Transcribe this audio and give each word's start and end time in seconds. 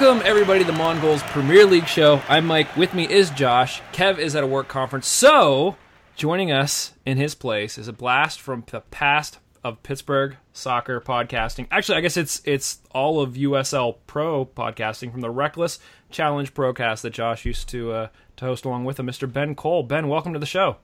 Welcome, 0.00 0.24
everybody, 0.24 0.60
to 0.60 0.64
the 0.64 0.78
Mongols 0.78 1.24
Premier 1.24 1.66
League 1.66 1.88
show. 1.88 2.22
I'm 2.28 2.46
Mike. 2.46 2.76
With 2.76 2.94
me 2.94 3.08
is 3.08 3.30
Josh. 3.30 3.82
Kev 3.92 4.18
is 4.18 4.36
at 4.36 4.44
a 4.44 4.46
work 4.46 4.68
conference. 4.68 5.08
So, 5.08 5.74
joining 6.14 6.52
us 6.52 6.92
in 7.04 7.16
his 7.16 7.34
place 7.34 7.76
is 7.78 7.88
a 7.88 7.92
blast 7.92 8.40
from 8.40 8.62
the 8.70 8.80
past 8.80 9.40
of 9.64 9.82
Pittsburgh 9.82 10.36
soccer 10.52 11.00
podcasting. 11.00 11.66
Actually, 11.72 11.98
I 11.98 12.02
guess 12.02 12.16
it's 12.16 12.40
it's 12.44 12.78
all 12.92 13.20
of 13.20 13.34
USL 13.34 13.96
Pro 14.06 14.46
podcasting 14.46 15.10
from 15.10 15.20
the 15.20 15.30
Reckless 15.30 15.80
Challenge 16.12 16.54
Procast 16.54 17.00
that 17.00 17.10
Josh 17.10 17.44
used 17.44 17.68
to 17.70 17.90
uh, 17.90 18.08
to 18.36 18.44
host 18.44 18.64
along 18.64 18.84
with 18.84 19.00
him, 19.00 19.08
Mr. 19.08 19.30
Ben 19.30 19.56
Cole. 19.56 19.82
Ben, 19.82 20.06
welcome 20.06 20.32
to 20.32 20.38
the 20.38 20.46
show. 20.46 20.76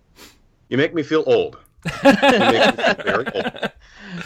You 0.69 0.77
make 0.77 0.93
me 0.93 1.05
feel 1.05 1.23
old. 1.25 1.57
You 2.03 2.11
make 2.11 2.77
me 2.77 2.83
feel 2.83 2.95
very 2.95 3.27
old. 3.33 3.71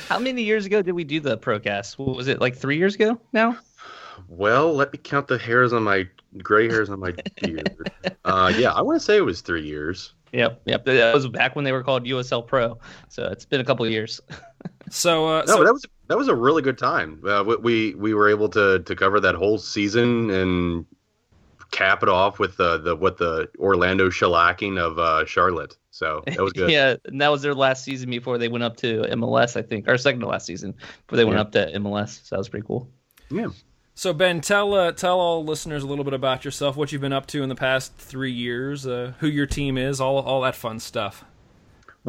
How 0.09 0.19
many 0.19 0.45
years 0.45 0.64
ago 0.64 0.80
did 0.80 0.92
we 0.92 1.05
do 1.05 1.20
the 1.20 1.36
Procast? 1.36 1.98
What 1.98 2.16
was 2.16 2.27
it 2.27 2.41
like 2.41 2.56
three 2.56 2.78
years 2.78 2.94
ago 2.94 3.20
now? 3.34 3.59
Well, 4.29 4.75
let 4.75 4.93
me 4.93 4.98
count 5.03 5.27
the 5.29 5.39
hairs 5.39 5.73
on 5.73 5.83
my 5.83 6.07
gray 6.43 6.69
hairs 6.69 6.91
on 6.91 7.01
my 7.01 7.15
beard. 7.43 7.91
Uh, 8.25 8.53
yeah, 8.57 8.73
I 8.73 8.83
want 8.83 8.98
to 9.01 9.05
say 9.05 9.17
it 9.17 9.25
was 9.25 9.41
three 9.41 9.65
years. 9.67 10.12
Yep, 10.33 10.61
yep. 10.67 10.84
That 10.84 11.15
was 11.15 11.27
back 11.29 11.57
when 11.57 11.65
they 11.65 11.73
were 11.73 11.83
called 11.83 12.05
USL 12.05 12.47
Pro. 12.47 12.79
So 13.09 13.25
it's 13.25 13.47
been 13.47 13.61
a 13.61 13.65
couple 13.65 13.84
of 13.84 13.91
years. 13.93 14.21
So, 14.91 15.27
uh, 15.29 15.45
No, 15.47 15.56
so 15.56 15.65
that 15.65 15.73
was 15.75 15.84
that 16.06 16.17
was 16.17 16.29
a 16.29 16.34
really 16.34 16.62
good 16.62 16.79
time. 16.79 17.23
Uh, 17.27 17.45
we- 17.47 17.56
we 17.56 17.95
we 17.95 18.15
were 18.15 18.27
able 18.31 18.49
to 18.49 18.79
to 18.79 18.97
cover 18.97 19.21
that 19.21 19.34
whole 19.34 19.59
season 19.59 20.31
and 20.31 20.87
cap 21.71 22.03
it 22.03 22.09
off 22.09 22.39
with 22.39 22.56
the 22.56 22.79
the 22.79 22.97
what 22.97 23.19
the 23.19 23.51
Orlando 23.59 24.09
shellacking 24.09 24.79
of 24.79 24.99
uh, 24.99 25.27
Charlotte. 25.27 25.77
So 25.91 26.23
that 26.27 26.41
was 26.41 26.55
good. 26.55 26.71
yeah, 26.71 26.97
and 27.05 27.21
that 27.21 27.29
was 27.29 27.43
their 27.43 27.55
last 27.55 27.84
season 27.84 28.09
before 28.09 28.39
they 28.39 28.49
went 28.49 28.65
up 28.65 28.79
to 28.79 29.03
MLS, 29.11 29.56
I 29.59 29.62
think, 29.62 29.87
or 29.89 29.99
second 29.99 30.21
to 30.21 30.27
last 30.27 30.47
season 30.47 30.73
before 31.06 31.19
they 31.19 31.25
went 31.27 31.39
up 31.39 31.53
to 31.53 31.71
MLS. 31.79 32.25
So 32.27 32.37
that 32.37 32.39
was 32.39 32.49
pretty 32.49 32.67
cool. 32.67 32.89
yeah. 33.31 33.49
So 33.98 34.12
Ben, 34.12 34.41
tell 34.41 34.74
uh, 34.74 34.92
tell 34.92 35.18
all 35.18 35.44
listeners 35.44 35.82
a 35.82 35.86
little 35.88 36.04
bit 36.04 36.14
about 36.14 36.44
yourself, 36.44 36.77
what 36.77 36.92
you've 36.92 37.00
been 37.00 37.12
up 37.12 37.27
to 37.27 37.42
in 37.42 37.48
the 37.48 37.56
past 37.56 37.96
three 37.96 38.30
years, 38.30 38.86
uh, 38.86 39.14
who 39.18 39.27
your 39.27 39.46
team 39.46 39.77
is, 39.77 40.00
all 40.00 40.18
all 40.18 40.41
that 40.42 40.54
fun 40.54 40.78
stuff. 40.78 41.24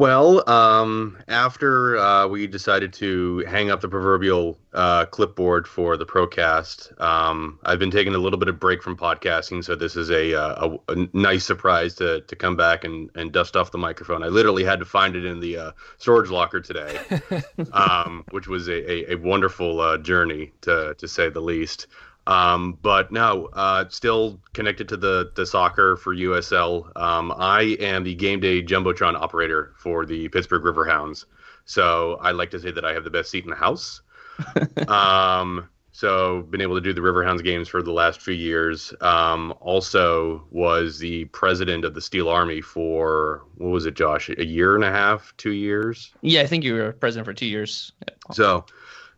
Well, 0.00 0.48
um, 0.48 1.18
after 1.28 1.98
uh, 1.98 2.26
we 2.26 2.46
decided 2.46 2.94
to 2.94 3.40
hang 3.40 3.70
up 3.70 3.82
the 3.82 3.88
proverbial 3.88 4.58
uh, 4.72 5.04
clipboard 5.04 5.68
for 5.68 5.98
the 5.98 6.06
Procast, 6.06 6.98
um, 6.98 7.58
I've 7.64 7.78
been 7.78 7.90
taking 7.90 8.14
a 8.14 8.18
little 8.18 8.38
bit 8.38 8.48
of 8.48 8.58
break 8.58 8.82
from 8.82 8.96
podcasting, 8.96 9.62
so 9.62 9.76
this 9.76 9.96
is 9.96 10.10
a, 10.10 10.32
uh, 10.32 10.78
a, 10.88 10.92
a 10.92 11.08
nice 11.12 11.44
surprise 11.44 11.96
to, 11.96 12.22
to 12.22 12.34
come 12.34 12.56
back 12.56 12.84
and, 12.84 13.10
and 13.14 13.30
dust 13.30 13.56
off 13.56 13.72
the 13.72 13.76
microphone. 13.76 14.22
I 14.22 14.28
literally 14.28 14.64
had 14.64 14.78
to 14.78 14.86
find 14.86 15.16
it 15.16 15.26
in 15.26 15.38
the 15.38 15.58
uh, 15.58 15.72
storage 15.98 16.30
locker 16.30 16.62
today, 16.62 16.98
um, 17.74 18.24
which 18.30 18.48
was 18.48 18.68
a, 18.68 18.90
a, 18.90 19.12
a 19.12 19.18
wonderful 19.18 19.80
uh, 19.80 19.98
journey 19.98 20.50
to 20.62 20.94
to 20.94 21.06
say 21.06 21.28
the 21.28 21.40
least. 21.40 21.88
Um, 22.30 22.78
but 22.80 23.10
no, 23.10 23.46
uh, 23.54 23.88
still 23.88 24.40
connected 24.52 24.88
to 24.90 24.96
the 24.96 25.32
the 25.34 25.44
soccer 25.44 25.96
for 25.96 26.14
USL. 26.14 26.96
Um, 26.96 27.32
I 27.36 27.76
am 27.80 28.04
the 28.04 28.14
game 28.14 28.38
day 28.38 28.62
jumbotron 28.62 29.20
operator 29.20 29.72
for 29.76 30.06
the 30.06 30.28
Pittsburgh 30.28 30.62
Riverhounds. 30.62 31.24
So 31.64 32.18
I 32.22 32.30
like 32.30 32.50
to 32.52 32.60
say 32.60 32.70
that 32.70 32.84
I 32.84 32.92
have 32.92 33.02
the 33.02 33.10
best 33.10 33.30
seat 33.30 33.44
in 33.44 33.50
the 33.50 33.56
house. 33.56 34.02
um, 34.88 35.68
so 35.90 36.42
been 36.42 36.60
able 36.60 36.76
to 36.76 36.80
do 36.80 36.92
the 36.92 37.00
Riverhounds 37.00 37.42
games 37.42 37.68
for 37.68 37.82
the 37.82 37.90
last 37.90 38.22
few 38.22 38.32
years. 38.32 38.94
Um, 39.00 39.52
also 39.58 40.46
was 40.52 41.00
the 41.00 41.24
president 41.26 41.84
of 41.84 41.94
the 41.94 42.00
Steel 42.00 42.28
Army 42.28 42.60
for 42.60 43.42
what 43.56 43.70
was 43.70 43.86
it, 43.86 43.94
Josh? 43.94 44.28
A 44.30 44.44
year 44.44 44.76
and 44.76 44.84
a 44.84 44.90
half, 44.92 45.34
two 45.36 45.52
years. 45.52 46.12
Yeah, 46.22 46.42
I 46.42 46.46
think 46.46 46.62
you 46.62 46.74
were 46.74 46.92
president 46.92 47.26
for 47.26 47.34
two 47.34 47.46
years. 47.46 47.90
So 48.32 48.66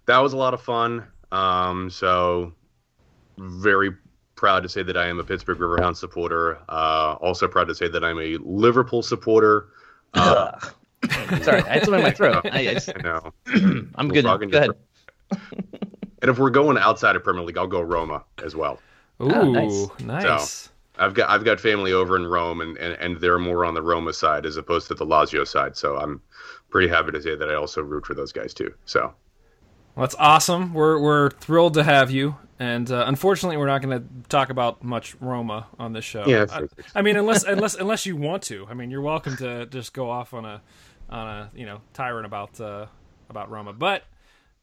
that 0.06 0.18
was 0.18 0.32
a 0.32 0.38
lot 0.38 0.54
of 0.54 0.62
fun. 0.62 1.06
Um, 1.30 1.90
so 1.90 2.54
very 3.38 3.90
proud 4.34 4.62
to 4.62 4.68
say 4.68 4.82
that 4.82 4.96
I 4.96 5.06
am 5.06 5.18
a 5.18 5.24
Pittsburgh 5.24 5.58
Riverhound 5.58 5.96
supporter. 5.96 6.58
Uh, 6.68 7.16
also 7.20 7.46
proud 7.46 7.68
to 7.68 7.74
say 7.74 7.88
that 7.88 8.04
I'm 8.04 8.18
a 8.18 8.38
Liverpool 8.38 9.02
supporter. 9.02 9.68
Uh, 10.14 10.58
Sorry, 11.42 11.62
I 11.62 11.74
had 11.74 11.84
something 11.84 12.00
in 12.00 12.02
my 12.02 12.10
throat. 12.10 12.46
I, 12.46 12.58
I 12.70 12.74
just, 12.74 12.90
I 12.90 13.00
know. 13.02 13.32
I'm 13.94 14.08
We're 14.08 14.22
good. 14.22 14.24
Go 14.24 14.58
ahead. 14.58 14.70
And 16.22 16.30
if 16.30 16.38
we're 16.38 16.50
going 16.50 16.78
outside 16.78 17.16
of 17.16 17.24
Premier 17.24 17.42
League, 17.42 17.58
I'll 17.58 17.66
go 17.66 17.80
Roma 17.80 18.24
as 18.44 18.54
well. 18.54 18.78
Ooh, 19.20 19.52
nice. 19.52 19.86
nice. 20.00 20.68
I've 20.98 21.14
got 21.14 21.30
I've 21.30 21.44
got 21.44 21.58
family 21.58 21.92
over 21.92 22.16
in 22.16 22.26
Rome, 22.26 22.60
and, 22.60 22.76
and, 22.76 22.94
and 22.94 23.20
they're 23.20 23.38
more 23.38 23.64
on 23.64 23.74
the 23.74 23.82
Roma 23.82 24.12
side 24.12 24.46
as 24.46 24.56
opposed 24.56 24.88
to 24.88 24.94
the 24.94 25.06
Lazio 25.06 25.46
side. 25.46 25.76
So 25.76 25.96
I'm 25.96 26.20
pretty 26.70 26.88
happy 26.88 27.12
to 27.12 27.22
say 27.22 27.34
that 27.34 27.48
I 27.48 27.54
also 27.54 27.82
root 27.82 28.06
for 28.06 28.14
those 28.14 28.32
guys 28.32 28.54
too. 28.54 28.72
So 28.84 29.12
Well, 29.94 30.04
that's 30.04 30.14
awesome. 30.18 30.72
We're 30.72 30.98
we're 30.98 31.30
thrilled 31.30 31.74
to 31.74 31.84
have 31.84 32.10
you, 32.10 32.36
and 32.58 32.90
uh, 32.90 33.04
unfortunately, 33.06 33.58
we're 33.58 33.66
not 33.66 33.82
going 33.82 34.00
to 34.00 34.28
talk 34.28 34.48
about 34.48 34.82
much 34.82 35.14
Roma 35.20 35.66
on 35.78 35.92
this 35.92 36.04
show. 36.04 36.24
Yeah, 36.26 36.46
I, 36.50 36.62
I 36.94 37.02
mean, 37.02 37.16
unless 37.16 37.44
unless 37.44 37.74
unless 37.74 38.06
you 38.06 38.16
want 38.16 38.42
to. 38.44 38.66
I 38.68 38.74
mean, 38.74 38.90
you're 38.90 39.02
welcome 39.02 39.36
to 39.38 39.66
just 39.66 39.92
go 39.92 40.10
off 40.10 40.32
on 40.32 40.44
a 40.46 40.62
on 41.10 41.28
a 41.28 41.50
you 41.54 41.66
know 41.66 41.82
tyrant 41.92 42.26
about 42.26 42.60
uh, 42.60 42.86
about 43.28 43.50
Roma, 43.50 43.72
but. 43.72 44.04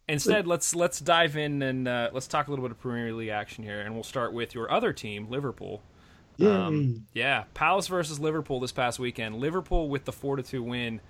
Instead, 0.08 0.48
let's 0.48 0.74
let's 0.74 1.00
dive 1.00 1.38
in 1.38 1.62
and 1.62 1.88
uh, 1.88 2.10
let's 2.12 2.26
talk 2.26 2.48
a 2.48 2.50
little 2.50 2.66
bit 2.66 2.72
of 2.72 2.80
Premier 2.80 3.14
League 3.14 3.30
action 3.30 3.64
here, 3.64 3.80
and 3.82 3.94
we'll 3.94 4.02
start 4.02 4.34
with 4.34 4.56
your 4.56 4.72
other 4.72 4.92
team, 4.92 5.30
Liverpool. 5.30 5.84
Um, 6.42 7.06
yeah, 7.14 7.44
Palace 7.54 7.88
versus 7.88 8.20
Liverpool 8.20 8.60
this 8.60 8.72
past 8.72 8.98
weekend. 8.98 9.36
Liverpool 9.36 9.88
with 9.88 10.06
the 10.06 10.12
four 10.12 10.36
to 10.36 10.42
two 10.42 10.64
win. 10.64 11.02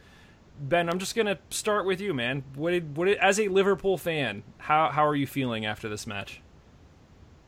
Ben, 0.59 0.89
I'm 0.89 0.99
just 0.99 1.15
gonna 1.15 1.39
start 1.49 1.85
with 1.85 2.01
you, 2.01 2.13
man. 2.13 2.43
What 2.55 2.71
did 2.71 2.97
what 2.97 3.05
did, 3.05 3.17
as 3.19 3.39
a 3.39 3.47
Liverpool 3.47 3.97
fan, 3.97 4.43
how 4.57 4.89
how 4.89 5.05
are 5.05 5.15
you 5.15 5.25
feeling 5.27 5.65
after 5.65 5.87
this 5.87 6.05
match? 6.05 6.41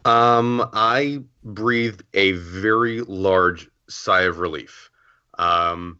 Um, 0.05 0.67
I 0.73 1.21
breathed 1.43 2.03
a 2.13 2.31
very 2.31 3.01
large 3.01 3.69
sigh 3.87 4.21
of 4.21 4.39
relief. 4.39 4.89
Um, 5.37 5.99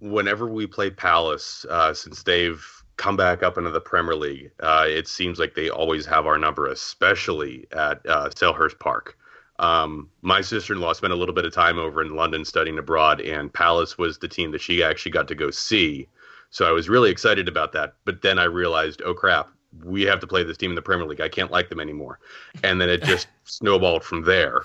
whenever 0.00 0.48
we 0.48 0.66
play 0.66 0.90
Palace, 0.90 1.64
uh, 1.70 1.94
since 1.94 2.22
they've 2.22 2.64
come 2.96 3.16
back 3.16 3.42
up 3.42 3.58
into 3.58 3.70
the 3.70 3.80
Premier 3.80 4.16
League, 4.16 4.50
uh, 4.60 4.86
it 4.88 5.06
seems 5.06 5.38
like 5.38 5.54
they 5.54 5.68
always 5.68 6.06
have 6.06 6.26
our 6.26 6.38
number, 6.38 6.66
especially 6.68 7.66
at 7.72 8.00
uh, 8.06 8.28
Selhurst 8.30 8.78
Park. 8.78 9.16
Um, 9.58 10.10
my 10.22 10.40
sister-in-law 10.40 10.94
spent 10.94 11.12
a 11.12 11.16
little 11.16 11.34
bit 11.34 11.44
of 11.44 11.52
time 11.52 11.78
over 11.78 12.02
in 12.02 12.14
London 12.14 12.44
studying 12.44 12.78
abroad, 12.78 13.20
and 13.20 13.52
Palace 13.52 13.96
was 13.96 14.18
the 14.18 14.28
team 14.28 14.50
that 14.52 14.60
she 14.60 14.82
actually 14.82 15.12
got 15.12 15.28
to 15.28 15.34
go 15.34 15.50
see. 15.50 16.08
So 16.56 16.66
I 16.66 16.72
was 16.72 16.88
really 16.88 17.10
excited 17.10 17.48
about 17.48 17.72
that. 17.72 17.96
But 18.06 18.22
then 18.22 18.38
I 18.38 18.44
realized, 18.44 19.02
oh 19.04 19.12
crap, 19.12 19.50
we 19.84 20.04
have 20.04 20.20
to 20.20 20.26
play 20.26 20.42
this 20.42 20.56
team 20.56 20.70
in 20.70 20.74
the 20.74 20.80
Premier 20.80 21.06
League. 21.06 21.20
I 21.20 21.28
can't 21.28 21.50
like 21.50 21.68
them 21.68 21.80
anymore. 21.80 22.18
And 22.64 22.80
then 22.80 22.88
it 22.88 23.02
just 23.04 23.28
snowballed 23.44 24.02
from 24.02 24.22
there. 24.22 24.62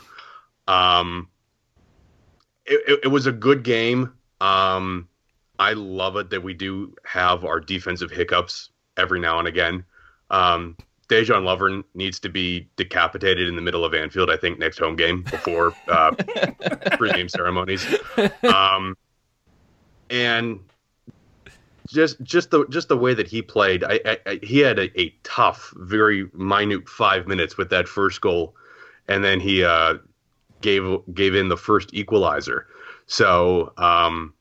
Um, 0.69 1.27
it, 2.65 2.81
it, 2.87 2.99
it 3.03 3.07
was 3.09 3.27
a 3.27 3.31
good 3.33 3.63
game. 3.63 4.13
Um, 4.39 5.09
I 5.59 5.73
love 5.73 6.15
it 6.15 6.29
that 6.29 6.41
we 6.41 6.53
do 6.53 6.95
have 7.03 7.43
our 7.43 7.59
defensive 7.59 8.09
hiccups 8.09 8.69
every 8.95 9.19
now 9.19 9.39
and 9.39 9.49
again. 9.49 9.83
Um, 10.29 10.77
Dejan 11.09 11.43
Lovren 11.43 11.83
needs 11.93 12.21
to 12.21 12.29
be 12.29 12.69
decapitated 12.77 13.49
in 13.49 13.57
the 13.57 13.61
middle 13.61 13.83
of 13.83 13.93
Anfield, 13.93 14.29
I 14.29 14.37
think, 14.37 14.59
next 14.59 14.79
home 14.79 14.95
game 14.95 15.23
before 15.23 15.73
uh, 15.89 16.11
pregame 16.95 17.29
ceremonies. 17.29 17.85
Um, 18.43 18.95
and 20.09 20.61
just 21.91 22.21
just 22.21 22.51
the 22.51 22.65
just 22.67 22.87
the 22.87 22.97
way 22.97 23.13
that 23.13 23.27
he 23.27 23.41
played, 23.41 23.83
I, 23.83 23.99
I, 24.05 24.17
I 24.25 24.39
he 24.41 24.59
had 24.59 24.79
a, 24.79 24.99
a 24.99 25.13
tough, 25.23 25.73
very 25.75 26.29
minute 26.33 26.87
five 26.87 27.27
minutes 27.27 27.57
with 27.57 27.69
that 27.69 27.87
first 27.87 28.21
goal, 28.21 28.55
and 29.07 29.23
then 29.23 29.39
he 29.39 29.63
uh, 29.63 29.95
gave 30.61 30.83
gave 31.13 31.35
in 31.35 31.49
the 31.49 31.57
first 31.57 31.93
equalizer. 31.93 32.67
So 33.07 33.73
um, 33.77 34.33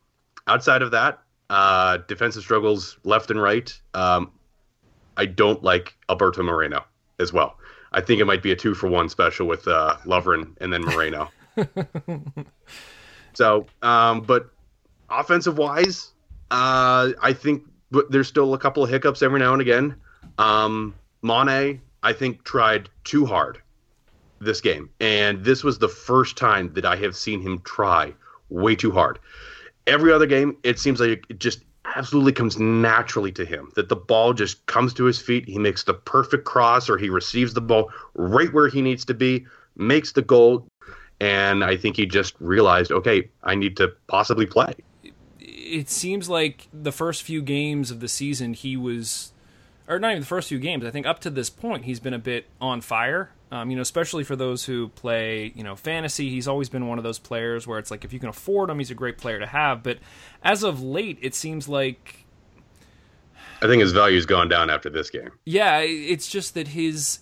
outside 0.46 0.82
of 0.82 0.92
that, 0.92 1.20
uh, 1.50 1.98
defensive 2.08 2.42
struggles 2.42 2.98
left 3.04 3.30
and 3.30 3.40
right. 3.42 3.78
Um, 3.94 4.30
I 5.16 5.26
don't 5.26 5.62
like 5.62 5.96
Alberto 6.08 6.42
Moreno 6.42 6.84
as 7.18 7.32
well. 7.32 7.58
I 7.92 8.00
think 8.00 8.20
it 8.20 8.24
might 8.24 8.42
be 8.42 8.52
a 8.52 8.56
two 8.56 8.74
for 8.74 8.88
one 8.88 9.08
special 9.08 9.46
with 9.46 9.66
uh, 9.66 9.96
Lovren 10.04 10.56
and 10.60 10.72
then 10.72 10.82
Moreno. 10.82 11.30
so, 13.34 13.66
um, 13.82 14.20
but 14.20 14.50
offensive 15.10 15.58
wise, 15.58 16.12
uh, 16.50 17.12
I 17.20 17.32
think 17.32 17.64
there's 18.08 18.28
still 18.28 18.54
a 18.54 18.58
couple 18.58 18.82
of 18.82 18.90
hiccups 18.90 19.22
every 19.22 19.40
now 19.40 19.52
and 19.52 19.62
again. 19.62 19.94
Um, 20.38 20.94
Mane, 21.22 21.80
I 22.02 22.12
think, 22.12 22.44
tried 22.44 22.88
too 23.04 23.26
hard 23.26 23.60
this 24.40 24.60
game, 24.60 24.88
and 25.00 25.44
this 25.44 25.62
was 25.62 25.78
the 25.78 25.88
first 25.88 26.36
time 26.36 26.72
that 26.74 26.84
I 26.84 26.96
have 26.96 27.14
seen 27.14 27.40
him 27.40 27.60
try 27.60 28.14
way 28.48 28.74
too 28.74 28.90
hard. 28.90 29.18
Every 29.86 30.12
other 30.12 30.26
game, 30.26 30.56
it 30.62 30.78
seems 30.78 31.00
like 31.00 31.24
it 31.28 31.38
just 31.38 31.64
absolutely 31.96 32.32
comes 32.32 32.58
naturally 32.58 33.32
to 33.32 33.44
him 33.44 33.72
that 33.74 33.88
the 33.88 33.96
ball 33.96 34.32
just 34.32 34.64
comes 34.66 34.94
to 34.94 35.04
his 35.04 35.20
feet. 35.20 35.48
He 35.48 35.58
makes 35.58 35.84
the 35.84 35.94
perfect 35.94 36.44
cross, 36.44 36.88
or 36.88 36.96
he 36.96 37.10
receives 37.10 37.54
the 37.54 37.60
ball 37.60 37.90
right 38.14 38.52
where 38.52 38.68
he 38.68 38.82
needs 38.82 39.04
to 39.06 39.14
be, 39.14 39.46
makes 39.76 40.12
the 40.12 40.22
goal, 40.22 40.66
and 41.20 41.62
I 41.62 41.76
think 41.76 41.96
he 41.96 42.06
just 42.06 42.34
realized, 42.40 42.92
okay, 42.92 43.28
I 43.42 43.54
need 43.54 43.76
to 43.78 43.92
possibly 44.06 44.46
play. 44.46 44.74
It 45.70 45.88
seems 45.88 46.28
like 46.28 46.68
the 46.72 46.92
first 46.92 47.22
few 47.22 47.42
games 47.42 47.90
of 47.90 48.00
the 48.00 48.08
season 48.08 48.54
he 48.54 48.76
was 48.76 49.32
or 49.90 49.98
not 49.98 50.12
even 50.12 50.20
the 50.20 50.26
first 50.26 50.48
few 50.48 50.60
games. 50.60 50.84
I 50.84 50.90
think 50.90 51.04
up 51.04 51.18
to 51.20 51.30
this 51.30 51.50
point, 51.50 51.84
he's 51.84 51.98
been 51.98 52.14
a 52.14 52.18
bit 52.18 52.46
on 52.60 52.80
fire. 52.80 53.30
Um, 53.50 53.70
you 53.70 53.76
know, 53.76 53.82
especially 53.82 54.22
for 54.22 54.36
those 54.36 54.64
who 54.64 54.88
play, 54.88 55.52
you 55.56 55.64
know, 55.64 55.74
fantasy. 55.74 56.30
He's 56.30 56.46
always 56.46 56.68
been 56.68 56.86
one 56.86 56.98
of 56.98 57.04
those 57.04 57.18
players 57.18 57.66
where 57.66 57.80
it's 57.80 57.90
like 57.90 58.04
if 58.04 58.12
you 58.12 58.20
can 58.20 58.28
afford 58.28 58.70
him, 58.70 58.78
he's 58.78 58.92
a 58.92 58.94
great 58.94 59.18
player 59.18 59.40
to 59.40 59.46
have. 59.46 59.82
But 59.82 59.98
as 60.44 60.62
of 60.62 60.80
late, 60.80 61.18
it 61.20 61.34
seems 61.34 61.68
like 61.68 62.24
I 63.60 63.66
think 63.66 63.82
his 63.82 63.90
value's 63.90 64.26
gone 64.26 64.48
down 64.48 64.70
after 64.70 64.88
this 64.88 65.10
game. 65.10 65.30
yeah, 65.44 65.80
it's 65.80 66.28
just 66.30 66.54
that 66.54 66.68
his, 66.68 67.18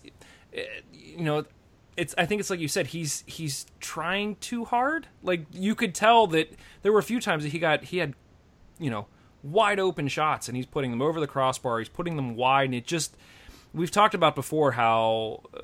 you 0.92 1.24
know, 1.24 1.44
it's. 1.96 2.14
I 2.18 2.26
think 2.26 2.40
it's 2.40 2.50
like 2.50 2.60
you 2.60 2.68
said. 2.68 2.88
He's 2.88 3.24
he's 3.26 3.64
trying 3.80 4.36
too 4.36 4.66
hard. 4.66 5.08
Like 5.22 5.46
you 5.52 5.74
could 5.74 5.94
tell 5.94 6.26
that 6.28 6.52
there 6.82 6.92
were 6.92 7.00
a 7.00 7.04
few 7.04 7.20
times 7.20 7.42
that 7.44 7.50
he 7.52 7.58
got 7.58 7.84
he 7.84 7.98
had, 7.98 8.14
you 8.78 8.90
know, 8.90 9.06
wide 9.42 9.78
open 9.78 10.08
shots 10.08 10.48
and 10.48 10.56
he's 10.56 10.66
putting 10.66 10.90
them 10.90 11.02
over 11.02 11.20
the 11.20 11.26
crossbar. 11.26 11.78
He's 11.78 11.88
putting 11.88 12.16
them 12.16 12.36
wide, 12.36 12.66
and 12.66 12.74
it 12.74 12.86
just. 12.86 13.16
We've 13.74 13.90
talked 13.90 14.14
about 14.14 14.34
before 14.34 14.72
how 14.72 15.42
uh, 15.54 15.58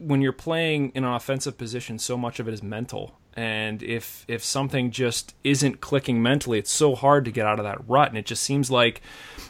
when 0.00 0.22
you're 0.22 0.32
playing 0.32 0.92
in 0.94 1.04
an 1.04 1.12
offensive 1.12 1.58
position, 1.58 1.98
so 1.98 2.16
much 2.16 2.40
of 2.40 2.48
it 2.48 2.54
is 2.54 2.62
mental. 2.62 3.18
And 3.34 3.82
if 3.82 4.24
if 4.26 4.42
something 4.42 4.90
just 4.90 5.34
isn't 5.44 5.80
clicking 5.80 6.22
mentally, 6.22 6.58
it's 6.58 6.72
so 6.72 6.96
hard 6.96 7.24
to 7.26 7.30
get 7.30 7.46
out 7.46 7.60
of 7.60 7.64
that 7.64 7.88
rut. 7.88 8.08
And 8.08 8.18
it 8.18 8.26
just 8.26 8.42
seems 8.42 8.70
like, 8.70 9.00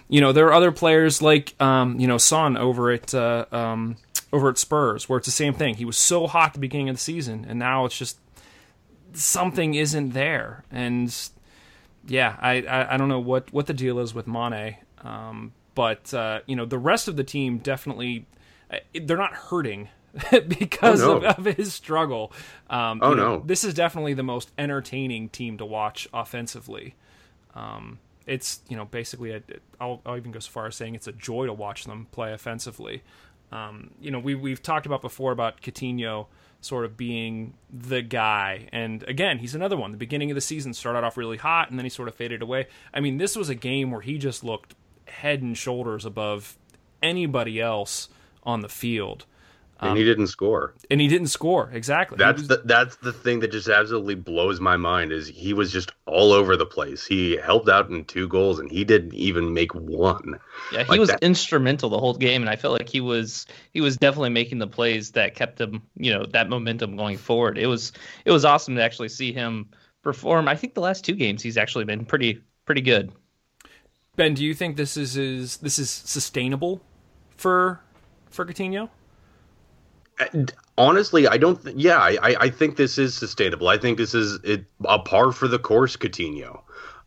you 0.09 0.21
know, 0.21 0.33
there 0.33 0.47
are 0.49 0.53
other 0.53 0.73
players 0.73 1.23
like, 1.23 1.55
um, 1.63 1.99
you 1.99 2.07
know, 2.07 2.19
Son 2.19 2.57
over 2.57 2.91
at 2.91 3.15
uh, 3.15 3.47
um, 3.51 3.97
over 4.31 4.51
at 4.51 4.59
Spurs, 4.59 5.09
where 5.09 5.17
it's 5.17 5.27
the 5.27 5.33
same 5.33 5.55
thing. 5.55 5.77
He 5.77 5.87
was 5.87 5.97
so 5.97 6.27
hot 6.27 6.49
at 6.49 6.55
the 6.55 6.61
beginning 6.61 6.91
of 6.91 6.97
the 6.97 7.01
season, 7.01 7.47
and 7.49 7.59
now 7.59 7.87
it's 7.87 7.97
just 7.97 8.19
something 9.15 9.75
isn't 9.75 10.11
there. 10.11 10.65
And 10.71 11.15
yeah, 12.09 12.37
I 12.41 12.63
I, 12.63 12.95
I 12.95 12.97
don't 12.97 13.09
know 13.09 13.21
what 13.21 13.53
what 13.53 13.67
the 13.67 13.75
deal 13.75 13.99
is 14.01 14.13
with 14.15 14.27
Mane, 14.27 14.77
um, 15.03 15.53
but 15.77 16.13
uh, 16.13 16.41
you 16.47 16.57
know, 16.57 16.65
the 16.65 16.79
rest 16.79 17.07
of 17.07 17.17
the 17.17 17.25
team 17.25 17.59
definitely 17.59 18.27
uh, 18.71 18.79
they're 19.03 19.17
not 19.17 19.35
hurting. 19.35 19.89
because 20.49 21.03
Oh, 21.03 21.19
no. 21.19 21.27
of, 21.29 21.47
of 21.47 21.57
his 21.57 21.75
struggle, 21.75 22.33
um, 22.71 22.99
Oh, 23.03 23.11
you 23.11 23.17
know, 23.17 23.37
no. 23.37 23.43
this 23.45 23.63
is 23.63 23.75
definitely 23.75 24.15
the 24.15 24.23
most 24.23 24.51
entertaining 24.59 25.29
team 25.29 25.59
to 25.59 25.67
watch 25.67 26.09
offensively. 26.15 26.95
Um, 27.55 27.99
it's 28.27 28.61
you 28.69 28.77
know 28.77 28.87
basically 28.87 29.41
I'll, 29.81 30.01
I'll 30.07 30.17
even 30.17 30.33
go 30.33 30.39
so 30.39 30.51
far 30.51 30.67
as 30.67 30.77
saying 30.77 30.95
it's 30.95 31.07
a 31.07 31.13
joy 31.13 31.47
to 31.47 31.53
watch 31.53 31.85
them 31.85 32.09
play 32.11 32.33
offensively. 32.33 33.03
Um, 33.53 33.91
you 34.01 34.11
know 34.11 34.19
we 34.19 34.35
we've 34.35 34.63
talked 34.63 34.87
about 34.87 35.03
before 35.03 35.31
about 35.31 35.61
Coutinho 35.61 36.27
sort 36.61 36.85
of 36.85 36.97
being 36.97 37.55
the 37.73 38.03
guy, 38.03 38.69
and 38.73 39.03
again 39.05 39.39
he's 39.39 39.55
another 39.55 39.77
one. 39.77 39.93
The 39.93 39.99
beginning 39.99 40.31
of 40.31 40.35
the 40.35 40.41
season 40.41 40.75
started 40.75 41.05
off 41.05 41.17
really 41.17 41.37
hot, 41.37 41.71
and 41.71 41.79
then 41.79 41.85
he 41.85 41.91
sort 41.91 42.09
of 42.09 42.15
faded 42.15 42.43
away. 42.43 42.67
I 42.93 43.01
mean 43.01 43.19
this 43.19 43.37
was 43.37 43.49
a 43.49 43.55
game 43.55 43.91
where 43.91 44.01
he 44.01 44.19
just 44.19 44.43
looked 44.43 44.75
head 45.07 45.43
and 45.43 45.57
shoulders 45.57 46.05
above 46.05 46.57
anybody 47.03 47.61
else 47.61 48.09
on 48.43 48.61
the 48.61 48.69
field, 48.69 49.25
And 49.81 49.91
um, 49.93 49.97
he 49.97 50.03
didn't 50.03 50.27
score. 50.27 50.75
and 50.91 51.01
he 51.01 51.07
didn't 51.07 51.29
score 51.29 51.71
exactly. 51.73 52.17
That's 52.19 52.41
was- 52.41 52.49
the 52.49 52.63
that's 52.65 52.97
the 52.97 53.13
thing 53.13 53.39
that 53.41 53.53
just 53.53 53.69
absolutely 53.69 54.17
blows 54.17 54.61
my 54.61 54.77
mind 54.77 55.13
is 55.13 55.29
he 55.29 55.53
was 55.53 55.71
just 55.73 55.93
all 56.07 56.33
over 56.33 56.57
the 56.57 56.67
place. 56.67 57.07
He 57.07 57.37
helped 57.37 57.69
out 57.69 57.89
in 57.89 58.05
two 58.05 58.27
goals 58.27 58.59
and 58.59 58.71
he 58.71 58.83
didn't 58.85 59.15
even 59.15 59.55
make 59.55 59.73
one. 59.75 60.41
Yeah, 60.73 60.83
he 60.83 60.89
Like 60.91 60.99
was 61.01 61.11
that. 61.11 61.23
instrumental 61.23 61.91
the 61.91 61.99
whole 61.99 62.15
game, 62.15 62.43
and 62.43 62.51
I 62.51 62.57
felt 62.57 62.73
like 62.79 62.89
he 62.89 63.01
was 63.01 63.47
he 63.73 63.81
was 63.81 63.97
definitely 63.97 64.31
making 64.31 64.59
the 64.59 64.67
plays 64.67 65.13
that 65.13 65.37
kept 65.37 65.61
him, 65.61 65.83
you 65.97 66.13
know, 66.13 66.25
that 66.27 66.49
momentum 66.49 66.97
going 66.97 67.17
forward. 67.19 67.57
It 67.57 67.67
was 67.69 67.93
it 68.25 68.33
was 68.33 68.45
awesome 68.45 68.75
to 68.75 68.83
actually 68.83 69.11
see 69.11 69.33
him 69.33 69.69
perform. 70.03 70.49
I 70.49 70.57
think 70.57 70.75
the 70.75 70.81
last 70.81 71.05
two 71.05 71.15
games 71.15 71.41
he's 71.43 71.57
actually 71.57 71.85
been 71.85 72.05
pretty 72.05 72.43
pretty 72.65 72.81
good. 72.81 73.13
Ben, 74.17 74.35
do 74.35 74.45
you 74.45 74.55
think 74.55 74.77
this 74.77 74.97
is, 74.97 75.17
is 75.17 75.59
this 75.59 75.79
is 75.79 75.89
sustainable 75.89 76.81
for 77.37 77.81
for 78.29 78.45
Coutinho? 78.45 78.89
Honestly, 80.77 81.27
I 81.27 81.37
don't. 81.39 81.63
Th- 81.63 81.77
yeah, 81.77 81.99
I, 81.99 82.17
I- 82.23 82.37
I 82.41 82.51
think 82.51 82.77
this 82.77 82.99
is 82.99 83.15
sustainable. 83.15 83.69
I 83.69 83.79
think 83.79 83.99
this 83.99 84.15
is 84.15 84.39
it, 84.45 84.65
a 84.85 84.99
par 84.99 85.33
for 85.33 85.49
the 85.49 85.59
course. 85.59 85.97
Coutinho, 85.97 86.61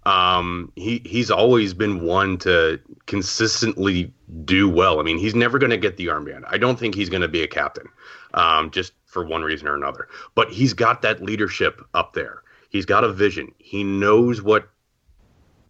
um, 0.06 0.72
he 0.76 1.02
he's 1.06 1.32
always 1.32 1.74
been 1.74 2.02
one 2.06 2.38
to 2.40 2.80
consistently 3.08 4.14
do 4.46 4.70
well. 4.70 5.00
I 5.00 5.04
mean, 5.04 5.18
he's 5.18 5.36
never 5.36 5.60
going 5.60 5.70
to 5.72 5.78
get 5.78 5.98
the 5.98 6.08
armband. 6.08 6.44
I 6.48 6.58
don't 6.58 6.80
think 6.80 6.96
he's 6.96 7.10
going 7.10 7.22
to 7.22 7.28
be 7.28 7.44
a 7.44 7.48
captain, 7.48 7.88
um, 8.34 8.72
just 8.72 8.94
for 9.06 9.26
one 9.26 9.42
reason 9.44 9.68
or 9.68 9.76
another. 9.76 10.08
But 10.36 10.50
he's 10.52 10.74
got 10.74 11.02
that 11.04 11.22
leadership 11.22 11.82
up 11.94 12.14
there. 12.14 12.42
He's 12.70 12.86
got 12.86 13.04
a 13.04 13.12
vision. 13.12 13.54
He 13.58 13.84
knows 13.84 14.42
what 14.42 14.70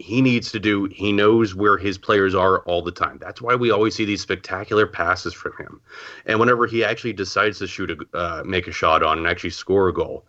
he 0.02 0.22
needs 0.22 0.52
to 0.52 0.60
do. 0.60 0.86
He 0.86 1.12
knows 1.12 1.56
where 1.56 1.78
his 1.78 1.98
players 1.98 2.36
are 2.36 2.60
all 2.62 2.82
the 2.82 2.92
time. 2.92 3.18
That's 3.22 3.42
why 3.42 3.56
we 3.56 3.72
always 3.72 3.96
see 3.96 4.06
these 4.06 4.22
spectacular 4.22 4.88
passes 4.88 5.34
from 5.34 5.54
him. 5.58 5.82
And 6.26 6.40
whenever 6.40 6.68
he 6.68 6.84
actually 6.84 7.14
decides 7.14 7.60
to 7.60 7.68
shoot 7.68 7.92
a, 7.92 8.18
uh, 8.18 8.44
make 8.46 8.68
a 8.68 8.72
shot 8.72 9.04
on 9.04 9.18
and 9.18 9.28
actually 9.28 9.52
score 9.52 9.90
a 9.90 9.94
goal, 9.94 10.26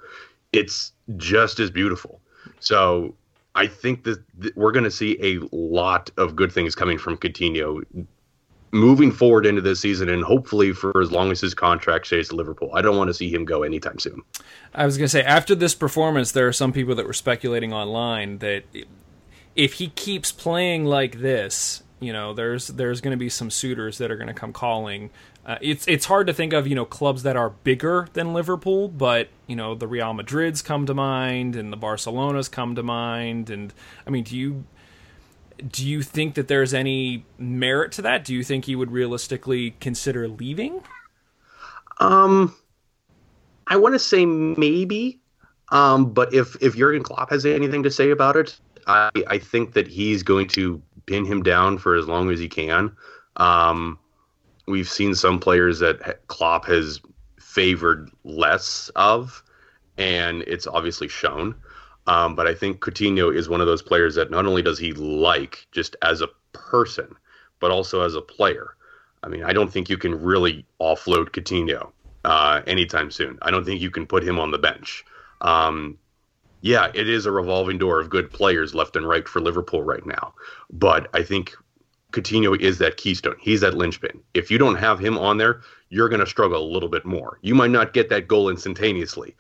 it's 0.53 0.93
just 1.17 1.59
as 1.61 1.71
beautiful. 1.71 2.21
So 2.61 3.15
I 3.55 3.67
think 3.67 4.05
that 4.05 4.23
th- 4.41 4.55
we're 4.57 4.73
going 4.73 4.85
to 4.85 4.91
see 4.91 5.19
a 5.21 5.41
lot 5.55 6.11
of 6.17 6.37
good 6.37 6.53
things 6.53 6.75
coming 6.75 6.99
from 6.99 7.17
Coutinho 7.17 7.83
moving 8.73 9.13
forward 9.13 9.45
into 9.45 9.61
this 9.61 9.81
season 9.81 10.09
and 10.09 10.25
hopefully 10.25 10.73
for 10.73 11.03
as 11.03 11.13
long 11.13 11.31
as 11.31 11.41
his 11.41 11.53
contract 11.53 12.07
stays 12.07 12.31
to 12.31 12.37
Liverpool. 12.37 12.71
I 12.75 12.81
don't 12.81 12.97
want 12.97 13.09
to 13.09 13.15
see 13.15 13.31
him 13.31 13.45
go 13.45 13.63
anytime 13.63 13.99
soon. 13.99 14.23
I 14.75 14.87
was 14.87 14.97
going 14.97 15.05
to 15.05 15.11
say 15.11 15.23
after 15.23 15.55
this 15.55 15.75
performance, 15.75 16.33
there 16.33 16.49
are 16.49 16.53
some 16.55 16.73
people 16.73 16.95
that 16.95 17.07
were 17.07 17.13
speculating 17.13 17.75
online 17.75 18.39
that 18.39 18.65
if 19.55 19.75
he 19.75 19.89
keeps 19.89 20.33
playing 20.33 20.85
like 20.85 21.21
this, 21.21 21.83
you 22.01 22.13
know, 22.13 22.35
there's 22.35 22.69
there's 22.69 23.01
going 23.01 23.13
to 23.13 23.19
be 23.19 23.29
some 23.29 23.51
suitors 23.51 23.99
that 23.99 24.11
are 24.11 24.17
going 24.17 24.29
to 24.29 24.35
come 24.35 24.53
calling. 24.53 25.11
Uh, 25.45 25.59
it's 25.61 25.87
it's 25.87 26.07
hard 26.07 26.27
to 26.27 26.33
think 26.33 26.53
of 26.53 26.67
you 26.67 26.75
know 26.75 26.85
clubs 26.85 27.23
that 27.23 27.37
are 27.37 27.51
bigger 27.51 28.09
than 28.13 28.33
Liverpool, 28.33 28.89
but 28.89 29.29
you 29.47 29.57
know 29.57 29.75
the 29.75 29.87
Real 29.87 30.13
Madrids 30.13 30.65
come 30.65 30.87
to 30.87 30.95
mind 30.95 31.57
and 31.57 31.73
the 31.73 31.77
Barcelonas 31.77 32.51
come 32.51 32.75
to 32.75 32.83
mind, 32.83 33.51
and 33.51 33.73
I 34.07 34.11
mean, 34.11 34.25
do 34.25 34.37
you 34.37 34.65
do 35.67 35.87
you 35.87 36.03
think 36.03 36.35
that 36.35 36.49
there's 36.49 36.75
any 36.75 37.25
merit 37.39 37.93
to 37.93 38.03
that? 38.03 38.25
Do 38.25 38.35
you 38.35 38.43
think 38.43 38.65
he 38.65 38.75
would 38.75 38.91
realistically 38.91 39.77
consider 39.81 40.29
leaving? 40.29 40.83
Um, 42.01 42.55
I 43.67 43.77
want 43.77 43.95
to 43.95 43.99
say 43.99 44.27
maybe, 44.27 45.21
um, 45.71 46.13
but 46.13 46.35
if 46.35 46.57
if 46.61 46.75
Jurgen 46.77 47.03
Klopp 47.03 47.31
has 47.31 47.47
anything 47.47 47.83
to 47.85 47.91
say 47.91 48.11
about 48.11 48.37
it, 48.37 48.59
I 48.87 49.11
I 49.27 49.39
think 49.39 49.73
that 49.75 49.89
he's 49.89 50.23
going 50.23 50.49
to 50.49 50.81
pin 51.07 51.25
him 51.25 51.43
down 51.43 51.79
for 51.79 51.95
as 51.95 52.07
long 52.07 52.31
as 52.31 52.39
he 52.39 52.49
can. 52.49 52.95
Um, 53.37 53.99
we've 54.67 54.89
seen 54.89 55.15
some 55.15 55.39
players 55.39 55.79
that 55.81 56.27
Klopp 56.29 56.67
has 56.67 57.01
favored 57.41 58.11
less 58.25 58.91
of, 58.97 59.43
and 59.99 60.43
it's 60.43 60.67
obviously 60.67 61.09
shown. 61.09 61.55
Um, 62.07 62.35
but 62.35 62.47
I 62.47 62.55
think 62.55 62.81
Coutinho 62.81 63.35
is 63.35 63.49
one 63.49 63.61
of 63.61 63.67
those 63.67 63.83
players 63.83 64.15
that 64.17 64.31
not 64.31 64.47
only 64.47 64.63
does 64.63 64.79
he 64.79 64.93
like 64.93 65.67
just 65.71 65.97
as 66.03 66.21
a 66.21 66.29
person, 66.53 67.15
but 67.61 67.71
also 67.71 68.03
as 68.03 68.15
a 68.15 68.21
player. 68.21 68.77
I 69.23 69.29
mean, 69.29 69.45
I 69.45 69.53
don't 69.53 69.73
think 69.73 69.89
you 69.89 69.97
can 69.97 70.21
really 70.21 70.65
offload 70.81 71.31
Coutinho 71.31 71.93
uh, 72.25 72.63
anytime 72.67 73.11
soon. 73.11 73.39
I 73.43 73.51
don't 73.51 73.65
think 73.65 73.81
you 73.81 73.91
can 73.91 74.07
put 74.07 74.25
him 74.25 74.39
on 74.39 74.51
the 74.51 74.59
bench. 74.59 75.05
Um, 75.43 75.99
yeah, 76.63 76.91
it 76.95 77.09
is 77.09 77.27
a 77.27 77.33
revolving 77.33 77.77
door 77.77 78.01
of 78.01 78.09
good 78.09 78.31
players 78.31 78.75
left 78.75 78.97
and 78.97 79.07
right 79.07 79.29
for 79.29 79.41
Liverpool 79.41 79.83
right 79.83 80.07
now. 80.07 80.33
But 80.71 81.09
I 81.13 81.25
think 81.25 81.55
Coutinho 82.13 82.59
is 82.59 82.79
that 82.79 82.97
keystone. 82.97 83.37
He's 83.41 83.61
that 83.61 83.75
linchpin. 83.75 84.21
If 84.33 84.51
you 84.51 84.59
don't 84.59 84.77
have 84.77 85.01
him 85.01 85.19
on 85.19 85.39
there, 85.39 85.63
you're 85.89 86.09
going 86.09 86.21
to 86.21 86.27
struggle 86.27 86.65
a 86.65 86.73
little 86.73 86.89
bit 86.89 87.05
more. 87.05 87.39
You 87.43 87.57
might 87.57 87.73
not 87.73 87.93
get 87.93 88.09
that 88.11 88.29
goal 88.29 88.49
instantaneously. 88.49 89.35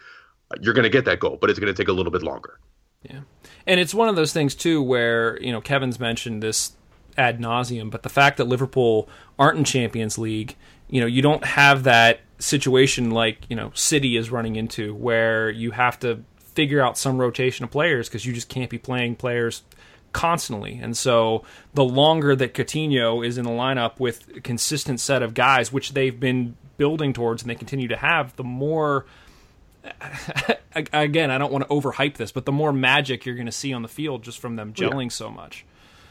You're 0.60 0.74
going 0.74 0.82
to 0.82 0.90
get 0.90 1.04
that 1.04 1.20
goal, 1.20 1.38
but 1.40 1.48
it's 1.48 1.58
going 1.58 1.72
to 1.72 1.80
take 1.80 1.88
a 1.88 1.92
little 1.92 2.12
bit 2.12 2.22
longer. 2.22 2.58
Yeah, 3.02 3.20
and 3.66 3.78
it's 3.80 3.94
one 3.94 4.08
of 4.08 4.16
those 4.16 4.32
things 4.32 4.54
too 4.54 4.82
where 4.82 5.40
you 5.40 5.52
know 5.52 5.60
Kevin's 5.60 5.98
mentioned 6.00 6.42
this 6.42 6.72
ad 7.16 7.38
nauseum, 7.38 7.90
but 7.90 8.02
the 8.02 8.08
fact 8.08 8.36
that 8.36 8.44
Liverpool 8.44 9.08
aren't 9.38 9.58
in 9.58 9.64
Champions 9.64 10.18
League, 10.18 10.56
you 10.88 11.00
know, 11.00 11.06
you 11.06 11.22
don't 11.22 11.44
have 11.44 11.84
that 11.84 12.20
situation 12.38 13.10
like 13.10 13.38
you 13.48 13.56
know 13.56 13.70
City 13.74 14.16
is 14.16 14.30
running 14.30 14.56
into 14.56 14.94
where 14.94 15.50
you 15.50 15.70
have 15.70 15.98
to 16.00 16.24
figure 16.54 16.80
out 16.80 16.98
some 16.98 17.18
rotation 17.18 17.64
of 17.64 17.70
players 17.70 18.08
because 18.08 18.24
you 18.24 18.32
just 18.32 18.48
can't 18.48 18.70
be 18.70 18.78
playing 18.78 19.16
players 19.16 19.62
constantly. 20.12 20.78
And 20.78 20.96
so 20.96 21.44
the 21.74 21.84
longer 21.84 22.36
that 22.36 22.54
Coutinho 22.54 23.26
is 23.26 23.38
in 23.38 23.44
the 23.44 23.50
lineup 23.50 23.98
with 23.98 24.28
a 24.36 24.40
consistent 24.40 25.00
set 25.00 25.22
of 25.22 25.34
guys, 25.34 25.72
which 25.72 25.94
they've 25.94 26.18
been 26.18 26.56
building 26.76 27.12
towards 27.12 27.42
and 27.42 27.50
they 27.50 27.54
continue 27.54 27.88
to 27.88 27.96
have, 27.96 28.36
the 28.36 28.44
more 28.44 29.06
again, 30.92 31.30
I 31.30 31.38
don't 31.38 31.52
want 31.52 31.68
to 31.68 31.74
overhype 31.74 32.16
this, 32.16 32.32
but 32.32 32.46
the 32.46 32.52
more 32.52 32.72
magic 32.72 33.26
you're 33.26 33.34
going 33.34 33.46
to 33.46 33.52
see 33.52 33.72
on 33.72 33.82
the 33.82 33.88
field 33.88 34.22
just 34.22 34.38
from 34.38 34.56
them 34.56 34.72
gelling 34.72 35.10
so 35.10 35.30
much. 35.30 35.64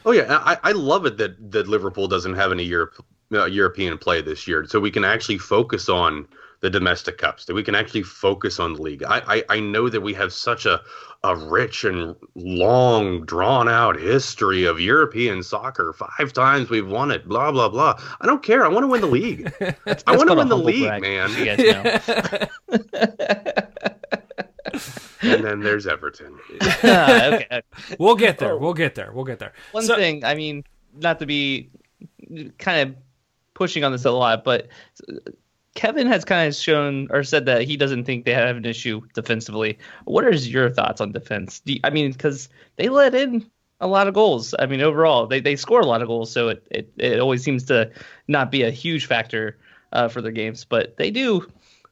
Oh 0.04 0.12
yeah, 0.12 0.42
I, 0.44 0.58
I 0.62 0.72
love 0.72 1.06
it 1.06 1.16
that 1.18 1.52
that 1.52 1.68
Liverpool 1.68 2.08
doesn't 2.08 2.34
have 2.34 2.52
any 2.52 2.64
Europe, 2.64 3.04
uh, 3.32 3.46
European 3.46 3.96
play 3.98 4.20
this 4.20 4.48
year, 4.48 4.66
so 4.66 4.80
we 4.80 4.90
can 4.90 5.04
actually 5.04 5.38
focus 5.38 5.88
on 5.88 6.26
the 6.62 6.70
domestic 6.70 7.18
cups, 7.18 7.44
that 7.44 7.54
we 7.54 7.62
can 7.62 7.74
actually 7.74 8.04
focus 8.04 8.58
on 8.60 8.74
the 8.74 8.82
league. 8.82 9.02
I, 9.02 9.20
I, 9.26 9.56
I 9.56 9.60
know 9.60 9.88
that 9.88 10.00
we 10.00 10.14
have 10.14 10.32
such 10.32 10.64
a, 10.64 10.80
a 11.24 11.36
rich 11.36 11.84
and 11.84 12.14
long, 12.36 13.24
drawn 13.26 13.68
out 13.68 13.98
history 13.98 14.64
of 14.64 14.80
European 14.80 15.42
soccer. 15.42 15.92
Five 15.92 16.32
times 16.32 16.70
we've 16.70 16.88
won 16.88 17.10
it, 17.10 17.28
blah, 17.28 17.50
blah, 17.52 17.68
blah. 17.68 18.00
I 18.20 18.26
don't 18.26 18.42
care. 18.44 18.64
I 18.64 18.68
want 18.68 18.84
to 18.84 18.88
win 18.88 19.00
the 19.00 19.06
league. 19.08 19.52
I 20.06 20.16
want 20.16 20.28
to 20.28 20.34
win 20.36 20.48
the 20.48 20.56
league, 20.56 20.88
brag, 20.88 21.02
man. 21.02 21.30
you 21.30 21.44
guys 21.44 21.58
know. 21.58 22.46
and 25.22 25.44
then 25.44 25.60
there's 25.60 25.86
Everton. 25.86 26.38
Ah, 26.84 27.26
okay. 27.34 27.62
We'll 27.98 28.14
get 28.16 28.38
there. 28.38 28.56
We'll 28.56 28.74
get 28.74 28.94
there. 28.94 29.12
We'll 29.12 29.24
get 29.24 29.38
there. 29.38 29.52
One 29.72 29.84
So- 29.84 29.96
thing, 29.96 30.24
I 30.24 30.34
mean, 30.34 30.64
not 30.94 31.18
to 31.20 31.26
be 31.26 31.70
kind 32.58 32.88
of 32.90 32.96
pushing 33.54 33.84
on 33.84 33.92
this 33.92 34.04
a 34.04 34.10
lot, 34.10 34.44
but 34.44 34.68
Kevin 35.74 36.06
has 36.06 36.24
kind 36.24 36.48
of 36.48 36.54
shown 36.54 37.08
or 37.10 37.22
said 37.22 37.46
that 37.46 37.62
he 37.62 37.76
doesn't 37.76 38.04
think 38.04 38.24
they 38.24 38.34
have 38.34 38.56
an 38.56 38.64
issue 38.64 39.00
defensively. 39.14 39.78
What 40.04 40.24
are 40.24 40.32
your 40.32 40.70
thoughts 40.70 41.00
on 41.00 41.12
defense? 41.12 41.62
You, 41.64 41.80
I 41.82 41.90
mean, 41.90 42.12
because 42.12 42.48
they 42.76 42.88
let 42.88 43.14
in 43.14 43.50
a 43.80 43.86
lot 43.86 44.06
of 44.06 44.14
goals. 44.14 44.54
I 44.58 44.66
mean, 44.66 44.80
overall, 44.80 45.26
they, 45.26 45.40
they 45.40 45.56
score 45.56 45.80
a 45.80 45.86
lot 45.86 46.02
of 46.02 46.08
goals, 46.08 46.30
so 46.30 46.48
it, 46.48 46.66
it, 46.70 46.92
it 46.98 47.20
always 47.20 47.42
seems 47.42 47.64
to 47.64 47.90
not 48.28 48.50
be 48.50 48.62
a 48.62 48.70
huge 48.70 49.06
factor 49.06 49.58
uh, 49.92 50.08
for 50.08 50.22
their 50.22 50.32
games, 50.32 50.64
but 50.64 50.96
they 50.98 51.10
do 51.10 51.46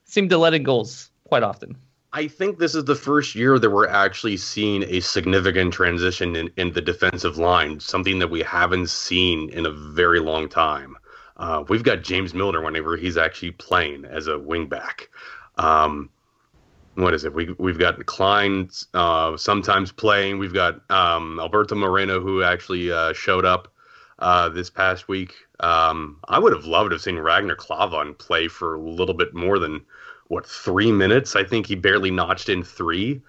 seem 0.05 0.29
to 0.29 0.37
let 0.37 0.53
in 0.53 0.63
goals 0.63 1.09
quite 1.25 1.43
often. 1.43 1.75
I 2.13 2.27
think 2.27 2.59
this 2.59 2.75
is 2.75 2.85
the 2.85 2.95
first 2.95 3.35
year 3.35 3.57
that 3.57 3.69
we're 3.69 3.87
actually 3.87 4.35
seeing 4.35 4.83
a 4.83 4.99
significant 4.99 5.73
transition 5.73 6.35
in, 6.35 6.49
in 6.57 6.73
the 6.73 6.81
defensive 6.81 7.37
line, 7.37 7.79
something 7.79 8.19
that 8.19 8.29
we 8.29 8.41
haven't 8.41 8.89
seen 8.89 9.49
in 9.49 9.65
a 9.65 9.71
very 9.71 10.19
long 10.19 10.49
time. 10.49 10.97
Uh, 11.41 11.63
we've 11.69 11.83
got 11.83 12.03
James 12.03 12.35
Milner 12.35 12.61
whenever 12.61 12.95
he's 12.95 13.17
actually 13.17 13.51
playing 13.51 14.05
as 14.05 14.27
a 14.27 14.33
wingback. 14.33 15.07
Um, 15.57 16.11
what 16.93 17.15
is 17.15 17.23
it? 17.23 17.33
We 17.33 17.55
we've 17.57 17.79
got 17.79 18.05
Clyne 18.05 18.69
uh, 18.93 19.35
sometimes 19.37 19.91
playing. 19.91 20.37
We've 20.37 20.53
got 20.53 20.81
um, 20.91 21.39
Alberto 21.39 21.73
Moreno 21.73 22.19
who 22.19 22.43
actually 22.43 22.91
uh, 22.91 23.13
showed 23.13 23.43
up 23.43 23.69
uh, 24.19 24.49
this 24.49 24.69
past 24.69 25.07
week. 25.07 25.33
Um, 25.61 26.19
I 26.27 26.37
would 26.37 26.53
have 26.53 26.65
loved 26.65 26.91
to 26.91 26.95
have 26.95 27.01
seen 27.01 27.17
Ragnar 27.17 27.55
Klavan 27.55 28.13
play 28.13 28.47
for 28.47 28.75
a 28.75 28.79
little 28.79 29.15
bit 29.15 29.33
more 29.33 29.57
than 29.57 29.81
what 30.27 30.45
three 30.45 30.91
minutes. 30.91 31.35
I 31.35 31.43
think 31.43 31.65
he 31.65 31.75
barely 31.75 32.11
notched 32.11 32.49
in 32.49 32.63
three. 32.63 33.19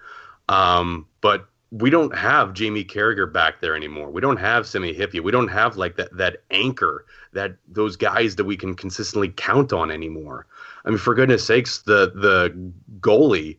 Um, 0.49 1.07
but 1.21 1.47
we 1.73 1.89
don't 1.89 2.15
have 2.15 2.53
Jamie 2.53 2.85
Carragher 2.85 3.31
back 3.31 3.59
there 3.59 3.75
anymore. 3.75 4.11
We 4.11 4.21
don't 4.21 4.37
have 4.37 4.67
Sami 4.67 4.93
Hyypiä. 4.93 5.23
We 5.23 5.31
don't 5.31 5.47
have 5.47 5.75
like 5.75 5.95
that 5.95 6.15
that 6.15 6.43
anchor 6.51 7.05
that 7.33 7.55
those 7.67 7.95
guys 7.95 8.35
that 8.35 8.43
we 8.43 8.55
can 8.55 8.75
consistently 8.75 9.29
count 9.29 9.73
on 9.73 9.89
anymore. 9.89 10.45
I 10.85 10.89
mean, 10.89 10.99
for 10.99 11.15
goodness 11.15 11.43
sakes, 11.43 11.79
the 11.79 12.11
the 12.13 12.71
goalie. 12.99 13.57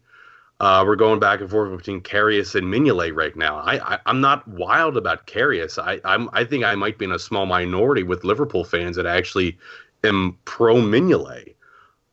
Uh, 0.60 0.84
we're 0.86 0.94
going 0.94 1.18
back 1.18 1.40
and 1.40 1.50
forth 1.50 1.76
between 1.76 2.00
Karius 2.00 2.54
and 2.54 2.72
Mignolet 2.72 3.14
right 3.14 3.34
now. 3.34 3.56
I, 3.56 3.94
I 3.94 3.98
I'm 4.06 4.20
not 4.20 4.46
wild 4.46 4.96
about 4.96 5.26
Karius. 5.26 5.82
I 5.82 6.00
I'm 6.04 6.30
I 6.32 6.44
think 6.44 6.62
I 6.62 6.76
might 6.76 6.98
be 6.98 7.06
in 7.06 7.12
a 7.12 7.18
small 7.18 7.46
minority 7.46 8.04
with 8.04 8.22
Liverpool 8.22 8.64
fans 8.64 8.94
that 8.94 9.06
actually 9.06 9.58
am 10.04 10.38
pro 10.44 10.76
Mignolet. 10.76 11.56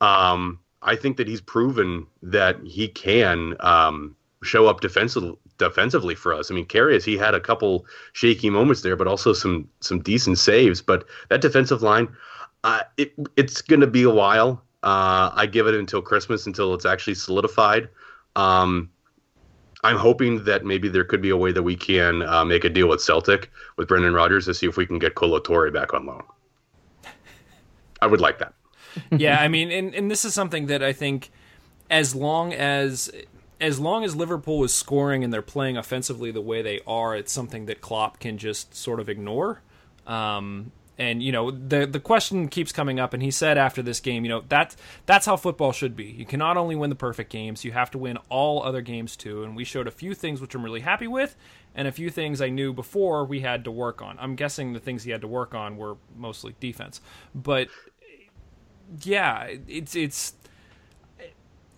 Um, 0.00 0.58
I 0.82 0.96
think 0.96 1.16
that 1.18 1.28
he's 1.28 1.40
proven 1.40 2.08
that 2.24 2.58
he 2.64 2.88
can 2.88 3.54
um, 3.60 4.16
show 4.42 4.66
up 4.66 4.80
defensive, 4.80 5.36
defensively 5.62 6.14
for 6.14 6.34
us. 6.34 6.50
I 6.50 6.54
mean, 6.54 6.66
Karius, 6.66 7.04
he 7.04 7.16
had 7.16 7.34
a 7.34 7.40
couple 7.40 7.86
shaky 8.12 8.50
moments 8.50 8.82
there, 8.82 8.96
but 8.96 9.06
also 9.06 9.32
some 9.32 9.68
some 9.80 10.00
decent 10.00 10.38
saves. 10.38 10.82
But 10.82 11.06
that 11.28 11.40
defensive 11.40 11.82
line, 11.82 12.08
uh, 12.64 12.82
it, 12.96 13.14
it's 13.36 13.62
going 13.62 13.80
to 13.80 13.86
be 13.86 14.02
a 14.02 14.10
while. 14.10 14.62
Uh, 14.82 15.30
I 15.34 15.46
give 15.46 15.66
it 15.66 15.74
until 15.74 16.02
Christmas 16.02 16.46
until 16.46 16.74
it's 16.74 16.84
actually 16.84 17.14
solidified. 17.14 17.88
Um, 18.34 18.90
I'm 19.84 19.96
hoping 19.96 20.44
that 20.44 20.64
maybe 20.64 20.88
there 20.88 21.04
could 21.04 21.22
be 21.22 21.30
a 21.30 21.36
way 21.36 21.52
that 21.52 21.62
we 21.62 21.76
can 21.76 22.22
uh, 22.22 22.44
make 22.44 22.64
a 22.64 22.70
deal 22.70 22.88
with 22.88 23.00
Celtic 23.00 23.50
with 23.76 23.88
Brendan 23.88 24.14
Rodgers 24.14 24.46
to 24.46 24.54
see 24.54 24.66
if 24.66 24.76
we 24.76 24.86
can 24.86 24.98
get 24.98 25.14
Kolo 25.14 25.40
Touré 25.40 25.72
back 25.72 25.92
on 25.92 26.06
loan. 26.06 26.22
I 28.00 28.06
would 28.06 28.20
like 28.20 28.38
that. 28.38 28.54
yeah, 29.10 29.40
I 29.40 29.48
mean, 29.48 29.70
and, 29.70 29.94
and 29.94 30.10
this 30.10 30.24
is 30.24 30.34
something 30.34 30.66
that 30.66 30.82
I 30.82 30.92
think, 30.92 31.30
as 31.90 32.14
long 32.14 32.52
as 32.52 33.10
as 33.62 33.78
long 33.78 34.02
as 34.02 34.16
Liverpool 34.16 34.64
is 34.64 34.74
scoring 34.74 35.22
and 35.22 35.32
they're 35.32 35.40
playing 35.40 35.76
offensively 35.76 36.32
the 36.32 36.40
way 36.40 36.62
they 36.62 36.80
are, 36.84 37.14
it's 37.16 37.32
something 37.32 37.66
that 37.66 37.80
Klopp 37.80 38.18
can 38.18 38.36
just 38.36 38.74
sort 38.74 38.98
of 38.98 39.08
ignore. 39.08 39.62
Um, 40.04 40.72
and 40.98 41.22
you 41.22 41.30
know, 41.30 41.50
the 41.52 41.86
the 41.86 42.00
question 42.00 42.48
keeps 42.48 42.72
coming 42.72 42.98
up, 42.98 43.14
and 43.14 43.22
he 43.22 43.30
said 43.30 43.56
after 43.56 43.80
this 43.80 44.00
game, 44.00 44.24
you 44.24 44.28
know, 44.28 44.42
that 44.48 44.74
that's 45.06 45.26
how 45.26 45.36
football 45.36 45.72
should 45.72 45.96
be. 45.96 46.04
You 46.04 46.26
cannot 46.26 46.56
only 46.56 46.74
win 46.74 46.90
the 46.90 46.96
perfect 46.96 47.30
games, 47.30 47.64
you 47.64 47.72
have 47.72 47.90
to 47.92 47.98
win 47.98 48.18
all 48.28 48.62
other 48.62 48.82
games 48.82 49.16
too. 49.16 49.44
And 49.44 49.56
we 49.56 49.64
showed 49.64 49.86
a 49.86 49.92
few 49.92 50.12
things 50.12 50.40
which 50.40 50.54
I'm 50.54 50.64
really 50.64 50.80
happy 50.80 51.06
with, 51.06 51.36
and 51.74 51.86
a 51.86 51.92
few 51.92 52.10
things 52.10 52.42
I 52.42 52.50
knew 52.50 52.72
before 52.72 53.24
we 53.24 53.40
had 53.40 53.64
to 53.64 53.70
work 53.70 54.02
on. 54.02 54.18
I'm 54.18 54.34
guessing 54.34 54.72
the 54.72 54.80
things 54.80 55.04
he 55.04 55.12
had 55.12 55.22
to 55.22 55.28
work 55.28 55.54
on 55.54 55.76
were 55.76 55.96
mostly 56.16 56.54
defense, 56.60 57.00
but 57.34 57.68
yeah, 59.02 59.48
it's 59.68 59.94
it's 59.94 60.34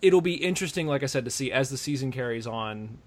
it'll 0.05 0.21
be 0.21 0.35
interesting, 0.35 0.87
like 0.87 1.01
I 1.01 1.07
said, 1.07 1.25
to 1.25 1.31
see 1.31 1.51
as 1.51 1.69
the 1.69 1.77
season 1.77 2.11
carries 2.11 2.45
on 2.45 2.99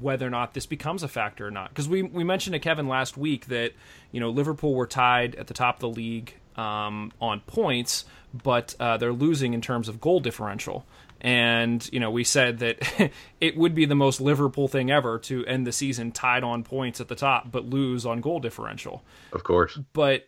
whether 0.00 0.26
or 0.26 0.30
not 0.30 0.54
this 0.54 0.64
becomes 0.64 1.02
a 1.02 1.08
factor 1.08 1.46
or 1.46 1.50
not. 1.50 1.68
Because 1.68 1.88
we 1.88 2.02
we 2.02 2.24
mentioned 2.24 2.54
to 2.54 2.58
Kevin 2.58 2.88
last 2.88 3.16
week 3.16 3.46
that 3.46 3.72
you 4.10 4.20
know 4.20 4.30
Liverpool 4.30 4.74
were 4.74 4.86
tied 4.86 5.34
at 5.34 5.48
the 5.48 5.54
top 5.54 5.76
of 5.76 5.80
the 5.80 5.88
league 5.88 6.34
um, 6.56 7.12
on 7.20 7.40
points, 7.40 8.06
but 8.32 8.74
uh, 8.80 8.96
they're 8.96 9.12
losing 9.12 9.52
in 9.52 9.60
terms 9.60 9.88
of 9.88 10.00
goal 10.00 10.20
differential. 10.20 10.86
And 11.20 11.86
you 11.92 12.00
know 12.00 12.10
we 12.10 12.24
said 12.24 12.60
that 12.60 13.10
it 13.40 13.56
would 13.56 13.74
be 13.74 13.84
the 13.84 13.94
most 13.94 14.20
Liverpool 14.20 14.68
thing 14.68 14.90
ever 14.90 15.18
to 15.20 15.44
end 15.44 15.66
the 15.66 15.72
season 15.72 16.12
tied 16.12 16.42
on 16.42 16.62
points 16.62 17.00
at 17.00 17.08
the 17.08 17.16
top, 17.16 17.50
but 17.52 17.66
lose 17.66 18.06
on 18.06 18.20
goal 18.22 18.40
differential 18.40 19.02
Of 19.32 19.44
course. 19.44 19.78
but 19.92 20.26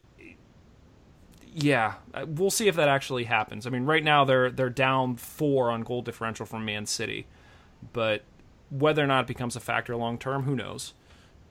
yeah, 1.54 1.94
uh, 2.14 2.26
we'll 2.28 2.50
see 2.50 2.68
if 2.68 2.76
that 2.76 2.88
actually 2.88 3.24
happens. 3.24 3.66
I 3.66 3.70
mean, 3.70 3.84
right 3.84 4.04
now 4.04 4.24
they're 4.24 4.50
they're 4.50 4.70
down 4.70 5.16
four 5.16 5.70
on 5.70 5.82
goal 5.82 6.02
differential 6.02 6.46
from 6.46 6.64
Man 6.64 6.86
City, 6.86 7.26
but 7.92 8.22
whether 8.70 9.02
or 9.02 9.06
not 9.06 9.22
it 9.22 9.26
becomes 9.26 9.56
a 9.56 9.60
factor 9.60 9.96
long 9.96 10.18
term, 10.18 10.42
who 10.42 10.54
knows? 10.54 10.94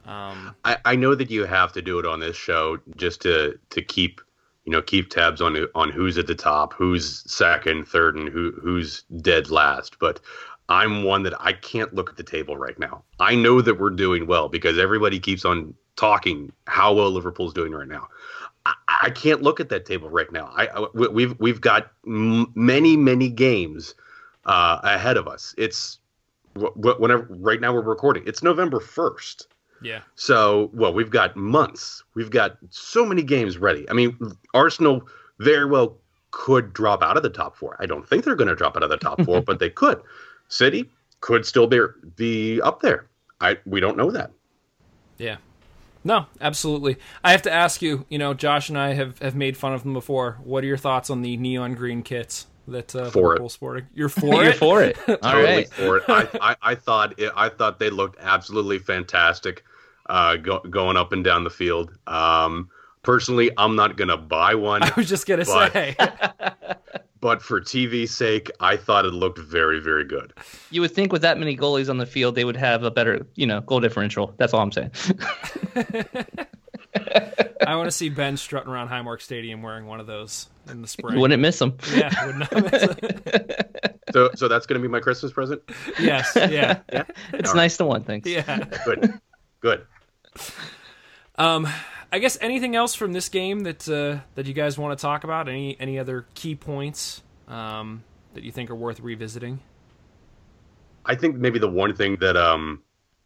Um, 0.05 0.55
I, 0.63 0.77
I 0.85 0.95
know 0.95 1.15
that 1.15 1.29
you 1.29 1.45
have 1.45 1.73
to 1.73 1.81
do 1.81 1.99
it 1.99 2.05
on 2.05 2.19
this 2.19 2.37
show 2.37 2.79
just 2.95 3.21
to 3.21 3.59
to 3.71 3.81
keep 3.81 4.21
you 4.65 4.71
know 4.71 4.81
keep 4.81 5.09
tabs 5.09 5.41
on 5.41 5.57
on 5.75 5.91
who's 5.91 6.17
at 6.17 6.27
the 6.27 6.35
top, 6.35 6.73
who's 6.73 7.29
second, 7.31 7.87
third, 7.87 8.15
and 8.15 8.29
who 8.29 8.53
who's 8.61 9.03
dead 9.21 9.49
last. 9.49 9.99
But 9.99 10.21
I'm 10.69 11.03
one 11.03 11.23
that 11.23 11.33
I 11.39 11.53
can't 11.53 11.93
look 11.93 12.09
at 12.09 12.17
the 12.17 12.23
table 12.23 12.57
right 12.57 12.77
now. 12.79 13.03
I 13.19 13.35
know 13.35 13.61
that 13.61 13.79
we're 13.79 13.89
doing 13.89 14.27
well 14.27 14.49
because 14.49 14.77
everybody 14.77 15.19
keeps 15.19 15.45
on 15.45 15.73
talking 15.95 16.51
how 16.67 16.93
well 16.93 17.11
Liverpool's 17.11 17.53
doing 17.53 17.73
right 17.73 17.87
now. 17.87 18.07
I, 19.01 19.09
can't 19.09 19.41
look 19.41 19.59
at 19.59 19.69
that 19.69 19.85
table 19.85 20.09
right 20.09 20.31
now. 20.31 20.51
I, 20.55 20.67
I 20.67 20.87
we- 20.93 21.07
we've 21.07 21.39
we've 21.39 21.61
got 21.61 21.91
m- 22.05 22.51
many 22.55 22.97
many 22.97 23.29
games 23.29 23.95
uh, 24.45 24.79
ahead 24.83 25.17
of 25.17 25.27
us. 25.27 25.53
It's 25.57 25.99
wh- 26.55 26.75
whenever 26.99 27.27
right 27.29 27.59
now 27.61 27.73
we're 27.73 27.81
recording. 27.81 28.23
It's 28.25 28.41
November 28.43 28.79
first. 28.79 29.47
yeah, 29.81 30.01
So, 30.15 30.69
well, 30.73 30.93
we've 30.93 31.11
got 31.11 31.35
months. 31.35 32.03
We've 32.15 32.31
got 32.31 32.57
so 32.69 33.05
many 33.05 33.21
games 33.23 33.57
ready. 33.57 33.87
I 33.89 33.93
mean, 33.93 34.17
Arsenal 34.53 35.07
very 35.39 35.65
well 35.65 35.97
could 36.31 36.73
drop 36.73 37.03
out 37.03 37.15
of 37.17 37.23
the 37.23 37.29
top 37.29 37.55
four. 37.55 37.77
I 37.79 37.85
don't 37.85 38.07
think 38.07 38.23
they're 38.23 38.35
going 38.35 38.47
to 38.49 38.55
drop 38.55 38.75
out 38.75 38.83
of 38.83 38.89
the 38.89 38.97
top 38.97 39.21
four, 39.23 39.41
but 39.41 39.59
they 39.59 39.69
could. 39.69 40.01
City 40.49 40.89
could 41.21 41.45
still 41.45 41.67
be 41.67 41.79
be 42.15 42.61
up 42.61 42.81
there. 42.81 43.07
I 43.41 43.57
we 43.65 43.79
don't 43.79 43.97
know 43.97 44.09
that. 44.11 44.31
yeah. 45.17 45.37
No, 46.07 46.25
absolutely. 46.39 46.95
I 47.21 47.31
have 47.31 47.41
to 47.41 47.51
ask 47.51 47.81
you. 47.81 48.05
You 48.07 48.17
know, 48.17 48.33
Josh 48.33 48.69
and 48.69 48.77
I 48.77 48.93
have, 48.93 49.19
have 49.19 49.35
made 49.35 49.57
fun 49.57 49.73
of 49.73 49.83
them 49.83 49.91
before. 49.91 50.37
What 50.41 50.63
are 50.63 50.67
your 50.67 50.77
thoughts 50.77 51.09
on 51.09 51.21
the 51.21 51.35
neon 51.35 51.75
green 51.75 52.01
kits 52.01 52.47
that 52.69 52.95
uh, 52.95 53.09
For 53.11 53.19
it. 53.19 53.23
Liverpool 53.27 53.49
sporting? 53.49 53.87
You're 53.93 54.07
for 54.07 54.35
You're 54.43 54.51
it. 54.51 54.57
for 54.57 54.81
it. 54.81 54.97
All 55.09 55.17
totally 55.17 55.43
right. 55.43 55.69
for 55.69 55.97
it. 55.97 56.03
I, 56.07 56.27
I, 56.41 56.55
I 56.61 56.75
thought 56.75 57.19
it, 57.19 57.33
I 57.35 57.49
thought 57.49 57.77
they 57.79 57.89
looked 57.89 58.19
absolutely 58.21 58.79
fantastic, 58.79 59.65
uh, 60.07 60.37
go, 60.37 60.59
going 60.59 60.95
up 60.95 61.11
and 61.11 61.25
down 61.25 61.43
the 61.43 61.49
field. 61.49 61.91
Um, 62.07 62.69
personally, 63.03 63.51
I'm 63.57 63.75
not 63.75 63.97
gonna 63.97 64.15
buy 64.17 64.55
one, 64.55 64.83
I 64.89 64.91
was 64.95 65.09
just 65.09 65.27
gonna 65.27 65.43
But- 65.43 65.73
say. 65.73 65.95
But 67.19 67.41
for 67.41 67.59
TV's 67.61 68.11
sake, 68.11 68.51
I 68.59 68.77
thought 68.77 69.05
it 69.05 69.13
looked 69.13 69.39
very, 69.39 69.79
very 69.79 70.05
good. 70.05 70.33
You 70.71 70.81
would 70.81 70.91
think 70.91 71.11
with 71.11 71.21
that 71.23 71.37
many 71.37 71.55
goalies 71.57 71.89
on 71.89 71.97
the 71.97 72.05
field, 72.05 72.35
they 72.35 72.45
would 72.45 72.57
have 72.57 72.83
a 72.83 72.91
better, 72.91 73.25
you 73.35 73.45
know, 73.47 73.61
goal 73.61 73.79
differential. 73.79 74.33
That's 74.37 74.53
all 74.53 74.61
I'm 74.61 74.71
saying. 74.71 74.91
I 77.65 77.75
want 77.75 77.87
to 77.87 77.91
see 77.91 78.09
Ben 78.09 78.37
strutting 78.37 78.69
around 78.71 78.89
Highmark 78.89 79.21
Stadium 79.21 79.61
wearing 79.61 79.85
one 79.87 79.99
of 79.99 80.07
those 80.07 80.47
in 80.69 80.81
the 80.81 80.87
spring. 80.87 81.15
you 81.15 81.21
wouldn't 81.21 81.41
miss 81.41 81.59
them. 81.59 81.77
yeah, 81.95 82.25
would 82.25 82.37
not 82.37 82.51
miss 82.71 82.83
it. 82.83 83.93
So, 84.13 84.29
so 84.35 84.47
that's 84.47 84.65
gonna 84.65 84.79
be 84.79 84.87
my 84.87 85.01
Christmas 85.01 85.33
present. 85.33 85.61
yes, 85.99 86.31
yeah, 86.35 86.79
It's 86.89 87.49
All 87.49 87.55
right. 87.55 87.55
nice 87.55 87.75
to 87.77 87.83
one. 87.85 88.05
Thanks. 88.05 88.27
yeah. 88.27 88.63
Good, 88.85 89.19
good. 89.59 89.85
Um, 91.35 91.67
I 92.11 92.19
guess 92.19 92.37
anything 92.41 92.75
else 92.75 92.95
from 92.95 93.13
this 93.13 93.29
game 93.29 93.61
that 93.61 93.87
uh, 93.89 94.23
that 94.35 94.45
you 94.45 94.53
guys 94.53 94.77
want 94.77 94.97
to 94.97 95.01
talk 95.01 95.23
about? 95.23 95.49
Any 95.49 95.77
any 95.79 95.99
other 95.99 96.25
key 96.33 96.55
points? 96.55 97.21
Um, 97.47 98.03
that 98.33 98.43
you 98.43 98.51
think 98.51 98.69
are 98.69 98.75
worth 98.75 98.99
revisiting? 98.99 99.59
I 101.05 101.15
think 101.15 101.37
maybe 101.37 101.59
the 101.59 101.69
one 101.69 101.95
thing 101.95 102.17
that 102.17 102.37
um 102.37 102.83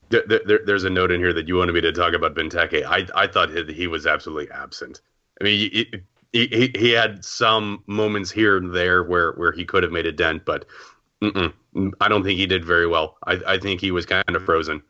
there, 0.10 0.24
there, 0.46 0.60
there's 0.66 0.84
a 0.84 0.90
note 0.90 1.12
in 1.12 1.20
here 1.20 1.34
that 1.34 1.48
you 1.48 1.56
wanted 1.58 1.74
me 1.74 1.82
to 1.82 1.92
talk 1.92 2.14
about 2.14 2.36
Benteke. 2.36 2.86
I 2.86 3.08
I 3.16 3.28
thought 3.28 3.50
he, 3.50 3.74
he 3.74 3.88
was 3.88 4.06
absolutely 4.06 4.50
absent. 4.52 5.02
I 5.40 5.44
mean, 5.44 5.72
he, 5.72 5.94
he 6.32 6.72
he 6.78 6.92
had 6.92 7.24
some 7.26 7.84
moments 7.88 8.32
here 8.32 8.58
and 8.58 8.74
there 8.74 9.04
where 9.04 9.34
where 9.34 9.52
he 9.52 9.66
could 9.66 9.84
have 9.84 9.92
made 9.92 10.06
a 10.06 10.12
dent, 10.12 10.46
but 10.46 10.66
I 11.22 12.08
don't 12.08 12.24
think 12.24 12.40
he 12.40 12.48
did 12.48 12.66
very 12.66 12.88
well. 12.88 13.18
I 13.26 13.40
I 13.48 13.58
think 13.58 13.82
he 13.82 13.92
was 13.92 14.06
kind 14.06 14.36
of 14.36 14.44
frozen. 14.44 14.82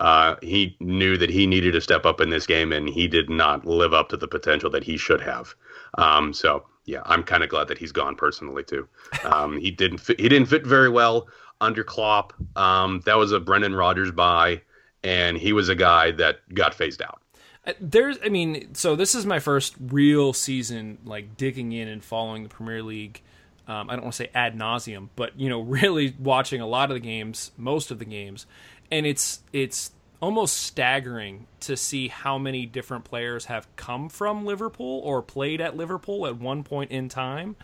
Uh, 0.00 0.36
he 0.42 0.76
knew 0.80 1.16
that 1.18 1.30
he 1.30 1.46
needed 1.46 1.72
to 1.72 1.80
step 1.80 2.06
up 2.06 2.20
in 2.20 2.30
this 2.30 2.46
game, 2.46 2.72
and 2.72 2.88
he 2.88 3.06
did 3.06 3.28
not 3.30 3.66
live 3.66 3.92
up 3.92 4.08
to 4.08 4.16
the 4.16 4.26
potential 4.26 4.70
that 4.70 4.82
he 4.82 4.96
should 4.96 5.20
have. 5.20 5.54
Um, 5.98 6.32
so 6.32 6.64
yeah, 6.86 7.02
I'm 7.04 7.22
kind 7.22 7.44
of 7.44 7.50
glad 7.50 7.68
that 7.68 7.78
he's 7.78 7.92
gone 7.92 8.16
personally 8.16 8.64
too. 8.64 8.88
Um, 9.24 9.58
he 9.58 9.70
didn't 9.70 9.98
fit, 9.98 10.18
he 10.18 10.28
didn't 10.28 10.48
fit 10.48 10.66
very 10.66 10.88
well 10.88 11.28
under 11.60 11.84
Klopp. 11.84 12.32
Um, 12.56 13.02
that 13.04 13.16
was 13.16 13.32
a 13.32 13.40
Brendan 13.40 13.74
Rodgers 13.74 14.10
buy, 14.10 14.62
and 15.04 15.36
he 15.36 15.52
was 15.52 15.68
a 15.68 15.74
guy 15.74 16.10
that 16.12 16.38
got 16.54 16.74
phased 16.74 17.02
out. 17.02 17.22
Uh, 17.66 17.74
there's, 17.80 18.16
I 18.24 18.30
mean, 18.30 18.74
so 18.74 18.96
this 18.96 19.14
is 19.14 19.26
my 19.26 19.38
first 19.38 19.74
real 19.78 20.32
season, 20.32 20.98
like 21.04 21.36
digging 21.36 21.72
in 21.72 21.88
and 21.88 22.02
following 22.02 22.42
the 22.42 22.48
Premier 22.48 22.82
League. 22.82 23.20
Um, 23.68 23.88
I 23.88 23.94
don't 23.94 24.04
want 24.04 24.14
to 24.14 24.24
say 24.24 24.30
ad 24.34 24.56
nauseum, 24.58 25.10
but 25.14 25.38
you 25.38 25.48
know, 25.48 25.60
really 25.60 26.14
watching 26.18 26.60
a 26.60 26.66
lot 26.66 26.90
of 26.90 26.94
the 26.94 27.00
games, 27.00 27.52
most 27.56 27.90
of 27.90 27.98
the 27.98 28.04
games, 28.04 28.46
and 28.90 29.06
it's 29.06 29.42
it's 29.52 29.92
almost 30.20 30.58
staggering 30.58 31.46
to 31.60 31.76
see 31.76 32.08
how 32.08 32.38
many 32.38 32.66
different 32.66 33.04
players 33.04 33.46
have 33.46 33.66
come 33.76 34.08
from 34.08 34.44
Liverpool 34.44 35.00
or 35.02 35.22
played 35.22 35.60
at 35.60 35.76
Liverpool 35.76 36.26
at 36.26 36.36
one 36.36 36.62
point 36.62 36.90
in 36.90 37.08
time. 37.08 37.56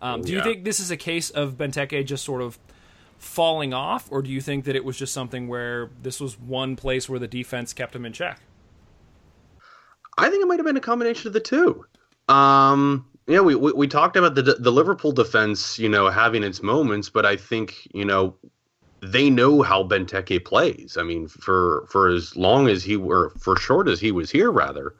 Um, 0.00 0.22
do 0.22 0.32
yeah. 0.32 0.38
you 0.38 0.44
think 0.44 0.64
this 0.64 0.80
is 0.80 0.90
a 0.90 0.96
case 0.96 1.30
of 1.30 1.54
Benteke 1.54 2.04
just 2.04 2.24
sort 2.24 2.42
of 2.42 2.58
falling 3.18 3.72
off, 3.72 4.10
or 4.10 4.20
do 4.20 4.30
you 4.30 4.40
think 4.40 4.64
that 4.64 4.74
it 4.74 4.84
was 4.84 4.98
just 4.98 5.14
something 5.14 5.48
where 5.48 5.90
this 6.02 6.20
was 6.20 6.38
one 6.38 6.76
place 6.76 7.08
where 7.08 7.20
the 7.20 7.28
defense 7.28 7.72
kept 7.72 7.94
him 7.94 8.04
in 8.04 8.12
check? 8.12 8.40
I 10.18 10.28
think 10.28 10.42
it 10.42 10.46
might 10.46 10.58
have 10.58 10.66
been 10.66 10.76
a 10.76 10.80
combination 10.80 11.28
of 11.28 11.32
the 11.32 11.40
two. 11.40 11.86
Um, 12.28 13.06
yeah, 13.26 13.40
we, 13.40 13.54
we, 13.54 13.72
we 13.72 13.86
talked 13.86 14.16
about 14.16 14.34
the 14.34 14.42
the 14.42 14.72
Liverpool 14.72 15.12
defense, 15.12 15.78
you 15.78 15.88
know, 15.88 16.10
having 16.10 16.42
its 16.42 16.62
moments, 16.62 17.08
but 17.08 17.24
I 17.24 17.36
think 17.36 17.88
you 17.94 18.04
know 18.04 18.36
they 19.02 19.28
know 19.28 19.62
how 19.62 19.82
Benteke 19.82 20.44
plays. 20.44 20.96
I 20.98 21.02
mean, 21.02 21.28
for 21.28 21.84
for 21.88 22.08
as 22.08 22.36
long 22.36 22.68
as 22.68 22.84
he 22.84 22.96
were 22.96 23.30
for 23.38 23.56
short 23.56 23.88
as 23.88 24.00
he 24.00 24.12
was 24.12 24.30
here, 24.30 24.50
rather, 24.50 24.94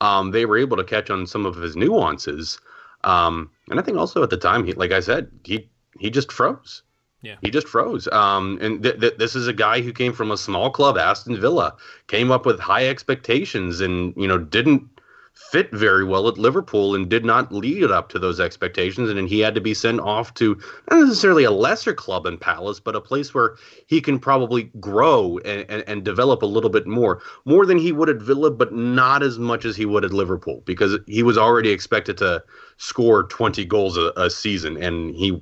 um, 0.00 0.30
they 0.30 0.44
were 0.44 0.58
able 0.58 0.76
to 0.76 0.84
catch 0.84 1.10
on 1.10 1.26
some 1.26 1.46
of 1.46 1.56
his 1.56 1.74
nuances. 1.74 2.60
Um, 3.04 3.50
and 3.70 3.80
I 3.80 3.82
think 3.82 3.96
also 3.96 4.22
at 4.22 4.30
the 4.30 4.36
time, 4.36 4.64
he, 4.64 4.74
like 4.74 4.92
I 4.92 5.00
said, 5.00 5.30
he 5.44 5.68
he 5.98 6.10
just 6.10 6.30
froze. 6.30 6.82
Yeah. 7.22 7.36
He 7.40 7.50
just 7.50 7.66
froze. 7.66 8.06
Um, 8.08 8.58
and 8.60 8.82
th- 8.82 9.00
th- 9.00 9.16
this 9.16 9.34
is 9.34 9.48
a 9.48 9.52
guy 9.52 9.80
who 9.80 9.92
came 9.92 10.12
from 10.12 10.30
a 10.30 10.36
small 10.36 10.70
club, 10.70 10.96
Aston 10.98 11.40
Villa, 11.40 11.74
came 12.06 12.30
up 12.30 12.46
with 12.46 12.60
high 12.60 12.86
expectations 12.86 13.80
and, 13.80 14.14
you 14.16 14.28
know, 14.28 14.38
didn't 14.38 14.95
fit 15.36 15.70
very 15.70 16.02
well 16.02 16.28
at 16.28 16.38
Liverpool 16.38 16.94
and 16.94 17.10
did 17.10 17.24
not 17.24 17.52
lead 17.52 17.84
up 17.84 18.08
to 18.08 18.18
those 18.18 18.40
expectations. 18.40 19.10
And 19.10 19.28
he 19.28 19.40
had 19.40 19.54
to 19.54 19.60
be 19.60 19.74
sent 19.74 20.00
off 20.00 20.32
to 20.34 20.58
not 20.90 21.00
necessarily 21.00 21.44
a 21.44 21.50
lesser 21.50 21.92
club 21.92 22.24
in 22.26 22.38
Palace, 22.38 22.80
but 22.80 22.96
a 22.96 23.00
place 23.00 23.34
where 23.34 23.56
he 23.86 24.00
can 24.00 24.18
probably 24.18 24.64
grow 24.80 25.38
and, 25.44 25.70
and, 25.70 25.84
and, 25.86 26.04
develop 26.04 26.42
a 26.42 26.46
little 26.46 26.70
bit 26.70 26.86
more, 26.86 27.22
more 27.44 27.66
than 27.66 27.76
he 27.78 27.92
would 27.92 28.08
at 28.08 28.16
Villa, 28.16 28.50
but 28.50 28.72
not 28.72 29.22
as 29.22 29.38
much 29.38 29.64
as 29.64 29.76
he 29.76 29.84
would 29.84 30.04
at 30.04 30.12
Liverpool 30.12 30.62
because 30.64 30.98
he 31.06 31.22
was 31.22 31.36
already 31.36 31.70
expected 31.70 32.16
to 32.18 32.42
score 32.78 33.24
20 33.24 33.64
goals 33.66 33.98
a, 33.98 34.12
a 34.16 34.30
season. 34.30 34.82
And 34.82 35.14
he 35.14 35.40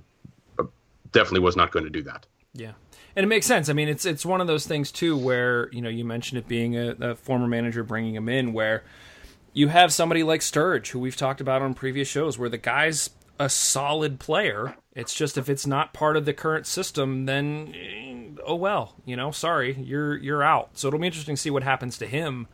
uh, 0.59 0.65
definitely 1.13 1.41
was 1.41 1.55
not 1.55 1.71
going 1.71 1.85
to 1.85 1.91
do 1.91 2.03
that. 2.03 2.27
Yeah. 2.53 2.73
And 3.17 3.23
it 3.23 3.29
makes 3.29 3.47
sense. 3.47 3.69
I 3.69 3.75
mean, 3.75 3.89
it's 3.89 4.05
it's 4.05 4.27
one 4.27 4.41
of 4.41 4.49
those 4.49 4.67
things 4.67 4.91
too, 4.91 5.17
where 5.17 5.71
you 5.71 5.81
know 5.81 5.89
you 5.89 6.05
mentioned 6.05 6.39
it 6.39 6.49
being 6.49 6.77
a, 6.77 6.97
a 7.01 7.15
former 7.15 7.47
manager 7.47 7.85
bringing 7.85 8.17
him 8.17 8.29
in, 8.29 8.53
where 8.53 8.83
you 9.55 9.69
have 9.69 9.93
somebody 9.93 10.23
like 10.23 10.41
Sturridge, 10.41 10.89
who 10.89 10.99
we've 10.99 11.17
talked 11.17 11.41
about 11.41 11.63
on 11.63 11.73
previous 11.73 12.09
shows, 12.09 12.37
where 12.37 12.51
the 12.51 12.59
guy's 12.59 13.11
a 13.39 13.49
solid 13.49 14.19
player. 14.21 14.77
It's 14.95 15.15
just 15.15 15.39
if 15.39 15.49
it's 15.49 15.67
not 15.67 15.95
part 15.95 16.17
of 16.17 16.25
the 16.25 16.35
current 16.35 16.67
system, 16.67 17.27
then 17.27 17.73
eh, 17.75 18.43
oh 18.45 18.57
well, 18.57 18.97
you 19.07 19.17
know, 19.17 19.31
sorry, 19.31 19.75
you're 19.81 20.17
you're 20.17 20.43
out. 20.43 20.71
So 20.75 20.89
it'll 20.89 21.01
be 21.01 21.07
interesting 21.07 21.37
to 21.37 21.41
see 21.41 21.51
what 21.51 21.63
happens 21.63 21.99
to 21.99 22.07
him, 22.07 22.49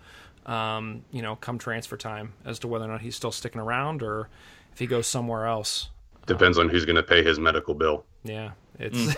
um, 0.47 1.05
you 1.11 1.23
know, 1.23 1.37
come 1.37 1.59
transfer 1.59 1.97
time, 1.97 2.35
as 2.45 2.59
to 2.61 2.69
whether 2.69 2.85
or 2.85 2.89
not 2.89 3.01
he's 3.01 3.17
still 3.17 3.33
sticking 3.33 3.61
around 3.61 4.03
or 4.03 4.29
if 4.73 4.79
he 4.79 4.87
goes 4.87 5.07
somewhere 5.07 5.47
else. 5.47 5.89
Depends 6.27 6.59
on 6.59 6.69
who's 6.69 6.85
going 6.85 6.97
to 6.97 7.03
pay 7.03 7.25
his 7.25 7.39
medical 7.39 7.75
bill. 7.75 8.05
Yeah, 8.25 8.53
it's 8.79 9.17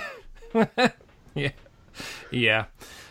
mm. 0.54 0.92
yeah, 1.34 1.50
yeah. 2.30 2.64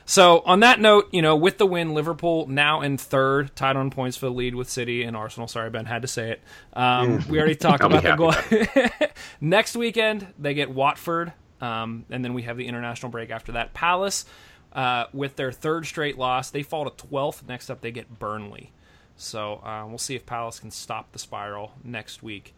So 0.05 0.41
on 0.45 0.61
that 0.61 0.79
note, 0.79 1.09
you 1.11 1.21
know, 1.21 1.35
with 1.35 1.57
the 1.57 1.65
win, 1.65 1.93
Liverpool 1.93 2.47
now 2.47 2.81
in 2.81 2.97
third, 2.97 3.55
tied 3.55 3.75
on 3.75 3.89
points 3.91 4.17
for 4.17 4.25
the 4.25 4.31
lead 4.31 4.55
with 4.55 4.69
City 4.69 5.03
and 5.03 5.15
Arsenal. 5.15 5.47
Sorry, 5.47 5.69
Ben 5.69 5.85
had 5.85 6.01
to 6.01 6.07
say 6.07 6.31
it. 6.31 6.41
Um, 6.73 7.19
mm. 7.19 7.27
we 7.27 7.39
already 7.39 7.55
talked 7.55 7.83
about 7.83 8.03
the 8.03 8.15
goal. 8.15 9.09
Next 9.41 9.75
weekend 9.75 10.27
they 10.37 10.53
get 10.53 10.69
Watford, 10.69 11.33
um, 11.61 12.05
and 12.09 12.23
then 12.23 12.33
we 12.33 12.43
have 12.43 12.57
the 12.57 12.67
international 12.67 13.11
break 13.11 13.29
after 13.29 13.53
that. 13.53 13.73
Palace, 13.73 14.25
uh, 14.73 15.05
with 15.13 15.35
their 15.35 15.51
third 15.51 15.85
straight 15.85 16.17
loss, 16.17 16.49
they 16.49 16.63
fall 16.63 16.89
to 16.89 17.07
twelfth. 17.07 17.47
Next 17.47 17.69
up, 17.69 17.81
they 17.81 17.91
get 17.91 18.19
Burnley. 18.19 18.71
So 19.17 19.55
uh, 19.63 19.85
we'll 19.87 19.99
see 19.99 20.15
if 20.15 20.25
Palace 20.25 20.59
can 20.59 20.71
stop 20.71 21.11
the 21.11 21.19
spiral 21.19 21.73
next 21.83 22.23
week. 22.23 22.55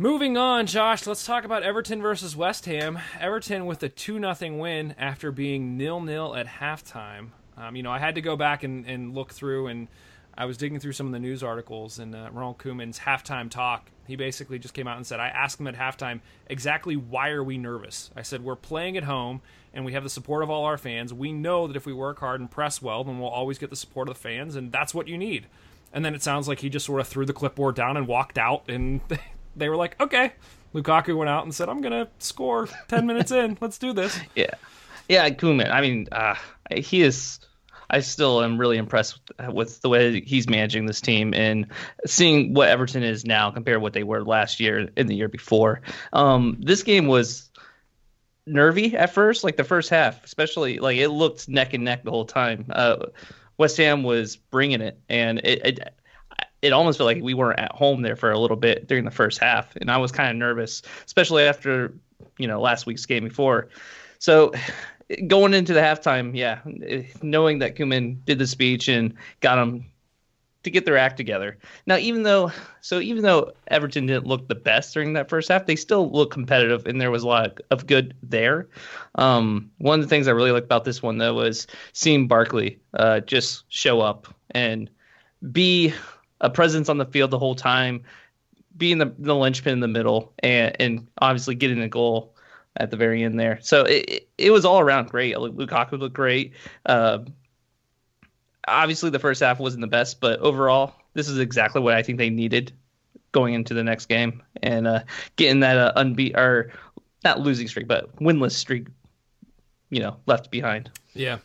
Moving 0.00 0.36
on, 0.36 0.66
Josh, 0.66 1.08
let's 1.08 1.26
talk 1.26 1.42
about 1.42 1.64
Everton 1.64 2.00
versus 2.00 2.36
West 2.36 2.66
Ham. 2.66 3.00
Everton 3.18 3.66
with 3.66 3.82
a 3.82 3.88
2 3.88 4.20
0 4.20 4.56
win 4.56 4.94
after 4.96 5.32
being 5.32 5.76
nil 5.76 6.00
nil 6.00 6.36
at 6.36 6.46
halftime. 6.46 7.30
Um, 7.56 7.74
you 7.74 7.82
know, 7.82 7.90
I 7.90 7.98
had 7.98 8.14
to 8.14 8.20
go 8.20 8.36
back 8.36 8.62
and, 8.62 8.86
and 8.86 9.12
look 9.12 9.32
through, 9.32 9.66
and 9.66 9.88
I 10.36 10.44
was 10.44 10.56
digging 10.56 10.78
through 10.78 10.92
some 10.92 11.06
of 11.06 11.12
the 11.12 11.18
news 11.18 11.42
articles, 11.42 11.98
and 11.98 12.14
uh, 12.14 12.28
Ronald 12.32 12.58
Koeman's 12.58 13.00
halftime 13.00 13.50
talk. 13.50 13.90
He 14.06 14.14
basically 14.14 14.60
just 14.60 14.72
came 14.72 14.86
out 14.86 14.98
and 14.98 15.04
said, 15.04 15.18
I 15.18 15.30
asked 15.30 15.58
him 15.58 15.66
at 15.66 15.74
halftime, 15.74 16.20
exactly 16.46 16.94
why 16.94 17.30
are 17.30 17.42
we 17.42 17.58
nervous? 17.58 18.12
I 18.14 18.22
said, 18.22 18.44
We're 18.44 18.54
playing 18.54 18.96
at 18.96 19.02
home, 19.02 19.40
and 19.74 19.84
we 19.84 19.94
have 19.94 20.04
the 20.04 20.10
support 20.10 20.44
of 20.44 20.48
all 20.48 20.64
our 20.64 20.78
fans. 20.78 21.12
We 21.12 21.32
know 21.32 21.66
that 21.66 21.74
if 21.74 21.86
we 21.86 21.92
work 21.92 22.20
hard 22.20 22.40
and 22.40 22.48
press 22.48 22.80
well, 22.80 23.02
then 23.02 23.18
we'll 23.18 23.30
always 23.30 23.58
get 23.58 23.70
the 23.70 23.74
support 23.74 24.08
of 24.08 24.14
the 24.14 24.20
fans, 24.20 24.54
and 24.54 24.70
that's 24.70 24.94
what 24.94 25.08
you 25.08 25.18
need. 25.18 25.48
And 25.92 26.04
then 26.04 26.14
it 26.14 26.22
sounds 26.22 26.46
like 26.46 26.60
he 26.60 26.68
just 26.68 26.86
sort 26.86 27.00
of 27.00 27.08
threw 27.08 27.26
the 27.26 27.32
clipboard 27.32 27.74
down 27.74 27.96
and 27.96 28.06
walked 28.06 28.38
out, 28.38 28.62
and 28.68 29.00
they 29.58 29.68
were 29.68 29.76
like, 29.76 30.00
okay. 30.00 30.32
Lukaku 30.74 31.16
went 31.16 31.30
out 31.30 31.44
and 31.44 31.54
said, 31.54 31.68
I'm 31.68 31.80
going 31.80 31.92
to 31.92 32.08
score 32.18 32.68
10 32.88 33.06
minutes 33.06 33.30
in. 33.32 33.56
Let's 33.60 33.78
do 33.78 33.92
this. 33.92 34.18
Yeah. 34.34 34.50
Yeah, 35.08 35.30
Koeman. 35.30 35.70
I 35.70 35.80
mean, 35.80 36.06
uh, 36.12 36.34
he 36.70 37.00
is. 37.00 37.40
I 37.88 38.00
still 38.00 38.42
am 38.42 38.58
really 38.58 38.76
impressed 38.76 39.18
with, 39.38 39.54
with, 39.54 39.80
the 39.80 39.88
way 39.88 40.20
he's 40.20 40.46
managing 40.46 40.84
this 40.84 41.00
team 41.00 41.32
and 41.32 41.68
seeing 42.04 42.52
what 42.52 42.68
Everton 42.68 43.02
is 43.02 43.24
now 43.24 43.50
compared 43.50 43.76
to 43.76 43.80
what 43.80 43.94
they 43.94 44.02
were 44.02 44.22
last 44.22 44.60
year 44.60 44.90
and 44.94 45.08
the 45.08 45.14
year 45.14 45.28
before. 45.28 45.80
Um, 46.12 46.58
this 46.60 46.82
game 46.82 47.06
was 47.06 47.48
nervy 48.46 48.96
at 48.96 49.14
first, 49.14 49.44
like 49.44 49.56
the 49.56 49.64
first 49.64 49.88
half, 49.88 50.22
especially 50.24 50.78
like 50.78 50.98
it 50.98 51.08
looked 51.08 51.48
neck 51.48 51.72
and 51.72 51.84
neck 51.84 52.04
the 52.04 52.10
whole 52.10 52.26
time. 52.26 52.66
Uh, 52.68 53.06
West 53.56 53.76
Ham 53.78 54.02
was 54.02 54.36
bringing 54.36 54.80
it, 54.80 55.00
and 55.08 55.38
it, 55.38 55.66
it 55.66 55.94
it 56.62 56.72
almost 56.72 56.98
felt 56.98 57.06
like 57.06 57.22
we 57.22 57.34
weren't 57.34 57.60
at 57.60 57.72
home 57.72 58.02
there 58.02 58.16
for 58.16 58.30
a 58.30 58.38
little 58.38 58.56
bit 58.56 58.88
during 58.88 59.04
the 59.04 59.10
first 59.10 59.38
half, 59.38 59.76
and 59.76 59.90
I 59.90 59.96
was 59.98 60.12
kind 60.12 60.30
of 60.30 60.36
nervous, 60.36 60.82
especially 61.06 61.44
after 61.44 61.92
you 62.38 62.46
know 62.46 62.60
last 62.60 62.86
week's 62.86 63.06
game 63.06 63.24
before. 63.24 63.68
So 64.18 64.52
going 65.26 65.54
into 65.54 65.72
the 65.72 65.80
halftime, 65.80 66.34
yeah, 66.34 66.60
knowing 67.22 67.60
that 67.60 67.76
Koeman 67.76 68.24
did 68.24 68.38
the 68.38 68.46
speech 68.46 68.88
and 68.88 69.14
got 69.40 69.56
them 69.56 69.84
to 70.64 70.70
get 70.70 70.84
their 70.84 70.96
act 70.96 71.16
together. 71.16 71.56
Now, 71.86 71.96
even 71.96 72.24
though 72.24 72.52
so 72.80 73.00
even 73.00 73.22
though 73.22 73.52
Everton 73.68 74.06
didn't 74.06 74.26
look 74.26 74.48
the 74.48 74.54
best 74.54 74.92
during 74.94 75.12
that 75.12 75.28
first 75.28 75.48
half, 75.48 75.66
they 75.66 75.76
still 75.76 76.10
look 76.10 76.30
competitive, 76.30 76.86
and 76.86 77.00
there 77.00 77.10
was 77.10 77.22
a 77.22 77.28
lot 77.28 77.60
of 77.70 77.86
good 77.86 78.14
there. 78.22 78.68
Um, 79.14 79.70
one 79.78 80.00
of 80.00 80.04
the 80.04 80.10
things 80.10 80.26
I 80.26 80.32
really 80.32 80.52
liked 80.52 80.64
about 80.64 80.84
this 80.84 81.02
one 81.02 81.18
though 81.18 81.34
was 81.34 81.66
seeing 81.92 82.26
Barkley 82.26 82.78
uh, 82.94 83.20
just 83.20 83.64
show 83.68 84.00
up 84.00 84.26
and 84.50 84.90
be 85.52 85.94
a 86.40 86.50
presence 86.50 86.88
on 86.88 86.98
the 86.98 87.06
field 87.06 87.30
the 87.30 87.38
whole 87.38 87.54
time, 87.54 88.02
being 88.76 88.98
the, 88.98 89.12
the 89.18 89.34
linchpin 89.34 89.72
in 89.72 89.80
the 89.80 89.88
middle, 89.88 90.32
and, 90.40 90.76
and 90.80 91.08
obviously 91.18 91.54
getting 91.54 91.80
a 91.82 91.88
goal 91.88 92.34
at 92.76 92.90
the 92.90 92.96
very 92.96 93.22
end 93.24 93.38
there. 93.38 93.58
So 93.60 93.84
it, 93.84 94.28
it 94.38 94.50
was 94.50 94.64
all 94.64 94.80
around 94.80 95.08
great. 95.08 95.34
Lukaku 95.34 95.98
looked 95.98 96.14
great. 96.14 96.52
Uh, 96.86 97.18
obviously, 98.66 99.10
the 99.10 99.18
first 99.18 99.40
half 99.40 99.58
wasn't 99.58 99.80
the 99.80 99.88
best, 99.88 100.20
but 100.20 100.38
overall, 100.40 100.94
this 101.14 101.28
is 101.28 101.38
exactly 101.38 101.80
what 101.80 101.94
I 101.94 102.02
think 102.02 102.18
they 102.18 102.30
needed 102.30 102.72
going 103.32 103.54
into 103.54 103.74
the 103.74 103.84
next 103.84 104.06
game 104.06 104.42
and 104.62 104.86
uh, 104.86 105.00
getting 105.36 105.60
that 105.60 105.76
uh, 105.76 105.92
unbeat 105.96 106.36
or 106.36 106.72
not 107.24 107.40
losing 107.40 107.68
streak, 107.68 107.88
but 107.88 108.14
winless 108.16 108.52
streak, 108.52 108.86
you 109.90 110.00
know, 110.00 110.16
left 110.26 110.50
behind. 110.50 110.90
Yeah. 111.14 111.38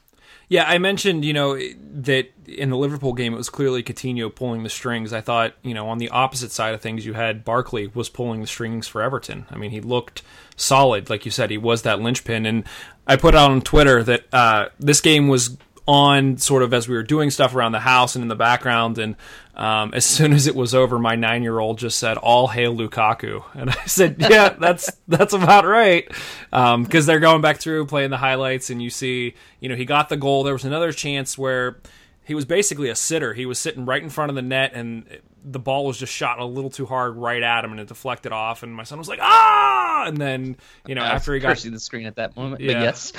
Yeah, 0.54 0.66
I 0.68 0.78
mentioned, 0.78 1.26
you 1.26 1.34
know, 1.34 1.58
that 1.58 2.28
in 2.46 2.70
the 2.70 2.78
Liverpool 2.78 3.14
game, 3.14 3.34
it 3.34 3.38
was 3.38 3.50
clearly 3.50 3.82
Coutinho 3.82 4.30
pulling 4.30 4.62
the 4.62 4.70
strings. 4.70 5.12
I 5.12 5.20
thought, 5.20 5.56
you 5.64 5.74
know, 5.74 5.90
on 5.90 5.98
the 5.98 6.10
opposite 6.10 6.52
side 6.52 6.76
of 6.76 6.80
things, 6.80 7.08
you 7.08 7.14
had 7.14 7.44
Barkley 7.44 7.88
was 7.88 8.08
pulling 8.08 8.40
the 8.40 8.46
strings 8.46 8.88
for 8.88 9.02
Everton. 9.02 9.48
I 9.50 9.58
mean, 9.58 9.72
he 9.72 9.82
looked 9.82 10.22
solid. 10.56 11.10
Like 11.10 11.26
you 11.26 11.32
said, 11.32 11.50
he 11.50 11.58
was 11.58 11.82
that 11.82 12.02
linchpin. 12.02 12.46
And 12.46 12.66
I 13.08 13.16
put 13.16 13.34
out 13.34 13.50
on 13.50 13.64
Twitter 13.64 14.04
that 14.04 14.32
uh, 14.32 14.70
this 14.78 15.02
game 15.02 15.28
was 15.28 15.58
on 15.88 16.38
sort 16.38 16.62
of 16.62 16.72
as 16.72 16.88
we 16.88 16.94
were 16.94 17.02
doing 17.02 17.32
stuff 17.32 17.56
around 17.56 17.72
the 17.72 17.80
house 17.80 18.16
and 18.16 18.22
in 18.22 18.28
the 18.28 18.36
background. 18.36 19.00
And 19.00 19.16
um, 19.56 19.94
as 19.94 20.06
soon 20.06 20.34
as 20.34 20.48
it 20.48 20.56
was 20.56 20.74
over, 20.74 20.98
my 20.98 21.16
nine 21.16 21.44
year 21.44 21.60
old 21.60 21.78
just 21.78 22.00
said, 22.00 22.18
"All 22.18 22.48
hail 22.48 22.76
Lukaku," 22.76 23.44
and 23.54 23.70
I 23.70 23.86
said, 23.86 24.16
"Yeah, 24.20 24.50
that's 24.50 24.90
that's 25.08 25.34
about 25.34 25.66
right," 25.66 26.08
because 26.50 26.52
um, 26.52 26.88
they're 26.88 27.20
going 27.20 27.42
back 27.42 27.58
through 27.58 27.86
playing 27.86 28.10
the 28.10 28.18
highlights, 28.18 28.70
and 28.70 28.82
you 28.82 28.90
see, 28.90 29.36
you 29.60 29.70
know, 29.70 29.76
he 29.76 29.86
got 29.86 30.10
the 30.10 30.18
goal. 30.18 30.44
There 30.44 30.54
was 30.54 30.66
another 30.66 30.92
chance 30.92 31.38
where 31.38 31.78
he 32.26 32.34
was 32.34 32.46
basically 32.46 32.90
a 32.90 32.96
sitter. 32.96 33.34
He 33.34 33.46
was 33.46 33.60
sitting 33.60 33.86
right 33.86 34.02
in 34.02 34.10
front 34.10 34.30
of 34.30 34.36
the 34.36 34.42
net, 34.42 34.72
and 34.74 35.06
the 35.44 35.60
ball 35.60 35.86
was 35.86 35.98
just 35.98 36.14
shot 36.14 36.40
a 36.40 36.46
little 36.46 36.70
too 36.70 36.86
hard 36.86 37.18
right 37.18 37.44
at 37.44 37.66
him, 37.66 37.72
and 37.72 37.80
it 37.80 37.88
deflected 37.88 38.32
off. 38.32 38.64
And 38.64 38.74
my 38.74 38.84
son 38.84 38.98
was 38.98 39.10
like, 39.10 39.20
"Ah!" 39.22 40.06
And 40.08 40.18
then 40.18 40.56
you 40.88 40.96
know 40.96 41.04
I 41.04 41.10
after 41.10 41.34
he 41.34 41.42
got 41.42 41.58
the 41.58 41.80
screen 41.80 42.06
at 42.06 42.16
that 42.16 42.36
moment, 42.38 42.62
yeah. 42.62 42.82
yes. 42.82 43.12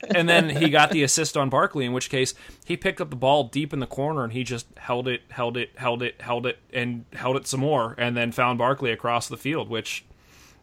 and 0.14 0.28
then 0.28 0.48
he 0.48 0.70
got 0.70 0.90
the 0.90 1.02
assist 1.02 1.36
on 1.36 1.50
Barkley, 1.50 1.84
in 1.84 1.92
which 1.92 2.08
case 2.08 2.34
he 2.64 2.76
picked 2.76 3.00
up 3.00 3.10
the 3.10 3.16
ball 3.16 3.44
deep 3.44 3.72
in 3.72 3.80
the 3.80 3.86
corner 3.86 4.22
and 4.22 4.32
he 4.32 4.44
just 4.44 4.66
held 4.76 5.08
it, 5.08 5.22
held 5.30 5.56
it, 5.56 5.70
held 5.76 6.02
it, 6.02 6.20
held 6.20 6.46
it, 6.46 6.58
and 6.72 7.04
held 7.14 7.36
it 7.36 7.48
some 7.48 7.60
more, 7.60 7.96
and 7.98 8.16
then 8.16 8.30
found 8.30 8.58
Barkley 8.58 8.92
across 8.92 9.28
the 9.28 9.36
field, 9.36 9.68
which 9.68 10.04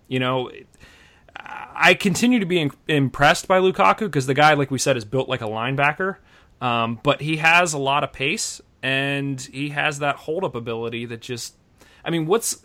you 0.08 0.20
know. 0.20 0.50
I 1.42 1.94
continue 1.94 2.40
to 2.40 2.46
be 2.46 2.70
impressed 2.90 3.48
by 3.48 3.60
Lukaku 3.60 4.00
because 4.00 4.26
the 4.26 4.34
guy, 4.34 4.56
like 4.56 4.70
we 4.70 4.78
said, 4.78 4.98
is 4.98 5.06
built 5.06 5.30
like 5.30 5.40
a 5.40 5.46
linebacker. 5.46 6.18
Um, 6.62 7.00
but 7.02 7.22
he 7.22 7.38
has 7.38 7.74
a 7.74 7.78
lot 7.78 8.04
of 8.04 8.12
pace 8.12 8.62
and 8.82 9.40
he 9.40 9.70
has 9.70 10.00
that 10.00 10.16
hold 10.16 10.44
up 10.44 10.56
ability 10.56 11.06
that 11.08 11.22
just. 11.22 11.56
I 12.04 12.10
mean, 12.10 12.26
what's. 12.26 12.64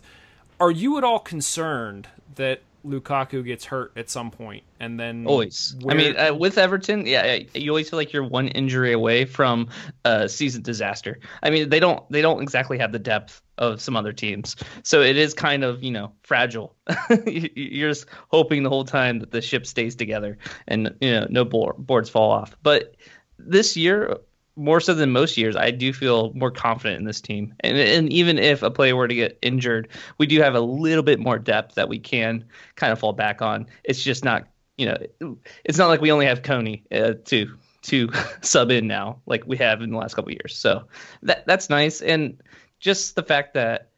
Are 0.59 0.71
you 0.71 0.97
at 0.97 1.03
all 1.03 1.19
concerned 1.19 2.07
that 2.35 2.61
Lukaku 2.85 3.43
gets 3.43 3.65
hurt 3.65 3.91
at 3.95 4.09
some 4.09 4.31
point, 4.31 4.63
and 4.79 4.99
then 4.99 5.25
always. 5.25 5.75
Where... 5.81 5.95
I 5.95 5.97
mean, 5.97 6.17
uh, 6.17 6.33
with 6.33 6.57
Everton, 6.57 7.05
yeah, 7.05 7.39
you 7.53 7.71
always 7.71 7.89
feel 7.89 7.97
like 7.97 8.13
you're 8.13 8.23
one 8.23 8.47
injury 8.49 8.93
away 8.93 9.25
from 9.25 9.69
a 10.03 10.29
season 10.29 10.61
disaster. 10.61 11.19
I 11.43 11.49
mean, 11.49 11.69
they 11.69 11.79
don't 11.79 12.09
they 12.11 12.21
don't 12.21 12.41
exactly 12.41 12.77
have 12.77 12.91
the 12.91 12.99
depth 12.99 13.41
of 13.57 13.81
some 13.81 13.95
other 13.95 14.13
teams, 14.13 14.55
so 14.83 15.01
it 15.01 15.17
is 15.17 15.33
kind 15.33 15.63
of 15.63 15.83
you 15.83 15.91
know 15.91 16.13
fragile. 16.23 16.75
you're 17.25 17.89
just 17.89 18.05
hoping 18.29 18.63
the 18.63 18.69
whole 18.69 18.85
time 18.85 19.19
that 19.19 19.31
the 19.31 19.41
ship 19.41 19.65
stays 19.65 19.95
together 19.95 20.37
and 20.67 20.95
you 21.01 21.11
know 21.11 21.27
no 21.29 21.45
boards 21.45 22.09
fall 22.09 22.31
off. 22.31 22.55
But 22.63 22.95
this 23.37 23.75
year, 23.75 24.17
more 24.55 24.79
so 24.79 24.93
than 24.93 25.11
most 25.11 25.37
years, 25.37 25.55
I 25.55 25.71
do 25.71 25.91
feel 25.91 26.31
more 26.33 26.51
confident 26.51 26.99
in 26.99 27.05
this 27.05 27.19
team. 27.19 27.53
And, 27.59 27.77
and 27.77 28.11
even 28.11 28.39
if 28.39 28.63
a 28.63 28.71
player 28.71 28.95
were 28.95 29.07
to 29.07 29.15
get 29.15 29.37
injured, 29.41 29.89
we 30.17 30.27
do 30.27 30.41
have 30.41 30.55
a 30.55 30.61
little 30.61 31.03
bit 31.03 31.19
more 31.19 31.37
depth 31.37 31.75
that 31.75 31.89
we 31.89 31.99
can 31.99 32.45
kind 32.75 32.93
of 32.93 32.99
fall 32.99 33.13
back 33.13 33.41
on. 33.41 33.67
It's 33.83 34.01
just 34.01 34.23
not, 34.23 34.47
you 34.77 34.85
know, 34.85 35.37
it's 35.65 35.77
not 35.77 35.87
like 35.87 36.01
we 36.01 36.11
only 36.11 36.25
have 36.25 36.41
Coney 36.41 36.83
uh, 36.91 37.13
to 37.25 37.57
to 37.83 38.09
sub 38.41 38.71
in 38.71 38.87
now 38.87 39.21
like 39.25 39.45
we 39.45 39.57
have 39.57 39.81
in 39.81 39.91
the 39.91 39.97
last 39.97 40.15
couple 40.15 40.31
years. 40.31 40.57
So 40.57 40.85
that 41.23 41.45
that's 41.45 41.69
nice. 41.69 42.01
And 42.01 42.41
just 42.79 43.15
the 43.15 43.23
fact 43.23 43.53
that 43.55 43.89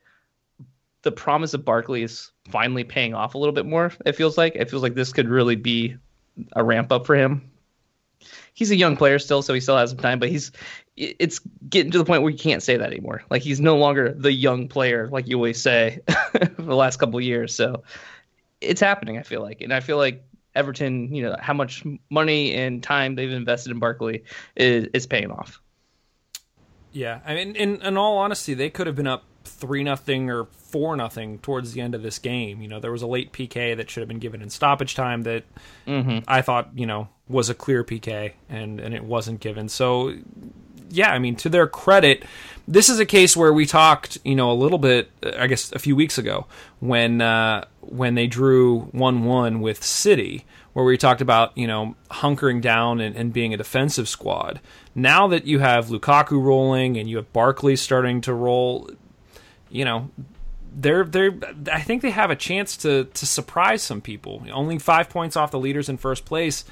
the 1.04 1.12
promise 1.12 1.54
of 1.54 1.64
Barkley 1.64 2.04
is 2.04 2.32
finally 2.50 2.84
paying 2.84 3.14
off 3.14 3.36
a 3.36 3.38
little 3.38 3.54
bit 3.54 3.66
more. 3.66 3.94
It 4.06 4.14
feels 4.14 4.38
like 4.38 4.56
it 4.56 4.70
feels 4.70 4.82
like 4.82 4.96
this 4.96 5.14
could 5.14 5.30
really 5.30 5.56
be 5.56 5.96
a 6.54 6.64
ramp 6.64 6.92
up 6.92 7.06
for 7.06 7.16
him 7.16 7.50
he's 8.58 8.72
a 8.72 8.76
young 8.76 8.98
player 8.98 9.20
still, 9.20 9.44
so 9.44 9.54
he 9.54 9.60
still 9.60 9.78
has 9.78 9.92
some 9.92 10.00
time. 10.00 10.18
But 10.18 10.30
he's 10.30 10.52
it's 10.96 11.40
getting 11.70 11.92
to 11.92 12.00
the 12.00 12.06
point 12.06 12.24
where 12.24 12.32
you 12.32 12.40
can't 12.40 12.64
say 12.64 12.76
that 12.76 12.88
anymore. 12.88 13.22
Like 13.30 13.44
he's 13.44 13.62
no 13.62 13.78
longer 13.78 14.12
the 14.12 14.34
young 14.34 14.68
player 14.68 15.08
like 15.10 15.28
you 15.28 15.36
always 15.36 15.62
say 15.62 16.00
for 16.08 16.64
the 16.64 16.76
last 16.76 16.98
couple 16.98 17.22
years. 17.22 17.54
So 17.54 17.84
it's 18.60 18.82
happening. 18.82 19.20
I 19.20 19.22
feel 19.22 19.44
like, 19.44 19.62
and 19.62 19.72
I 19.72 19.80
feel 19.80 19.98
like 19.98 20.26
Everton, 20.56 21.14
you 21.14 21.22
know, 21.22 21.36
how 21.40 21.54
much 21.54 21.84
money 22.10 22.56
and 22.56 22.82
time 22.82 23.14
they've 23.14 23.32
invested 23.32 23.72
in 23.72 23.78
Barkley 23.78 24.24
is 24.56 24.88
is 24.92 25.06
paying 25.06 25.30
off. 25.30 25.62
Yeah, 26.92 27.20
I 27.28 27.36
mean, 27.36 27.56
in 27.56 27.80
in 27.84 27.96
all 27.96 28.18
honesty, 28.18 28.56
they 28.56 28.72
could 28.72 28.88
have 28.88 28.96
been 28.96 29.06
up 29.06 29.24
three 29.44 29.84
nothing 29.84 30.32
or 30.32 30.46
four 30.46 30.96
nothing 30.96 31.38
towards 31.40 31.74
the 31.74 31.82
end 31.82 31.94
of 31.94 32.02
this 32.02 32.18
game. 32.18 32.60
You 32.60 32.70
know, 32.70 32.80
there 32.80 32.92
was 32.92 33.04
a 33.04 33.08
late 33.08 33.32
PK 33.32 33.78
that 33.78 33.88
should 33.92 34.02
have 34.02 34.08
been 34.08 34.20
given 34.20 34.42
in 34.42 34.50
stoppage 34.50 34.96
time 34.96 35.22
that 35.24 35.44
mm-hmm. 35.86 36.20
I 36.28 36.42
thought 36.42 36.72
you 36.74 36.88
know 36.88 37.08
was 37.30 37.50
a 37.50 37.56
clear 37.56 37.84
PK 37.84 38.34
and 38.50 38.80
and 38.80 38.94
it 38.94 39.04
wasn't 39.04 39.40
given. 39.40 39.70
So 39.70 40.14
yeah, 40.90 41.12
I 41.12 41.20
mean 41.20 41.36
to 41.38 41.50
their 41.50 41.68
credit, 41.68 42.24
this 42.68 42.90
is 42.90 43.00
a 43.00 43.06
case 43.06 43.36
where 43.36 43.54
we 43.54 43.66
talked, 43.66 44.18
you 44.24 44.36
know, 44.36 44.52
a 44.52 44.54
little 44.54 44.78
bit, 44.78 45.10
I 45.38 45.48
guess, 45.48 45.72
a 45.72 45.80
few 45.80 45.96
weeks 45.96 46.18
ago 46.18 46.48
when 46.80 47.22
uh, 47.22 47.66
when 47.82 48.16
they 48.16 48.28
drew 48.28 48.82
one 48.92 49.24
one 49.24 49.62
with 49.62 49.84
City, 49.84 50.46
where 50.74 50.86
we 50.86 50.98
talked 50.98 51.22
about 51.22 51.58
you 51.58 51.68
know 51.68 51.96
hunkering 52.12 52.62
down 52.62 53.00
and, 53.00 53.16
and, 53.16 53.34
being 53.34 53.54
a 53.54 53.58
defensive 53.58 54.08
squad. 54.08 54.60
Now 54.96 55.28
that 55.28 55.46
you 55.46 55.60
have 55.60 55.88
Lukaku 55.88 56.42
rolling 56.42 56.98
and 56.98 57.10
you 57.10 57.18
have 57.18 57.32
Barkley 57.34 57.76
starting 57.76 58.22
to 58.22 58.34
roll, 58.34 58.90
you 59.70 59.86
know. 59.86 60.12
They're 60.80 61.06
they're. 61.06 61.36
I 61.72 61.82
think 61.82 62.04
they 62.04 62.12
have 62.12 62.30
a 62.30 62.36
chance 62.36 62.78
to 62.78 63.06
to 63.06 63.26
surprise 63.26 63.82
some 63.82 64.00
people. 64.00 64.44
Only 64.52 64.78
five 64.78 65.10
points 65.10 65.36
off 65.36 65.50
the 65.50 65.58
leaders 65.58 65.90
in 65.90 65.98
first 65.98 66.24
place 66.24 66.66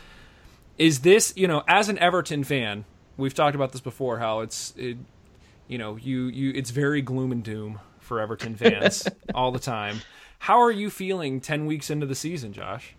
is 0.78 1.00
this 1.02 1.34
you 1.36 1.48
know 1.48 1.64
as 1.68 1.90
an 1.90 1.98
Everton 2.00 2.44
fan, 2.44 2.86
we've 3.18 3.34
talked 3.34 3.56
about 3.56 3.72
this 3.72 3.82
before 3.82 4.20
how 4.20 4.42
it's 4.42 4.74
it, 4.78 4.98
you 5.68 5.78
know 5.78 5.96
you 5.96 6.28
you 6.28 6.52
it's 6.56 6.70
very 6.70 7.02
gloom 7.02 7.32
and 7.32 7.44
doom 7.44 7.80
for 8.00 8.20
Everton 8.20 8.56
fans 8.58 9.08
all 9.34 9.52
the 9.52 9.60
time. 9.60 10.02
How 10.40 10.62
are 10.62 10.72
you 10.72 10.90
feeling 10.90 11.42
ten 11.42 11.66
weeks 11.66 11.90
into 11.90 12.06
the 12.06 12.16
season, 12.16 12.54
Josh? 12.54 12.96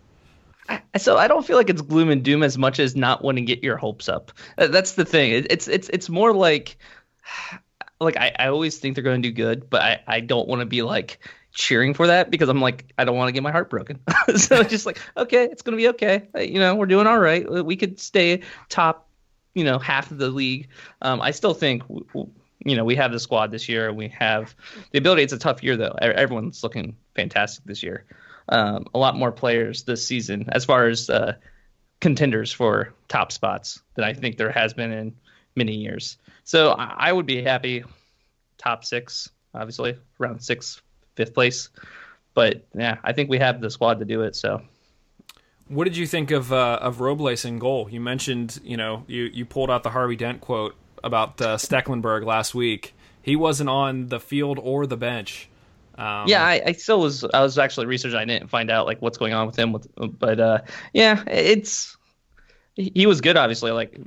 so 0.97 1.17
I 1.17 1.27
don't 1.27 1.45
feel 1.45 1.55
like 1.57 1.69
it's 1.69 1.81
gloom 1.81 2.09
and 2.09 2.23
doom 2.23 2.43
as 2.43 2.57
much 2.57 2.79
as 2.79 2.95
not 2.95 3.23
wanting 3.23 3.45
to 3.45 3.53
get 3.55 3.63
your 3.63 3.77
hopes 3.77 4.09
up. 4.09 4.31
Uh, 4.57 4.67
that's 4.67 4.93
the 4.93 5.05
thing. 5.05 5.31
It's 5.31 5.67
it's 5.67 5.89
it's 5.89 6.09
more 6.09 6.33
like 6.33 6.77
like 7.99 8.17
I, 8.17 8.33
I 8.37 8.47
always 8.47 8.77
think 8.77 8.95
they're 8.95 9.03
going 9.03 9.21
to 9.21 9.29
do 9.29 9.33
good, 9.33 9.69
but 9.69 9.81
I, 9.81 9.99
I 10.07 10.19
don't 10.19 10.47
want 10.47 10.59
to 10.61 10.65
be 10.65 10.81
like 10.81 11.19
cheering 11.57 11.95
for 11.95 12.07
that 12.07 12.29
because 12.29 12.49
I'm 12.49 12.61
like, 12.61 12.93
I 12.99 13.03
don't 13.03 13.17
want 13.17 13.29
to 13.29 13.31
get 13.31 13.41
my 13.41 13.51
heart 13.51 13.69
broken. 13.69 13.99
so 14.35 14.61
just 14.63 14.85
like, 14.85 14.99
okay, 15.17 15.45
it's 15.45 15.63
gonna 15.63 15.75
be 15.75 15.89
okay. 15.89 16.27
Uh, 16.35 16.41
you 16.41 16.59
know, 16.59 16.75
we're 16.75 16.85
doing 16.85 17.07
all 17.07 17.19
right. 17.19 17.49
We 17.65 17.75
could 17.75 17.99
stay 17.99 18.43
top, 18.69 19.09
you 19.55 19.63
know, 19.63 19.79
half 19.79 20.11
of 20.11 20.19
the 20.19 20.29
league. 20.29 20.69
Um, 21.01 21.19
I 21.19 21.31
still 21.31 21.55
think, 21.55 21.81
you 21.89 22.75
know, 22.75 22.85
we 22.85 22.95
have 22.95 23.11
the 23.11 23.19
squad 23.19 23.49
this 23.49 23.67
year. 23.67 23.91
We 23.91 24.09
have 24.09 24.55
the 24.91 24.99
ability. 24.99 25.23
It's 25.23 25.33
a 25.33 25.39
tough 25.39 25.63
year 25.63 25.75
though. 25.75 25.95
Everyone's 25.99 26.61
looking 26.61 26.95
fantastic 27.15 27.65
this 27.65 27.81
year. 27.81 28.05
Um, 28.49 28.85
a 28.93 28.99
lot 28.99 29.17
more 29.17 29.31
players 29.31 29.83
this 29.83 30.05
season 30.05 30.45
as 30.49 30.63
far 30.63 30.87
as 30.87 31.09
uh, 31.09 31.33
contenders 31.99 32.51
for 32.51 32.93
top 33.07 33.31
spots 33.31 33.81
than 33.95 34.05
I 34.05 34.13
think 34.13 34.37
there 34.37 34.51
has 34.51 34.75
been 34.75 34.91
in 34.91 35.15
many 35.55 35.73
years. 35.73 36.17
So 36.43 36.69
I 36.69 37.11
would 37.11 37.25
be 37.25 37.41
happy 37.41 37.83
top 38.59 38.85
six, 38.85 39.29
obviously 39.55 39.97
around 40.19 40.41
six, 40.41 40.81
fifth 41.17 41.33
place. 41.33 41.69
But 42.33 42.65
yeah, 42.73 42.97
I 43.03 43.11
think 43.11 43.29
we 43.29 43.39
have 43.39 43.59
the 43.59 43.69
squad 43.69 43.99
to 43.99 44.05
do 44.05 44.21
it. 44.21 44.35
So. 44.35 44.61
What 45.69 45.83
did 45.83 45.97
you 45.97 46.07
think 46.07 46.31
of 46.31 46.53
uh, 46.53 46.79
of 46.81 47.01
Robles 47.01 47.43
in 47.43 47.59
goal? 47.59 47.89
You 47.89 47.99
mentioned, 47.99 48.61
you 48.63 48.77
know, 48.77 49.03
you, 49.07 49.23
you 49.23 49.43
pulled 49.43 49.69
out 49.69 49.83
the 49.83 49.89
Harvey 49.89 50.15
Dent 50.15 50.39
quote 50.39 50.75
about 51.03 51.41
uh, 51.41 51.57
Stekelenburg 51.57 52.23
last 52.25 52.55
week. 52.55 52.93
He 53.21 53.35
wasn't 53.35 53.69
on 53.69 54.07
the 54.07 54.21
field 54.21 54.59
or 54.61 54.85
the 54.85 54.95
bench. 54.95 55.49
Um, 55.97 56.27
yeah, 56.27 56.45
I, 56.45 56.61
I, 56.67 56.71
still 56.73 57.01
was. 57.01 57.25
I 57.33 57.41
was 57.41 57.57
actually 57.57 57.87
researching. 57.87 58.17
I 58.17 58.23
didn't 58.23 58.49
find 58.49 58.69
out 58.69 58.85
like 58.85 59.01
what's 59.01 59.17
going 59.17 59.33
on 59.33 59.47
with 59.47 59.57
him. 59.57 59.73
With, 59.73 59.87
but 59.97 60.39
uh, 60.39 60.59
yeah, 60.93 61.23
it's 61.27 61.97
he 62.75 63.05
was 63.07 63.19
good. 63.19 63.35
Obviously, 63.35 63.71
like 63.71 63.99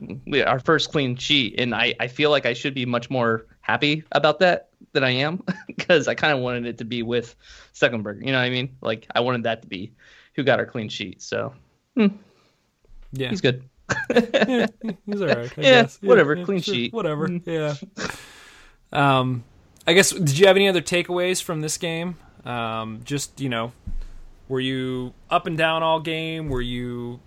our 0.47 0.61
first 0.61 0.93
clean 0.93 1.17
sheet, 1.17 1.57
and 1.59 1.75
I, 1.75 1.95
I 1.99 2.07
feel 2.07 2.31
like 2.31 2.47
I 2.47 2.55
should 2.55 2.75
be 2.75 2.87
much 2.87 3.11
more 3.11 3.45
happy 3.61 4.05
about 4.13 4.39
that 4.39 4.70
than 4.93 5.05
I 5.05 5.11
am 5.11 5.43
because 5.67 6.09
I 6.09 6.15
kind 6.15 6.33
of 6.33 6.41
wanted 6.41 6.67
it 6.67 6.79
to 6.79 6.85
be 6.85 7.03
with 7.03 7.35
Stekelenburg. 7.75 8.25
You 8.25 8.33
know 8.33 8.39
what 8.39 8.45
I 8.45 8.51
mean? 8.51 8.77
Like 8.81 9.07
I 9.15 9.21
wanted 9.21 9.45
that 9.45 9.63
to 9.63 9.69
be 9.69 9.93
who 10.35 10.43
got 10.43 10.59
our 10.59 10.67
clean 10.67 10.89
sheet. 10.89 11.23
So 11.23 11.55
hmm. 11.97 12.09
yeah, 13.13 13.31
he's 13.31 13.41
good. 13.41 13.65
yeah, 14.11 14.67
he's 15.07 15.21
all 15.21 15.27
right. 15.27 15.39
I 15.39 15.43
yeah, 15.61 15.83
guess. 15.83 15.99
whatever. 16.01 16.37
Yeah, 16.37 16.45
clean 16.45 16.61
sure, 16.61 16.75
sheet. 16.75 16.93
Whatever. 16.93 17.27
Hmm. 17.27 17.39
Yeah. 17.45 17.75
Um, 18.93 19.45
I 19.87 19.93
guess. 19.93 20.11
Did 20.11 20.39
you 20.39 20.47
have 20.47 20.57
any 20.57 20.69
other 20.69 20.83
takeaways 20.83 21.43
from 21.43 21.61
this 21.61 21.77
game? 21.77 22.17
Um, 22.45 23.01
just 23.05 23.41
you 23.41 23.49
know, 23.49 23.73
were 24.49 24.61
you 24.61 25.13
up 25.29 25.47
and 25.47 25.59
down 25.59 25.83
all 25.83 26.01
game? 26.01 26.49
Were 26.49 26.61
you? 26.61 27.21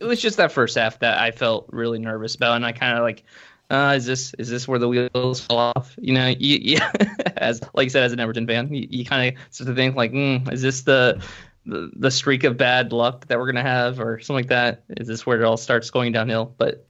It 0.00 0.04
was 0.04 0.20
just 0.20 0.36
that 0.38 0.50
first 0.50 0.76
half 0.76 0.98
that 1.00 1.18
I 1.18 1.30
felt 1.30 1.66
really 1.70 1.98
nervous 1.98 2.34
about, 2.34 2.56
and 2.56 2.66
I 2.66 2.72
kind 2.72 2.96
of 2.96 3.04
like 3.04 3.24
uh, 3.70 3.94
is 3.96 4.06
this 4.06 4.34
is 4.34 4.48
this 4.48 4.68
where 4.68 4.78
the 4.78 4.88
wheels 4.88 5.40
fall 5.40 5.58
off? 5.58 5.94
You 5.98 6.14
know, 6.14 6.28
you, 6.28 6.58
you 6.60 6.78
as 7.36 7.60
like 7.74 7.84
you 7.86 7.90
said, 7.90 8.04
as 8.04 8.12
an 8.12 8.20
Everton 8.20 8.46
fan, 8.46 8.72
you, 8.72 8.86
you 8.88 9.04
kind 9.04 9.34
of 9.34 9.42
start 9.52 9.68
to 9.68 9.74
think 9.74 9.96
like, 9.96 10.12
mm, 10.12 10.52
is 10.52 10.62
this 10.62 10.82
the, 10.82 11.22
the 11.64 11.90
the 11.96 12.10
streak 12.10 12.44
of 12.44 12.56
bad 12.56 12.92
luck 12.92 13.26
that 13.26 13.38
we're 13.38 13.46
gonna 13.46 13.62
have, 13.62 14.00
or 14.00 14.20
something 14.20 14.44
like 14.44 14.48
that? 14.50 14.84
Is 14.96 15.08
this 15.08 15.26
where 15.26 15.40
it 15.40 15.44
all 15.44 15.56
starts 15.56 15.90
going 15.90 16.12
downhill? 16.12 16.54
But 16.56 16.86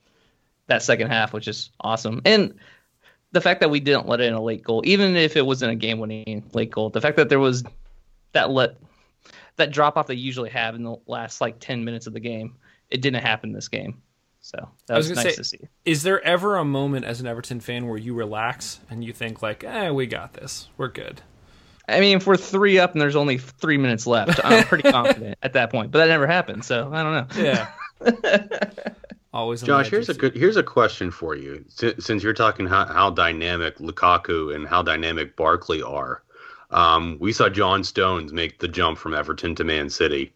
that 0.67 0.83
second 0.83 1.09
half, 1.09 1.33
which 1.33 1.49
is 1.49 1.71
awesome. 1.81 2.21
And 2.25 2.59
the 3.33 3.41
fact 3.41 3.61
that 3.61 3.71
we 3.71 3.81
didn't 3.81 4.07
let 4.07 4.21
in 4.21 4.35
a 4.35 4.43
late 4.43 4.63
goal, 4.63 4.83
even 4.85 5.17
if 5.17 5.37
it 5.37 5.47
wasn't 5.47 5.73
a 5.73 5.77
game-winning 5.77 6.45
late 6.53 6.71
goal, 6.71 6.91
the 6.91 7.01
fact 7.01 7.17
that 7.17 7.29
there 7.29 7.39
was 7.41 7.65
that 8.33 8.51
let 8.51 8.77
that 9.57 9.71
drop 9.71 9.97
off 9.97 10.07
they 10.07 10.15
usually 10.15 10.51
have 10.51 10.75
in 10.75 10.83
the 10.83 10.97
last 11.07 11.41
like 11.41 11.59
10 11.59 11.85
minutes 11.85 12.07
of 12.07 12.13
the 12.13 12.21
game, 12.21 12.57
it 12.91 13.01
didn't 13.01 13.23
happen 13.23 13.53
this 13.53 13.69
game. 13.69 14.03
So 14.47 14.69
that 14.87 14.97
was, 14.97 15.09
was 15.09 15.17
nice 15.17 15.35
say, 15.35 15.35
to 15.35 15.45
see. 15.45 15.69
Is 15.85 16.05
there 16.05 16.23
ever 16.23 16.55
a 16.55 16.65
moment 16.65 17.05
as 17.05 17.21
an 17.21 17.27
Everton 17.27 17.59
fan 17.59 17.89
where 17.89 17.99
you 17.99 18.15
relax 18.15 18.79
and 18.89 19.03
you 19.03 19.13
think 19.13 19.43
like, 19.43 19.65
"Eh, 19.65 19.91
we 19.91 20.07
got 20.07 20.35
this. 20.35 20.69
We're 20.77 20.87
good." 20.87 21.21
I 21.89 21.99
mean, 21.99 22.19
if 22.19 22.29
we're 22.29 22.37
three 22.37 22.79
up 22.79 22.93
and 22.93 23.01
there's 23.01 23.17
only 23.17 23.39
three 23.39 23.77
minutes 23.77 24.07
left, 24.07 24.39
I'm 24.45 24.63
pretty 24.63 24.89
confident 24.93 25.37
at 25.43 25.55
that 25.55 25.73
point. 25.73 25.91
But 25.91 25.99
that 25.99 26.07
never 26.07 26.29
happened, 26.29 26.65
so 26.65 26.93
I 26.93 27.03
don't 27.03 27.37
know. 27.37 27.43
Yeah. 27.43 27.71
Always. 29.35 29.63
Josh, 29.63 29.91
here's 29.91 30.09
a 30.09 30.15
good 30.15 30.37
here's 30.37 30.57
a 30.57 30.63
question 30.63 31.11
for 31.11 31.35
you. 31.35 31.65
Since 31.99 32.23
you're 32.23 32.33
talking 32.33 32.69
how, 32.69 32.87
how 32.87 33.11
dynamic 33.11 33.79
Lukaku 33.79 34.55
and 34.55 34.69
how 34.69 34.81
dynamic 34.81 35.35
Barkley 35.35 35.83
are, 35.83 36.23
um, 36.71 37.17
we 37.19 37.33
saw 37.33 37.49
John 37.49 37.83
Stones 37.83 38.33
make 38.33 38.61
the 38.61 38.69
jump 38.69 38.97
from 38.97 39.13
Everton 39.13 39.57
to 39.57 39.65
Man 39.65 39.91
City. 39.91 40.33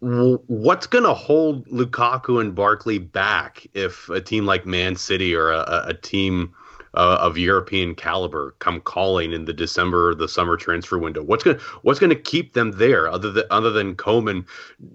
What's 0.00 0.86
going 0.86 1.04
to 1.04 1.14
hold 1.14 1.66
Lukaku 1.66 2.40
and 2.40 2.54
Barkley 2.54 2.98
back 2.98 3.66
if 3.74 4.08
a 4.08 4.20
team 4.20 4.46
like 4.46 4.64
Man 4.64 4.96
City 4.96 5.34
or 5.34 5.50
a, 5.50 5.84
a 5.88 5.94
team 5.94 6.54
uh, 6.94 7.18
of 7.20 7.38
European 7.38 7.94
caliber 7.94 8.54
come 8.58 8.80
calling 8.80 9.32
in 9.32 9.44
the 9.44 9.52
December 9.52 10.14
the 10.14 10.28
summer 10.28 10.56
transfer 10.56 10.98
window? 10.98 11.22
What's 11.22 11.44
going 11.44 11.58
what's 11.82 12.00
going 12.00 12.10
to 12.10 12.16
keep 12.16 12.54
them 12.54 12.72
there 12.72 13.08
other 13.08 13.30
than 13.30 13.44
other 13.50 13.70
than 13.70 13.94
Koeman 13.94 14.46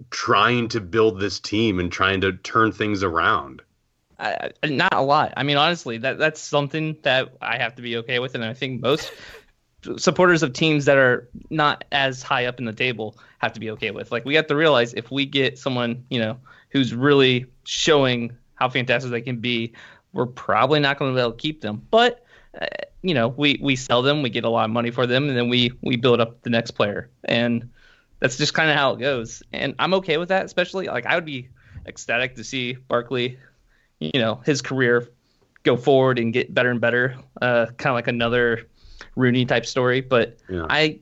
trying 0.09 0.67
to 0.69 0.81
build 0.81 1.19
this 1.19 1.39
team 1.39 1.79
and 1.79 1.91
trying 1.91 2.21
to 2.21 2.33
turn 2.33 2.71
things 2.71 3.03
around? 3.03 3.61
Uh, 4.17 4.49
not 4.63 4.93
a 4.93 5.01
lot. 5.01 5.33
I 5.37 5.43
mean, 5.43 5.57
honestly, 5.57 5.97
that 5.99 6.17
that's 6.17 6.41
something 6.41 6.97
that 7.03 7.33
I 7.41 7.57
have 7.57 7.75
to 7.75 7.81
be 7.81 7.97
okay 7.97 8.19
with, 8.19 8.35
and 8.35 8.43
I 8.43 8.53
think 8.53 8.81
most 8.81 9.11
supporters 9.97 10.43
of 10.43 10.53
teams 10.53 10.85
that 10.85 10.97
are 10.97 11.27
not 11.49 11.83
as 11.91 12.21
high 12.21 12.45
up 12.45 12.59
in 12.59 12.65
the 12.65 12.73
table 12.73 13.17
have 13.39 13.53
to 13.53 13.59
be 13.59 13.69
okay 13.71 13.91
with. 13.91 14.11
Like 14.11 14.25
we 14.25 14.35
have 14.35 14.47
to 14.47 14.55
realize 14.55 14.93
if 14.93 15.11
we 15.11 15.25
get 15.25 15.57
someone, 15.57 16.03
you 16.09 16.19
know, 16.19 16.37
who's 16.69 16.93
really 16.93 17.45
showing 17.63 18.35
how 18.55 18.69
fantastic 18.69 19.11
they 19.11 19.21
can 19.21 19.37
be, 19.37 19.73
we're 20.13 20.25
probably 20.25 20.79
not 20.79 20.97
going 20.97 21.11
to 21.11 21.15
be 21.15 21.21
able 21.21 21.31
to 21.31 21.37
keep 21.37 21.61
them. 21.61 21.85
But 21.91 22.25
uh, 22.59 22.67
you 23.01 23.13
know, 23.13 23.27
we 23.29 23.59
we 23.61 23.75
sell 23.75 24.01
them, 24.01 24.21
we 24.21 24.29
get 24.29 24.45
a 24.45 24.49
lot 24.49 24.65
of 24.65 24.71
money 24.71 24.91
for 24.91 25.05
them, 25.05 25.27
and 25.29 25.37
then 25.37 25.49
we 25.49 25.71
we 25.81 25.95
build 25.95 26.19
up 26.19 26.41
the 26.41 26.49
next 26.49 26.71
player, 26.71 27.09
and 27.25 27.69
that's 28.19 28.37
just 28.37 28.53
kind 28.53 28.69
of 28.69 28.75
how 28.75 28.93
it 28.93 28.99
goes. 28.99 29.43
And 29.53 29.75
I'm 29.77 29.93
okay 29.95 30.17
with 30.17 30.29
that, 30.29 30.45
especially 30.45 30.87
like 30.87 31.05
I 31.05 31.15
would 31.15 31.25
be 31.25 31.49
ecstatic 31.85 32.35
to 32.35 32.43
see 32.43 32.73
Barkley, 32.73 33.37
you 33.99 34.19
know, 34.19 34.41
his 34.45 34.61
career 34.61 35.07
go 35.63 35.75
forward 35.75 36.17
and 36.19 36.31
get 36.31 36.53
better 36.53 36.71
and 36.71 36.79
better. 36.79 37.15
Uh, 37.41 37.65
kind 37.77 37.89
of 37.91 37.95
like 37.95 38.07
another 38.07 38.67
Rooney 39.15 39.45
type 39.45 39.65
story, 39.65 40.01
but 40.01 40.37
yeah. 40.49 40.65
I 40.69 40.99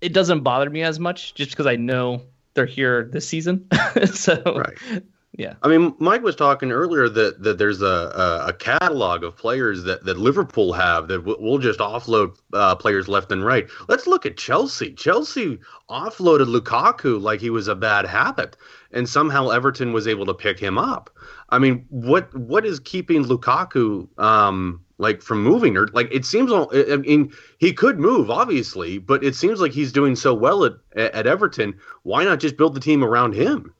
it 0.00 0.12
doesn't 0.12 0.40
bother 0.40 0.70
me 0.70 0.82
as 0.82 1.00
much 1.00 1.34
just 1.34 1.50
because 1.50 1.66
I 1.66 1.76
know 1.76 2.22
they're 2.54 2.66
here 2.66 3.08
this 3.12 3.26
season. 3.26 3.66
so 4.12 4.40
right. 4.44 5.02
Yeah. 5.38 5.54
I 5.62 5.68
mean, 5.68 5.94
Mike 6.00 6.22
was 6.22 6.34
talking 6.34 6.72
earlier 6.72 7.08
that, 7.08 7.44
that 7.44 7.58
there's 7.58 7.80
a, 7.80 7.86
a, 7.86 8.46
a 8.48 8.52
catalog 8.52 9.22
of 9.22 9.36
players 9.36 9.84
that, 9.84 10.04
that 10.04 10.18
Liverpool 10.18 10.72
have 10.72 11.06
that 11.08 11.18
w- 11.18 11.40
will 11.40 11.58
just 11.58 11.78
offload 11.78 12.36
uh, 12.54 12.74
players 12.74 13.06
left 13.06 13.30
and 13.30 13.44
right. 13.44 13.68
Let's 13.88 14.08
look 14.08 14.26
at 14.26 14.36
Chelsea. 14.36 14.94
Chelsea 14.94 15.60
offloaded 15.88 16.52
Lukaku 16.52 17.22
like 17.22 17.40
he 17.40 17.50
was 17.50 17.68
a 17.68 17.76
bad 17.76 18.04
habit, 18.04 18.56
and 18.90 19.08
somehow 19.08 19.50
Everton 19.50 19.92
was 19.92 20.08
able 20.08 20.26
to 20.26 20.34
pick 20.34 20.58
him 20.58 20.76
up. 20.76 21.08
I 21.50 21.60
mean, 21.60 21.86
what 21.88 22.34
what 22.34 22.66
is 22.66 22.80
keeping 22.80 23.24
Lukaku 23.24 24.08
um, 24.18 24.84
like 24.98 25.22
from 25.22 25.42
moving 25.42 25.76
or 25.76 25.86
like 25.88 26.08
it 26.12 26.24
seems 26.24 26.52
I 26.52 26.96
mean 26.96 27.32
he 27.58 27.72
could 27.72 27.98
move 27.98 28.30
obviously, 28.30 28.98
but 28.98 29.24
it 29.24 29.34
seems 29.34 29.60
like 29.60 29.72
he's 29.72 29.92
doing 29.92 30.16
so 30.16 30.34
well 30.34 30.64
at 30.64 30.74
at 30.96 31.26
Everton. 31.26 31.78
Why 32.02 32.24
not 32.24 32.40
just 32.40 32.56
build 32.56 32.74
the 32.74 32.80
team 32.80 33.02
around 33.02 33.34
him? 33.34 33.74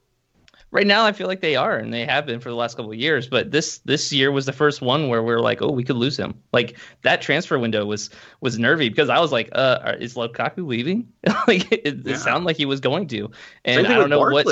right 0.71 0.87
now 0.87 1.05
I 1.05 1.13
feel 1.13 1.27
like 1.27 1.41
they 1.41 1.57
are 1.57 1.77
and 1.77 1.93
they 1.93 2.05
have 2.05 2.27
been 2.27 2.41
for 2.41 2.51
the 2.51 2.55
last 2.55 2.77
couple 2.77 2.93
of 2.93 2.99
years. 2.99 3.27
But 3.27 3.51
this 3.51 3.79
this 3.85 4.13
year 4.13 4.31
was 4.33 4.47
the 4.47 4.53
first 4.53 4.81
one 4.81 5.09
where 5.09 5.23
we 5.23 5.33
are 5.33 5.41
like, 5.41 5.63
oh, 5.63 5.71
we 5.71 5.85
could 5.85 5.97
lose 5.97 6.17
him. 6.17 6.35
Like 6.53 6.77
that 7.03 7.23
transfer 7.23 7.59
window 7.59 7.85
was 7.85 8.11
was 8.41 8.59
nervy 8.59 8.89
because 8.89 9.09
I 9.09 9.21
was 9.21 9.33
like, 9.33 9.49
uh, 9.53 9.95
is 9.99 10.15
Lukaku 10.15 10.67
leaving? 10.67 11.09
like 11.47 11.71
it, 11.73 11.97
yeah. 12.05 12.15
it 12.15 12.19
sounded 12.19 12.47
like 12.47 12.57
he 12.57 12.67
was 12.67 12.81
going 12.81 13.09
to, 13.09 13.31
and 13.65 13.87
I 13.87 13.95
don't 13.95 14.11
know 14.11 14.21
what. 14.21 14.47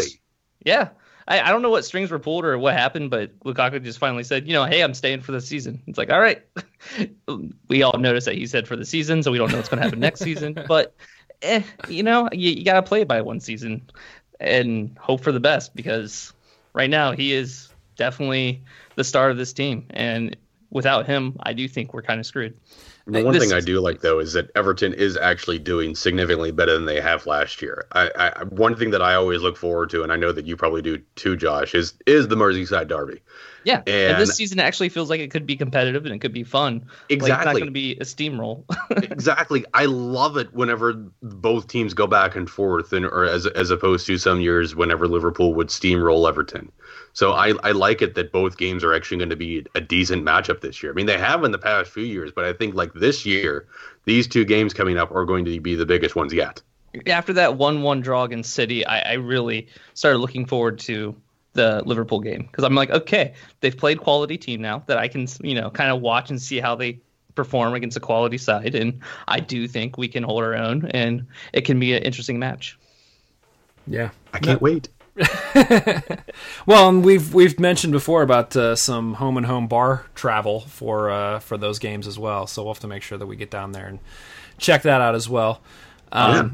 Yeah. 0.65 0.89
I, 1.29 1.41
I 1.41 1.51
don't 1.51 1.63
know 1.63 1.71
what 1.71 1.85
strings 1.85 2.11
were 2.11 2.19
pulled 2.19 2.45
or 2.45 2.57
what 2.59 2.75
happened, 2.75 3.11
but 3.11 3.39
Lukaku 3.41 3.83
just 3.83 3.99
finally 3.99 4.25
said, 4.25 4.47
you 4.47 4.53
know, 4.53 4.65
hey, 4.65 4.83
I'm 4.83 4.95
staying 4.95 5.23
for 5.23 5.33
the 5.33 5.41
season. 5.41 5.83
It's 5.87 5.99
like, 5.99 6.11
all 6.11 6.21
right. 6.21 6.43
we 7.69 7.83
all 7.83 7.99
noticed 7.99 8.27
that 8.27 8.37
he 8.37 8.47
said 8.47 8.69
for 8.69 8.77
the 8.77 8.85
season, 8.85 9.23
so 9.23 9.33
we 9.33 9.39
don't 9.39 9.51
know 9.51 9.57
what's 9.57 9.69
going 9.69 9.79
to 9.79 9.85
happen 9.85 10.01
next 10.01 10.21
season. 10.21 10.57
But, 10.69 10.95
eh, 11.43 11.63
you 11.89 12.03
know, 12.03 12.29
you, 12.33 12.51
you 12.51 12.65
got 12.65 12.75
to 12.75 12.83
play 12.83 13.05
by 13.05 13.21
one 13.21 13.41
season 13.41 13.89
and 14.41 14.97
hope 15.01 15.21
for 15.21 15.33
the 15.33 15.41
best 15.41 15.75
because 15.75 16.33
right 16.73 16.91
now 16.91 17.13
he 17.13 17.33
is 17.33 17.69
definitely 17.97 18.63
the 18.95 19.05
star 19.05 19.31
of 19.31 19.37
this 19.37 19.53
team. 19.53 19.87
And 19.91 20.37
without 20.71 21.07
him, 21.07 21.37
I 21.41 21.53
do 21.53 21.69
think 21.69 21.95
we're 21.95 22.03
kind 22.03 22.21
of 22.21 22.27
screwed. 22.27 22.57
The 23.07 23.23
one 23.23 23.35
this 23.35 23.45
thing 23.45 23.53
I 23.53 23.61
do 23.61 23.79
like 23.81 24.01
though 24.01 24.19
is 24.19 24.33
that 24.33 24.51
Everton 24.57 24.93
is 24.93 25.17
actually 25.17 25.61
doing 25.61 25.95
significantly 25.95 26.51
better 26.51 26.75
than 26.75 26.87
they 26.87 27.01
have 27.01 27.25
last 27.25 27.63
year. 27.63 27.87
I, 27.93 28.11
I, 28.17 28.45
one 28.45 28.75
thing 28.75 28.91
that 28.91 29.01
I 29.01 29.15
always 29.15 29.43
look 29.43 29.57
forward 29.57 29.91
to, 29.91 30.03
and 30.03 30.11
I 30.11 30.17
know 30.17 30.33
that 30.33 30.45
you 30.45 30.57
probably 30.57 30.83
do 30.83 30.99
too, 31.15 31.37
Josh, 31.37 31.75
is 31.75 31.95
is 32.05 32.27
the 32.27 32.35
Merseyside 32.35 32.89
Derby. 32.89 33.23
Yeah, 33.63 33.83
and, 33.87 34.13
and, 34.13 34.21
this 34.21 34.35
season 34.35 34.61
actually 34.61 34.89
feels 34.89 35.11
like 35.11 35.21
it 35.21 35.31
could 35.31 35.47
be 35.47 35.57
competitive 35.57 36.05
and 36.05 36.15
it 36.15 36.21
could 36.21 36.33
be 36.33 36.45
fun. 36.45 36.87
Exactly, 37.09 37.31
like, 37.31 37.39
it's 37.39 37.45
not 37.47 37.53
going 37.53 37.67
to 37.67 37.71
be 37.73 37.93
a 37.95 38.05
steamroll. 38.05 38.65
exactly, 39.11 39.65
I 39.73 39.87
love 39.87 40.37
it 40.37 40.53
whenever 40.53 40.93
both 41.23 41.69
teams 41.69 41.95
go 41.95 42.09
back 42.09 42.35
and 42.35 42.51
forth, 42.51 42.93
and 42.93 43.05
or 43.05 43.25
as 43.25 43.47
as 43.47 43.71
opposed 43.71 44.07
to 44.07 44.19
some 44.19 44.41
years 44.41 44.75
whenever 44.75 45.07
Liverpool 45.07 45.55
would 45.55 45.69
steamroll 45.69 46.29
Everton. 46.29 46.73
So 47.17 47.33
I, 47.33 47.55
I 47.65 47.73
like 47.73 48.03
it 48.03 48.15
that 48.17 48.31
both 48.31 48.59
games 48.59 48.85
are 48.85 48.93
actually 48.93 49.17
going 49.17 49.31
to 49.31 49.37
be 49.37 49.65
a 49.75 49.81
decent 49.81 50.23
matchup 50.23 50.61
this 50.61 50.83
year. 50.83 50.93
I 50.93 50.95
mean, 50.95 51.07
they 51.07 51.17
have 51.17 51.45
in 51.45 51.51
the 51.51 51.57
past 51.57 51.91
few 51.91 52.05
years, 52.05 52.31
but 52.31 52.45
I 52.45 52.53
think 52.53 52.75
like 52.75 52.93
this 52.93 53.25
year, 53.25 53.67
these 54.05 54.27
two 54.27 54.45
games 54.45 54.75
coming 54.75 54.99
up 54.99 55.11
are 55.13 55.25
going 55.25 55.47
to 55.47 55.59
be 55.59 55.75
the 55.75 55.87
biggest 55.87 56.15
ones 56.15 56.35
yet. 56.35 56.61
After 57.07 57.33
that 57.33 57.57
one-one 57.57 58.03
draw 58.03 58.25
against 58.25 58.53
City, 58.53 58.85
I, 58.85 58.99
I 58.99 59.13
really 59.15 59.67
started 59.95 60.19
looking 60.19 60.45
forward 60.45 60.79
to 60.81 61.17
the 61.55 61.83
Liverpool 61.87 62.21
game 62.21 62.43
because 62.43 62.65
I'm 62.65 62.75
like, 62.75 62.91
okay, 62.91 63.33
they've 63.61 63.75
played 63.75 63.99
quality 63.99 64.37
team 64.37 64.61
now 64.61 64.83
that 64.85 64.99
I 64.99 65.09
can 65.09 65.27
you 65.41 65.55
know 65.55 65.71
kind 65.71 65.91
of 65.91 66.03
watch 66.03 66.29
and 66.29 66.41
see 66.41 66.61
how 66.61 66.75
they 66.75 67.01
perform 67.35 67.73
against 67.73 67.97
a 67.97 68.01
quality 68.01 68.37
side, 68.37 68.75
and 68.75 69.01
I 69.27 69.41
do 69.41 69.67
think 69.67 69.97
we 69.97 70.09
can 70.09 70.23
hold 70.23 70.45
our 70.45 70.55
own, 70.55 70.91
and 70.91 71.27
it 71.55 71.63
can 71.63 71.81
be 71.81 71.95
an 71.95 72.03
interesting 72.03 72.39
match. 72.39 72.79
Yeah, 73.87 74.11
I 74.35 74.39
can't 74.39 74.61
wait. 74.61 74.91
well, 76.67 76.89
and 76.89 77.05
we've 77.05 77.33
we've 77.33 77.59
mentioned 77.59 77.93
before 77.93 78.23
about 78.23 78.55
uh, 78.55 78.77
some 78.77 79.15
home 79.15 79.37
and 79.37 79.47
home 79.47 79.67
bar 79.67 80.07
travel 80.15 80.61
for 80.61 81.11
uh, 81.11 81.39
for 81.39 81.57
those 81.57 81.79
games 81.79 82.07
as 82.07 82.19
well. 82.19 82.47
So 82.47 82.63
we'll 82.63 82.75
have 82.75 82.81
to 82.81 82.87
make 82.87 83.03
sure 83.03 83.17
that 83.17 83.27
we 83.27 83.37
get 83.37 83.51
down 83.51 83.73
there 83.73 83.87
and 83.87 83.99
check 84.59 84.83
that 84.83 85.01
out 85.01 85.15
as 85.15 85.29
well. 85.29 85.63
Um, 86.13 86.35
yeah. 86.35 86.49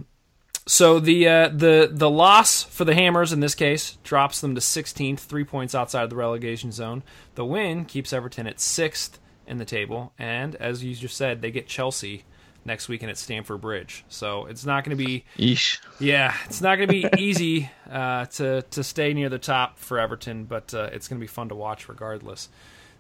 So 0.66 1.00
the 1.00 1.28
uh, 1.28 1.48
the 1.48 1.90
the 1.90 2.08
loss 2.08 2.62
for 2.62 2.84
the 2.84 2.94
Hammers 2.94 3.32
in 3.32 3.40
this 3.40 3.56
case 3.56 3.98
drops 4.04 4.40
them 4.40 4.54
to 4.54 4.60
16th, 4.60 5.18
three 5.18 5.44
points 5.44 5.74
outside 5.74 6.04
of 6.04 6.10
the 6.10 6.16
relegation 6.16 6.70
zone. 6.70 7.02
The 7.34 7.44
win 7.44 7.84
keeps 7.84 8.12
Everton 8.12 8.46
at 8.46 8.60
sixth 8.60 9.18
in 9.44 9.58
the 9.58 9.64
table, 9.64 10.12
and 10.18 10.54
as 10.56 10.84
you 10.84 10.94
just 10.94 11.16
said, 11.16 11.42
they 11.42 11.50
get 11.50 11.66
Chelsea 11.66 12.24
next 12.64 12.88
weekend 12.88 13.10
at 13.10 13.18
Stamford 13.18 13.60
Bridge. 13.60 14.04
So 14.08 14.46
it's 14.46 14.64
not 14.64 14.84
going 14.84 14.96
to 14.96 15.04
be, 15.04 15.24
Eesh. 15.38 15.80
yeah, 15.98 16.34
it's 16.46 16.60
not 16.60 16.76
going 16.76 16.88
to 16.88 16.92
be 16.92 17.08
easy 17.22 17.70
uh, 17.90 18.26
to 18.26 18.62
to 18.62 18.84
stay 18.84 19.12
near 19.14 19.28
the 19.28 19.38
top 19.38 19.78
for 19.78 19.98
Everton, 19.98 20.44
but 20.44 20.72
uh, 20.74 20.90
it's 20.92 21.08
going 21.08 21.18
to 21.18 21.22
be 21.22 21.28
fun 21.28 21.48
to 21.48 21.54
watch 21.54 21.88
regardless. 21.88 22.48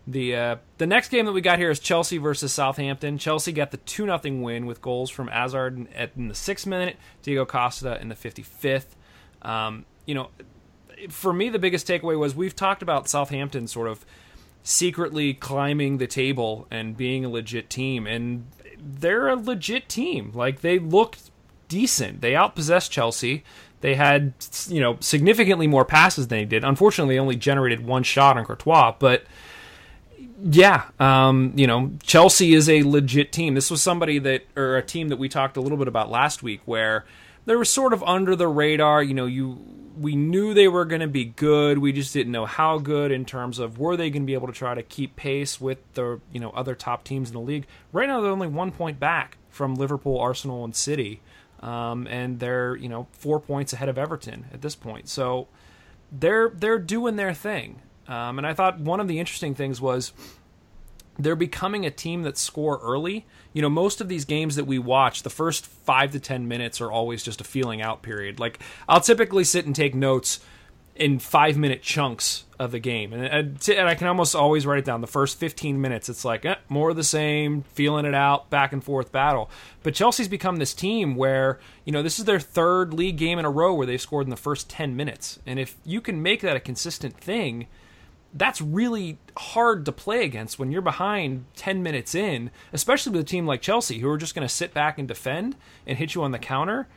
The 0.06 0.34
uh, 0.34 0.56
the 0.78 0.86
next 0.86 1.10
game 1.10 1.26
that 1.26 1.32
we 1.32 1.40
got 1.40 1.58
here 1.58 1.70
is 1.70 1.78
Chelsea 1.78 2.18
versus 2.18 2.52
Southampton. 2.52 3.18
Chelsea 3.18 3.52
got 3.52 3.70
the 3.70 3.76
two 3.76 4.06
0 4.06 4.20
win 4.42 4.66
with 4.66 4.82
goals 4.82 5.10
from 5.10 5.28
Hazard 5.28 5.76
in, 5.76 5.88
in 6.16 6.28
the 6.28 6.34
sixth 6.34 6.66
minute, 6.66 6.96
Diego 7.22 7.44
Costa 7.44 8.00
in 8.00 8.08
the 8.08 8.16
fifty 8.16 8.42
fifth. 8.42 8.96
Um, 9.42 9.84
you 10.06 10.14
know, 10.16 10.30
for 11.08 11.32
me, 11.32 11.48
the 11.50 11.58
biggest 11.60 11.86
takeaway 11.86 12.18
was 12.18 12.34
we've 12.34 12.56
talked 12.56 12.82
about 12.82 13.08
Southampton 13.08 13.68
sort 13.68 13.88
of 13.88 14.04
secretly 14.62 15.34
climbing 15.34 15.98
the 15.98 16.06
table 16.06 16.66
and 16.70 16.96
being 16.96 17.24
a 17.24 17.28
legit 17.28 17.68
team, 17.68 18.06
and 18.06 18.46
they're 18.78 19.28
a 19.28 19.36
legit 19.36 19.88
team. 19.88 20.32
Like 20.34 20.60
they 20.60 20.78
looked 20.78 21.30
decent. 21.68 22.20
They 22.20 22.32
outpossessed 22.32 22.90
Chelsea. 22.90 23.44
They 23.80 23.94
had 23.94 24.34
you 24.68 24.80
know 24.80 24.96
significantly 25.00 25.66
more 25.66 25.84
passes 25.84 26.28
than 26.28 26.38
they 26.38 26.44
did. 26.44 26.64
Unfortunately, 26.64 27.14
they 27.14 27.20
only 27.20 27.36
generated 27.36 27.84
one 27.84 28.02
shot 28.02 28.36
on 28.38 28.44
Courtois, 28.44 28.94
but 28.98 29.24
yeah, 30.44 30.84
um, 30.98 31.52
you 31.54 31.66
know, 31.66 31.92
Chelsea 32.02 32.54
is 32.54 32.68
a 32.68 32.82
legit 32.82 33.32
team. 33.32 33.54
This 33.54 33.70
was 33.70 33.80
somebody 33.80 34.18
that, 34.18 34.42
or 34.56 34.76
a 34.76 34.82
team 34.82 35.08
that 35.08 35.18
we 35.18 35.28
talked 35.28 35.56
a 35.56 35.60
little 35.60 35.78
bit 35.78 35.86
about 35.88 36.10
last 36.10 36.42
week, 36.42 36.60
where 36.64 37.04
they 37.44 37.56
were 37.56 37.64
sort 37.64 37.92
of 37.92 38.02
under 38.04 38.36
the 38.36 38.48
radar. 38.48 39.02
You 39.02 39.14
know, 39.14 39.26
you 39.26 39.58
we 39.96 40.16
knew 40.16 40.54
they 40.54 40.68
were 40.68 40.84
going 40.84 41.00
to 41.00 41.08
be 41.08 41.24
good. 41.24 41.78
We 41.78 41.92
just 41.92 42.12
didn't 42.12 42.32
know 42.32 42.46
how 42.46 42.78
good 42.78 43.12
in 43.12 43.24
terms 43.24 43.58
of 43.58 43.78
were 43.78 43.96
they 43.96 44.10
going 44.10 44.22
to 44.22 44.26
be 44.26 44.34
able 44.34 44.46
to 44.46 44.52
try 44.52 44.74
to 44.74 44.82
keep 44.82 45.16
pace 45.16 45.60
with 45.60 45.78
the 45.94 46.20
you 46.32 46.40
know 46.40 46.50
other 46.50 46.74
top 46.74 47.04
teams 47.04 47.28
in 47.28 47.34
the 47.34 47.40
league. 47.40 47.66
Right 47.92 48.08
now, 48.08 48.20
they're 48.20 48.30
only 48.30 48.48
one 48.48 48.72
point 48.72 48.98
back 48.98 49.38
from 49.50 49.74
Liverpool, 49.74 50.18
Arsenal, 50.18 50.64
and 50.64 50.74
City, 50.74 51.20
um, 51.60 52.06
and 52.08 52.40
they're 52.40 52.76
you 52.76 52.88
know 52.88 53.06
four 53.12 53.40
points 53.40 53.72
ahead 53.72 53.88
of 53.88 53.98
Everton 53.98 54.46
at 54.52 54.62
this 54.62 54.74
point. 54.74 55.08
So 55.08 55.48
they're 56.10 56.50
they're 56.50 56.78
doing 56.78 57.16
their 57.16 57.34
thing. 57.34 57.80
Um, 58.08 58.38
and 58.38 58.46
I 58.46 58.52
thought 58.52 58.80
one 58.80 59.00
of 59.00 59.08
the 59.08 59.20
interesting 59.20 59.54
things 59.54 59.80
was 59.80 60.12
they're 61.18 61.36
becoming 61.36 61.84
a 61.84 61.90
team 61.90 62.22
that 62.22 62.38
score 62.38 62.78
early. 62.82 63.26
You 63.52 63.62
know, 63.62 63.70
most 63.70 64.00
of 64.00 64.08
these 64.08 64.24
games 64.24 64.56
that 64.56 64.64
we 64.64 64.78
watch, 64.78 65.22
the 65.22 65.30
first 65.30 65.66
five 65.66 66.12
to 66.12 66.20
ten 66.20 66.48
minutes 66.48 66.80
are 66.80 66.90
always 66.90 67.22
just 67.22 67.40
a 67.40 67.44
feeling 67.44 67.82
out 67.82 68.02
period. 68.02 68.40
Like 68.40 68.60
I'll 68.88 69.00
typically 69.00 69.44
sit 69.44 69.66
and 69.66 69.76
take 69.76 69.94
notes 69.94 70.40
in 70.94 71.18
five 71.18 71.56
minute 71.56 71.82
chunks 71.82 72.44
of 72.58 72.70
the 72.70 72.78
game, 72.78 73.12
and, 73.12 73.24
and 73.68 73.88
I 73.88 73.94
can 73.94 74.06
almost 74.06 74.36
always 74.36 74.66
write 74.66 74.78
it 74.78 74.84
down. 74.84 75.00
The 75.00 75.06
first 75.06 75.38
fifteen 75.38 75.80
minutes, 75.80 76.08
it's 76.08 76.24
like 76.24 76.44
eh, 76.44 76.56
more 76.68 76.90
of 76.90 76.96
the 76.96 77.04
same, 77.04 77.62
feeling 77.74 78.04
it 78.04 78.14
out, 78.14 78.50
back 78.50 78.72
and 78.72 78.84
forth 78.84 79.10
battle. 79.10 79.50
But 79.82 79.94
Chelsea's 79.94 80.28
become 80.28 80.56
this 80.56 80.74
team 80.74 81.16
where 81.16 81.58
you 81.84 81.92
know 81.92 82.02
this 82.02 82.18
is 82.18 82.24
their 82.24 82.40
third 82.40 82.94
league 82.94 83.16
game 83.16 83.38
in 83.38 83.44
a 83.44 83.50
row 83.50 83.74
where 83.74 83.86
they've 83.86 84.00
scored 84.00 84.26
in 84.26 84.30
the 84.30 84.36
first 84.36 84.68
ten 84.68 84.94
minutes, 84.94 85.38
and 85.46 85.58
if 85.58 85.76
you 85.84 86.00
can 86.00 86.22
make 86.22 86.40
that 86.42 86.56
a 86.56 86.60
consistent 86.60 87.16
thing 87.16 87.66
that's 88.34 88.60
really 88.60 89.18
hard 89.36 89.84
to 89.84 89.92
play 89.92 90.24
against 90.24 90.58
when 90.58 90.72
you're 90.72 90.82
behind 90.82 91.44
10 91.56 91.82
minutes 91.82 92.14
in, 92.14 92.50
especially 92.72 93.12
with 93.12 93.20
a 93.20 93.24
team 93.24 93.46
like 93.46 93.60
Chelsea, 93.60 93.98
who 93.98 94.08
are 94.08 94.16
just 94.16 94.34
going 94.34 94.46
to 94.46 94.52
sit 94.52 94.72
back 94.72 94.98
and 94.98 95.06
defend 95.06 95.56
and 95.86 95.98
hit 95.98 96.14
you 96.14 96.22
on 96.22 96.32
the 96.32 96.38
counter. 96.38 96.88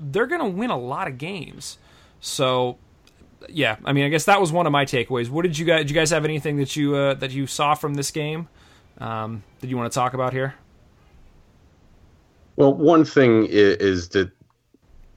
They're 0.00 0.26
going 0.26 0.40
to 0.40 0.48
win 0.48 0.70
a 0.70 0.78
lot 0.78 1.06
of 1.06 1.18
games. 1.18 1.78
So, 2.20 2.78
yeah, 3.48 3.76
I 3.84 3.92
mean, 3.92 4.04
I 4.04 4.08
guess 4.08 4.24
that 4.24 4.40
was 4.40 4.50
one 4.50 4.66
of 4.66 4.72
my 4.72 4.84
takeaways. 4.84 5.28
What 5.28 5.42
did 5.42 5.56
you 5.58 5.66
guys? 5.66 5.80
Did 5.80 5.90
you 5.90 5.94
guys 5.94 6.10
have 6.10 6.24
anything 6.24 6.56
that 6.56 6.74
you 6.74 6.96
uh, 6.96 7.14
that 7.14 7.30
you 7.30 7.46
saw 7.46 7.74
from 7.74 7.94
this 7.94 8.10
game 8.10 8.48
um, 8.98 9.42
that 9.60 9.68
you 9.68 9.76
want 9.76 9.92
to 9.92 9.94
talk 9.94 10.14
about 10.14 10.32
here? 10.32 10.54
Well, 12.56 12.74
one 12.74 13.04
thing 13.04 13.46
is, 13.46 13.76
is 13.76 14.08
that 14.10 14.30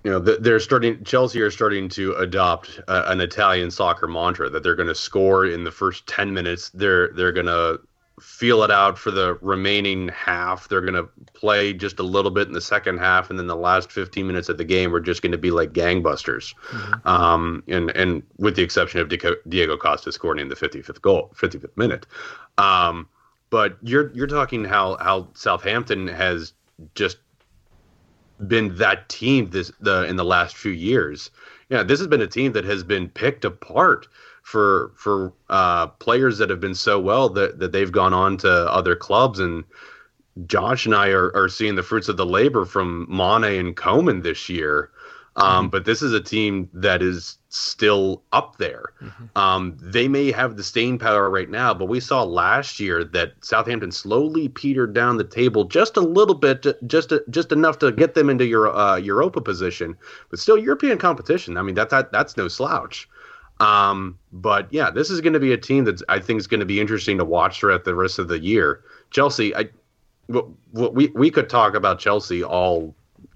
you 0.05 0.11
know 0.11 0.19
they're 0.19 0.59
starting 0.59 1.03
chelsea 1.03 1.41
are 1.41 1.49
starting 1.49 1.89
to 1.89 2.13
adopt 2.13 2.79
uh, 2.87 3.05
an 3.07 3.19
italian 3.19 3.71
soccer 3.71 4.07
mantra 4.07 4.49
that 4.51 4.61
they're 4.61 4.75
going 4.75 4.87
to 4.87 4.95
score 4.95 5.47
in 5.47 5.63
the 5.63 5.71
first 5.71 6.05
10 6.07 6.33
minutes. 6.33 6.69
They're 6.69 7.09
they're 7.09 7.31
going 7.31 7.47
to 7.47 7.81
feel 8.21 8.63
it 8.63 8.71
out 8.71 8.97
for 8.97 9.11
the 9.11 9.37
remaining 9.41 10.07
half. 10.07 10.69
They're 10.69 10.79
going 10.79 10.93
to 10.93 11.09
play 11.33 11.73
just 11.73 11.99
a 11.99 12.03
little 12.03 12.31
bit 12.31 12.47
in 12.47 12.53
the 12.53 12.61
second 12.61 12.99
half 12.99 13.29
and 13.29 13.37
then 13.37 13.47
the 13.47 13.57
last 13.57 13.91
15 13.91 14.25
minutes 14.25 14.47
of 14.47 14.57
the 14.57 14.63
game 14.63 14.95
are 14.95 15.01
just 15.01 15.21
going 15.21 15.33
to 15.33 15.37
be 15.37 15.51
like 15.51 15.73
gangbusters. 15.73 16.53
Mm-hmm. 16.69 17.07
um, 17.07 17.63
and 17.67 17.89
and 17.91 18.21
with 18.37 18.55
the 18.55 18.61
exception 18.61 19.01
of 19.01 19.09
diego 19.09 19.75
costa 19.75 20.11
scoring 20.11 20.39
in 20.39 20.49
the 20.49 20.55
55th 20.55 21.01
goal 21.01 21.31
55th 21.35 21.75
minute. 21.75 22.05
Um, 22.59 23.09
but 23.49 23.77
you're 23.81 24.11
you're 24.13 24.27
talking 24.27 24.63
how 24.65 24.97
how 24.97 25.29
southampton 25.33 26.07
has 26.07 26.53
just 26.93 27.17
been 28.47 28.75
that 28.77 29.09
team 29.09 29.49
this 29.49 29.71
the 29.79 30.03
in 30.05 30.15
the 30.15 30.25
last 30.25 30.55
few 30.55 30.71
years. 30.71 31.31
Yeah, 31.69 31.83
this 31.83 31.99
has 31.99 32.07
been 32.07 32.21
a 32.21 32.27
team 32.27 32.51
that 32.53 32.65
has 32.65 32.83
been 32.83 33.09
picked 33.09 33.45
apart 33.45 34.07
for 34.43 34.91
for 34.95 35.33
uh, 35.49 35.87
players 35.87 36.37
that 36.37 36.49
have 36.49 36.59
been 36.59 36.75
so 36.75 36.99
well 36.99 37.29
that 37.29 37.59
that 37.59 37.71
they've 37.71 37.91
gone 37.91 38.13
on 38.13 38.37
to 38.37 38.49
other 38.49 38.95
clubs 38.95 39.39
and 39.39 39.63
Josh 40.47 40.85
and 40.85 40.93
I 40.93 41.09
are, 41.09 41.33
are 41.35 41.47
seeing 41.47 41.75
the 41.75 41.83
fruits 41.83 42.09
of 42.09 42.17
the 42.17 42.25
labor 42.25 42.65
from 42.65 43.07
Mane 43.09 43.59
and 43.59 43.75
Koeman 43.75 44.23
this 44.23 44.49
year. 44.49 44.91
Um, 45.37 45.65
mm-hmm. 45.65 45.69
But 45.69 45.85
this 45.85 46.01
is 46.01 46.13
a 46.13 46.21
team 46.21 46.69
that 46.73 47.01
is 47.01 47.37
still 47.49 48.23
up 48.31 48.57
there. 48.57 48.93
Mm-hmm. 49.01 49.37
Um, 49.37 49.77
they 49.81 50.07
may 50.07 50.31
have 50.31 50.55
the 50.55 50.63
staying 50.63 50.97
power 50.97 51.29
right 51.29 51.49
now, 51.49 51.73
but 51.73 51.85
we 51.85 51.99
saw 51.99 52.23
last 52.23 52.79
year 52.79 53.03
that 53.03 53.33
Southampton 53.41 53.91
slowly 53.91 54.47
petered 54.47 54.93
down 54.93 55.17
the 55.17 55.25
table 55.25 55.65
just 55.65 55.97
a 55.97 56.01
little 56.01 56.35
bit, 56.35 56.65
just 56.87 57.11
just 57.29 57.51
enough 57.51 57.79
to 57.79 57.91
get 57.91 58.13
them 58.13 58.29
into 58.29 58.45
your 58.45 58.73
uh, 58.73 58.95
Europa 58.95 59.41
position. 59.41 59.97
But 60.29 60.39
still, 60.39 60.57
European 60.57 60.97
competition. 60.97 61.57
I 61.57 61.63
mean, 61.63 61.75
that, 61.75 61.89
that 61.89 62.11
that's 62.11 62.37
no 62.37 62.47
slouch. 62.47 63.09
Um, 63.59 64.17
but 64.31 64.67
yeah, 64.71 64.89
this 64.89 65.09
is 65.09 65.21
going 65.21 65.33
to 65.33 65.39
be 65.39 65.53
a 65.53 65.57
team 65.57 65.85
that 65.85 66.01
I 66.09 66.19
think 66.19 66.39
is 66.39 66.47
going 66.47 66.59
to 66.59 66.65
be 66.65 66.79
interesting 66.79 67.17
to 67.17 67.25
watch 67.25 67.59
throughout 67.59 67.85
the 67.85 67.95
rest 67.95 68.19
of 68.19 68.27
the 68.27 68.39
year. 68.39 68.83
Chelsea, 69.11 69.55
I, 69.55 69.69
we 70.73 71.07
we 71.07 71.29
could 71.29 71.49
talk 71.49 71.73
about 71.75 71.99
Chelsea 71.99 72.43
all 72.43 72.95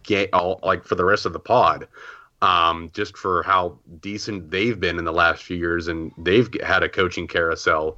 game, 0.10 0.28
all 0.34 0.60
like 0.64 0.84
for 0.84 0.96
the 0.96 1.06
rest 1.06 1.26
of 1.26 1.32
the 1.32 1.40
pod, 1.40 1.88
um, 2.42 2.90
just 2.94 3.16
for 3.16 3.44
how 3.44 3.78
decent 4.02 4.52
they've 4.52 4.80
been 4.80 4.98
in 4.98 5.06
the 5.06 5.14
last 5.14 5.44
few 5.44 5.56
years, 5.56 5.88
and 5.88 6.12
they've 6.18 6.50
had 6.62 6.84
a 6.84 6.90
coaching 6.90 7.28
carousel 7.28 7.98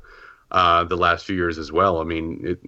uh, 0.51 0.83
the 0.83 0.97
last 0.97 1.25
few 1.25 1.35
years 1.35 1.57
as 1.57 1.71
well. 1.71 1.99
I 1.99 2.03
mean, 2.03 2.41
it, 2.43 2.59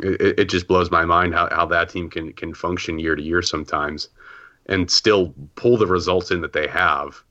it, 0.00 0.38
it 0.40 0.44
just 0.48 0.68
blows 0.68 0.90
my 0.90 1.04
mind 1.04 1.34
how, 1.34 1.48
how 1.50 1.66
that 1.66 1.90
team 1.90 2.08
can 2.08 2.32
can 2.32 2.54
function 2.54 2.98
year 2.98 3.16
to 3.16 3.22
year 3.22 3.42
sometimes, 3.42 4.08
and 4.66 4.90
still 4.90 5.34
pull 5.56 5.76
the 5.76 5.86
results 5.86 6.30
in 6.30 6.40
that 6.40 6.52
they 6.52 6.68
have. 6.68 7.22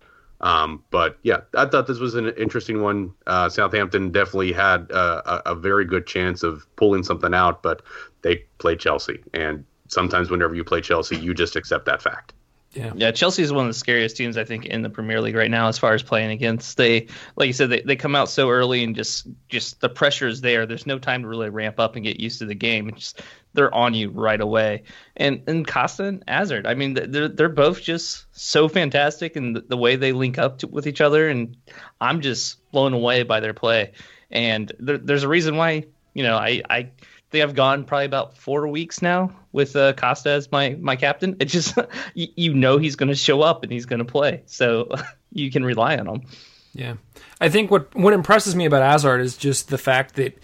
Um, 0.41 0.83
but 0.91 1.17
yeah, 1.23 1.41
I 1.55 1.65
thought 1.65 1.87
this 1.87 1.99
was 1.99 2.15
an 2.15 2.27
interesting 2.31 2.81
one. 2.81 3.13
Uh, 3.25 3.47
Southampton 3.47 4.11
definitely 4.11 4.51
had 4.51 4.91
uh, 4.91 5.21
a, 5.25 5.51
a, 5.51 5.55
very 5.55 5.85
good 5.85 6.05
chance 6.05 6.43
of 6.43 6.67
pulling 6.75 7.03
something 7.03 7.33
out, 7.33 7.63
but 7.63 7.81
they 8.21 8.43
played 8.57 8.79
Chelsea, 8.79 9.23
and 9.33 9.63
sometimes 9.87 10.29
whenever 10.29 10.55
you 10.55 10.63
play 10.63 10.81
Chelsea, 10.81 11.17
you 11.17 11.33
just 11.33 11.55
accept 11.55 11.85
that 11.85 12.01
fact. 12.01 12.33
Yeah, 12.75 12.91
yeah. 12.93 13.11
Chelsea 13.11 13.41
is 13.41 13.53
one 13.53 13.65
of 13.65 13.69
the 13.69 13.79
scariest 13.79 14.17
teams 14.17 14.37
I 14.37 14.43
think 14.43 14.65
in 14.65 14.81
the 14.81 14.89
Premier 14.89 15.21
League 15.21 15.35
right 15.35 15.49
now, 15.49 15.69
as 15.69 15.77
far 15.77 15.93
as 15.93 16.03
playing 16.03 16.31
against. 16.31 16.75
They, 16.75 17.07
like 17.37 17.47
you 17.47 17.53
said, 17.53 17.69
they, 17.69 17.81
they 17.81 17.95
come 17.95 18.15
out 18.15 18.27
so 18.27 18.49
early 18.49 18.83
and 18.83 18.93
just 18.93 19.27
just 19.47 19.79
the 19.79 19.87
pressure 19.87 20.27
is 20.27 20.41
there. 20.41 20.65
There's 20.65 20.85
no 20.85 20.99
time 20.99 21.21
to 21.21 21.27
really 21.27 21.49
ramp 21.49 21.79
up 21.79 21.95
and 21.95 22.03
get 22.03 22.19
used 22.19 22.39
to 22.39 22.45
the 22.45 22.53
game. 22.53 22.89
It's 22.89 22.99
just 22.99 23.21
they're 23.53 23.73
on 23.73 23.93
you 23.93 24.09
right 24.09 24.41
away. 24.41 24.83
And 25.15 25.43
and 25.47 25.65
Costa 25.65 26.03
and 26.03 26.23
Hazard, 26.27 26.67
I 26.67 26.73
mean, 26.73 26.95
they're 26.95 27.29
they're 27.29 27.47
both 27.47 27.81
just 27.81 28.25
so 28.31 28.67
fantastic 28.67 29.37
and 29.37 29.55
the, 29.55 29.61
the 29.61 29.77
way 29.77 29.95
they 29.95 30.11
link 30.11 30.37
up 30.37 30.57
to, 30.59 30.67
with 30.67 30.85
each 30.85 30.99
other. 30.99 31.29
And 31.29 31.55
I'm 32.01 32.19
just 32.19 32.69
blown 32.73 32.91
away 32.91 33.23
by 33.23 33.39
their 33.39 33.53
play. 33.53 33.93
And 34.29 34.69
there, 34.79 34.97
there's 34.97 35.23
a 35.23 35.29
reason 35.29 35.55
why 35.55 35.85
you 36.13 36.23
know 36.23 36.35
I 36.35 36.61
I 36.69 36.89
think 37.35 37.49
I've 37.49 37.55
gone 37.55 37.83
probably 37.83 38.05
about 38.05 38.37
four 38.37 38.67
weeks 38.67 39.01
now 39.01 39.31
with 39.51 39.75
uh, 39.75 39.93
Costa 39.93 40.31
as 40.31 40.51
my 40.51 40.75
my 40.79 40.95
captain. 40.95 41.37
It 41.39 41.45
just 41.45 41.77
you, 42.13 42.27
you 42.35 42.53
know 42.53 42.77
he's 42.77 42.95
going 42.95 43.09
to 43.09 43.15
show 43.15 43.41
up 43.41 43.63
and 43.63 43.71
he's 43.71 43.85
going 43.85 43.99
to 43.99 44.05
play, 44.05 44.43
so 44.45 44.89
you 45.31 45.51
can 45.51 45.63
rely 45.63 45.97
on 45.97 46.07
him. 46.07 46.21
Yeah, 46.73 46.95
I 47.39 47.49
think 47.49 47.71
what 47.71 47.93
what 47.95 48.13
impresses 48.13 48.55
me 48.55 48.65
about 48.65 48.81
Hazard 48.81 49.21
is 49.21 49.37
just 49.37 49.69
the 49.69 49.77
fact 49.77 50.15
that 50.15 50.37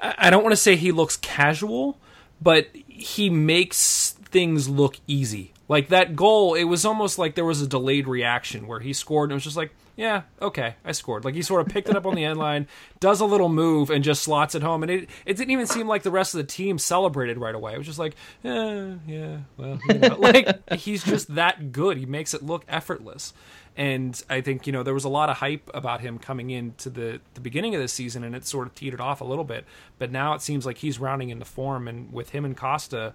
I 0.00 0.30
don't 0.30 0.42
want 0.42 0.52
to 0.52 0.56
say 0.56 0.76
he 0.76 0.92
looks 0.92 1.16
casual, 1.16 1.98
but 2.40 2.68
he 2.74 3.30
makes 3.30 4.12
things 4.30 4.68
look 4.68 4.96
easy. 5.06 5.52
Like 5.68 5.88
that 5.88 6.16
goal, 6.16 6.54
it 6.54 6.64
was 6.64 6.84
almost 6.84 7.18
like 7.18 7.34
there 7.34 7.44
was 7.44 7.60
a 7.60 7.66
delayed 7.66 8.08
reaction 8.08 8.66
where 8.66 8.80
he 8.80 8.92
scored 8.92 9.30
and 9.30 9.32
it 9.32 9.36
was 9.36 9.44
just 9.44 9.56
like, 9.56 9.72
yeah, 9.98 10.22
okay, 10.40 10.76
I 10.84 10.92
scored. 10.92 11.24
Like 11.24 11.34
he 11.34 11.42
sort 11.42 11.60
of 11.60 11.66
picked 11.66 11.88
it 11.88 11.96
up 11.96 12.06
on 12.06 12.14
the 12.14 12.24
end 12.24 12.38
line, 12.38 12.68
does 13.00 13.20
a 13.20 13.24
little 13.26 13.48
move, 13.48 13.90
and 13.90 14.04
just 14.04 14.22
slots 14.22 14.54
it 14.54 14.62
home. 14.62 14.84
And 14.84 14.92
it 14.92 15.10
it 15.26 15.36
didn't 15.36 15.50
even 15.50 15.66
seem 15.66 15.88
like 15.88 16.04
the 16.04 16.12
rest 16.12 16.34
of 16.34 16.38
the 16.38 16.44
team 16.44 16.78
celebrated 16.78 17.36
right 17.36 17.54
away. 17.54 17.74
It 17.74 17.78
was 17.78 17.86
just 17.88 17.98
like, 17.98 18.14
yeah, 18.44 18.94
yeah, 19.08 19.38
well, 19.56 19.80
you 19.88 19.98
know. 19.98 20.16
like 20.20 20.72
he's 20.74 21.02
just 21.02 21.34
that 21.34 21.72
good. 21.72 21.96
He 21.96 22.06
makes 22.06 22.32
it 22.32 22.44
look 22.44 22.64
effortless. 22.68 23.34
And 23.76 24.22
I 24.30 24.40
think 24.40 24.68
you 24.68 24.72
know 24.72 24.84
there 24.84 24.94
was 24.94 25.02
a 25.02 25.08
lot 25.08 25.30
of 25.30 25.38
hype 25.38 25.68
about 25.74 26.00
him 26.00 26.20
coming 26.20 26.50
into 26.50 26.90
the 26.90 27.20
the 27.34 27.40
beginning 27.40 27.74
of 27.74 27.80
the 27.80 27.88
season, 27.88 28.22
and 28.22 28.36
it 28.36 28.46
sort 28.46 28.68
of 28.68 28.76
teetered 28.76 29.00
off 29.00 29.20
a 29.20 29.24
little 29.24 29.42
bit. 29.42 29.64
But 29.98 30.12
now 30.12 30.32
it 30.34 30.42
seems 30.42 30.64
like 30.64 30.78
he's 30.78 31.00
rounding 31.00 31.30
into 31.30 31.44
form, 31.44 31.88
and 31.88 32.12
with 32.12 32.30
him 32.30 32.44
and 32.44 32.56
Costa 32.56 33.14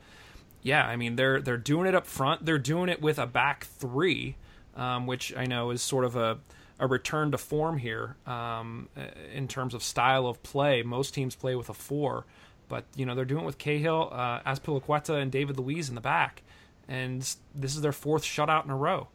yeah, 0.61 0.85
I 0.85 0.97
mean 0.97 1.15
they're 1.15 1.41
they're 1.41 1.57
doing 1.57 1.87
it 1.87 1.95
up 1.95 2.07
front. 2.07 2.45
They're 2.45 2.57
doing 2.57 2.89
it 2.89 3.01
with 3.01 3.19
a 3.19 3.27
back 3.27 3.65
three, 3.65 4.35
um, 4.75 5.07
which 5.07 5.33
I 5.35 5.45
know 5.45 5.71
is 5.71 5.81
sort 5.81 6.05
of 6.05 6.15
a 6.15 6.39
a 6.79 6.87
return 6.87 7.31
to 7.31 7.37
form 7.37 7.77
here 7.77 8.15
um, 8.25 8.89
in 9.33 9.47
terms 9.47 9.73
of 9.73 9.83
style 9.83 10.27
of 10.27 10.41
play. 10.43 10.81
Most 10.81 11.13
teams 11.13 11.35
play 11.35 11.55
with 11.55 11.69
a 11.69 11.73
four, 11.73 12.25
but 12.67 12.85
you 12.95 13.05
know 13.05 13.15
they're 13.15 13.25
doing 13.25 13.43
it 13.43 13.45
with 13.45 13.57
Cahill, 13.57 14.09
uh, 14.11 14.39
Azpilicueta, 14.41 15.21
and 15.21 15.31
David 15.31 15.57
Luiz 15.57 15.89
in 15.89 15.95
the 15.95 16.01
back, 16.01 16.43
and 16.87 17.21
this 17.53 17.75
is 17.75 17.81
their 17.81 17.91
fourth 17.91 18.23
shutout 18.23 18.65
in 18.65 18.71
a 18.71 18.75
row. 18.75 19.07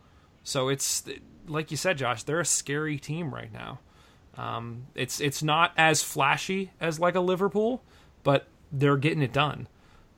So 0.44 0.68
it's 0.68 1.04
like 1.46 1.70
you 1.70 1.76
said, 1.76 1.98
Josh. 1.98 2.22
They're 2.22 2.40
a 2.40 2.44
scary 2.44 2.98
team 2.98 3.34
right 3.34 3.52
now. 3.52 3.80
Um, 4.36 4.86
it's 4.94 5.20
it's 5.20 5.42
not 5.42 5.72
as 5.76 6.02
flashy 6.02 6.70
as 6.80 7.00
like 7.00 7.16
a 7.16 7.20
Liverpool, 7.20 7.82
but 8.22 8.46
they're 8.70 8.96
getting 8.96 9.22
it 9.22 9.32
done. 9.32 9.66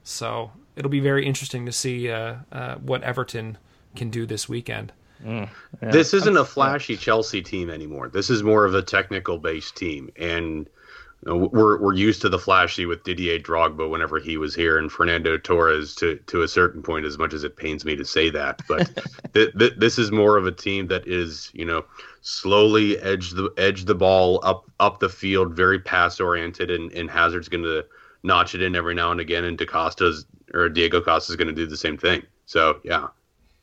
So 0.03 0.51
it'll 0.75 0.91
be 0.91 0.99
very 0.99 1.25
interesting 1.25 1.65
to 1.65 1.71
see 1.71 2.09
uh, 2.09 2.35
uh, 2.51 2.75
what 2.75 3.03
Everton 3.03 3.57
can 3.95 4.09
do 4.09 4.25
this 4.25 4.47
weekend. 4.47 4.93
Mm, 5.23 5.49
yeah. 5.81 5.91
This 5.91 6.13
isn't 6.13 6.37
a 6.37 6.45
flashy 6.45 6.97
Chelsea 6.97 7.41
team 7.41 7.69
anymore. 7.69 8.09
This 8.09 8.29
is 8.29 8.43
more 8.43 8.65
of 8.65 8.73
a 8.73 8.81
technical 8.81 9.37
based 9.37 9.75
team, 9.75 10.09
and 10.15 10.67
we're 11.23 11.79
we're 11.79 11.93
used 11.93 12.21
to 12.21 12.29
the 12.29 12.39
flashy 12.39 12.85
with 12.85 13.03
Didier 13.03 13.37
Drogba 13.37 13.89
whenever 13.89 14.19
he 14.19 14.37
was 14.37 14.55
here, 14.55 14.79
and 14.79 14.91
Fernando 14.91 15.37
Torres 15.37 15.93
to 15.95 16.15
to 16.27 16.41
a 16.41 16.47
certain 16.47 16.81
point. 16.81 17.05
As 17.05 17.17
much 17.17 17.33
as 17.33 17.43
it 17.43 17.57
pains 17.57 17.85
me 17.85 17.95
to 17.95 18.05
say 18.05 18.29
that, 18.31 18.61
but 18.67 18.89
th- 19.33 19.53
th- 19.57 19.73
this 19.77 19.99
is 19.99 20.11
more 20.11 20.37
of 20.37 20.47
a 20.47 20.51
team 20.51 20.87
that 20.87 21.07
is 21.07 21.51
you 21.53 21.65
know 21.65 21.85
slowly 22.21 22.97
edge 22.99 23.31
the 23.31 23.51
edge 23.57 23.85
the 23.85 23.95
ball 23.95 24.39
up 24.43 24.65
up 24.79 24.99
the 24.99 25.09
field, 25.09 25.53
very 25.53 25.79
pass 25.79 26.19
oriented, 26.19 26.71
and, 26.71 26.91
and 26.93 27.09
Hazard's 27.09 27.49
going 27.49 27.63
to 27.63 27.85
notch 28.23 28.55
it 28.55 28.61
in 28.61 28.75
every 28.75 28.95
now 28.95 29.11
and 29.11 29.19
again, 29.19 29.43
and 29.43 29.57
DaCosta's 29.57 30.25
or 30.53 30.69
Diego 30.69 31.01
Costa 31.01 31.31
is 31.31 31.37
going 31.37 31.47
to 31.47 31.53
do 31.53 31.67
the 31.67 31.77
same 31.77 31.97
thing. 31.97 32.23
So 32.45 32.79
yeah. 32.83 33.07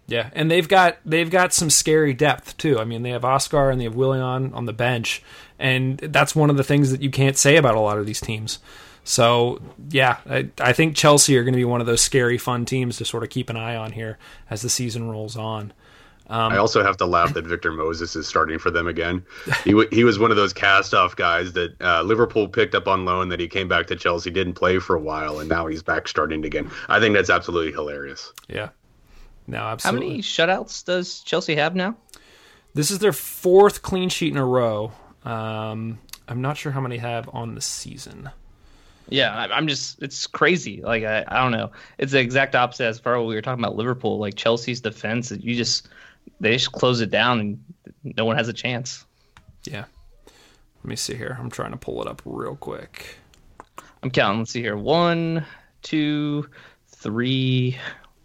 Yeah, 0.09 0.31
and 0.33 0.51
they've 0.51 0.67
got 0.67 0.97
they've 1.05 1.31
got 1.31 1.53
some 1.53 1.69
scary 1.69 2.15
depth 2.15 2.57
too. 2.57 2.79
I 2.79 2.85
mean, 2.85 3.03
they 3.03 3.11
have 3.11 3.25
Oscar 3.25 3.71
and 3.71 3.79
they 3.79 3.85
have 3.85 3.95
Willian 3.95 4.55
on 4.55 4.65
the 4.65 4.73
bench, 4.73 5.23
and 5.59 5.99
that's 5.99 6.35
one 6.35 6.49
of 6.49 6.57
the 6.57 6.65
things 6.65 6.91
that 6.91 7.03
you 7.03 7.11
can't 7.11 7.37
say 7.37 7.57
about 7.57 7.75
a 7.75 7.81
lot 7.81 7.99
of 7.99 8.07
these 8.07 8.21
teams. 8.21 8.59
So 9.05 9.61
yeah, 9.91 10.19
I, 10.29 10.49
I 10.61 10.73
think 10.73 10.97
Chelsea 10.97 11.37
are 11.37 11.45
going 11.45 11.53
to 11.53 11.59
be 11.59 11.65
one 11.65 11.83
of 11.83 11.87
those 11.87 12.01
scary, 12.01 12.39
fun 12.39 12.65
teams 12.65 12.97
to 12.97 13.05
sort 13.05 13.23
of 13.23 13.29
keep 13.29 13.51
an 13.51 13.57
eye 13.57 13.77
on 13.77 13.93
here 13.93 14.19
as 14.51 14.63
the 14.63 14.71
season 14.71 15.11
rolls 15.11 15.37
on. 15.37 15.73
Um, 16.31 16.53
I 16.53 16.59
also 16.59 16.83
have 16.83 16.99
to 16.99 17.07
laugh 17.07 17.33
that 17.35 17.47
Victor 17.47 17.73
Moses 17.73 18.15
is 18.15 18.27
starting 18.27 18.59
for 18.59 18.71
them 18.71 18.87
again. 18.87 19.25
He 19.65 19.71
w- 19.71 19.89
he 19.91 20.05
was 20.05 20.19
one 20.19 20.31
of 20.31 20.37
those 20.37 20.53
cast-off 20.53 21.17
guys 21.17 21.53
that 21.55 21.81
uh, 21.81 22.03
Liverpool 22.03 22.49
picked 22.49 22.75
up 22.75 22.87
on 22.87 23.07
loan. 23.07 23.31
That 23.31 23.41
he 23.41 23.49
came 23.49 23.67
back 23.67 23.87
to 23.87 23.97
Chelsea, 23.97 24.31
didn't 24.31 24.55
play 24.55 24.79
for 24.79 24.95
a 24.95 25.01
while, 25.01 25.39
and 25.41 25.49
now 25.49 25.67
he's 25.67 25.83
back 25.83 26.07
starting 26.07 26.45
again. 26.45 26.71
I 26.91 27.01
think 27.01 27.15
that's 27.15 27.31
absolutely 27.31 27.73
hilarious. 27.73 28.31
Yeah, 28.47 28.69
no, 29.49 29.59
absolutely. 29.59 30.07
How 30.07 30.11
many 30.11 30.23
shutouts 30.23 30.85
does 30.85 31.21
Chelsea 31.21 31.57
have 31.57 31.75
now? 31.75 31.97
This 32.75 32.91
is 32.91 32.99
their 32.99 33.15
fourth 33.15 33.81
clean 33.83 34.11
sheet 34.11 34.31
in 34.31 34.39
a 34.39 34.45
row. 34.45 34.93
Um, 35.25 35.99
I'm 36.29 36.43
not 36.43 36.59
sure 36.59 36.71
how 36.71 36.83
many 36.83 36.99
have 36.99 37.29
on 37.33 37.55
the 37.55 37.61
season. 37.63 38.31
Yeah, 39.09 39.35
I'm 39.35 39.67
just 39.67 40.03
it's 40.03 40.27
crazy. 40.27 40.83
Like 40.83 41.03
I, 41.03 41.25
I 41.27 41.43
don't 41.43 41.53
know. 41.53 41.71
It's 41.97 42.13
the 42.13 42.21
exact 42.21 42.55
opposite 42.55 42.85
as 42.85 42.99
far 42.99 43.19
as 43.19 43.27
we 43.27 43.35
were 43.35 43.41
talking 43.41 43.65
about 43.65 43.75
Liverpool. 43.75 44.19
Like 44.19 44.35
Chelsea's 44.35 44.83
defense, 44.83 45.31
you 45.31 45.55
just 45.55 45.89
they 46.41 46.53
just 46.53 46.73
close 46.73 47.01
it 47.01 47.11
down 47.11 47.41
and 47.41 47.65
no 48.05 48.27
one 48.27 48.37
has 48.37 48.49
a 48.49 48.53
chance. 48.53 49.07
Yeah. 49.65 49.87
Let 50.27 50.85
me 50.85 50.97
see 50.97 51.15
here. 51.15 51.39
I'm 51.41 51.51
trying 51.51 51.71
to 51.71 51.79
pull 51.79 52.03
it 52.03 52.07
up 52.07 52.21
real 52.27 52.55
quick. 52.55 53.17
I'm 54.03 54.11
counting. 54.11 54.41
Let's 54.41 54.51
see 54.51 54.61
here. 54.61 54.77
One, 54.77 55.45
two, 55.83 56.49
three, 56.87 57.79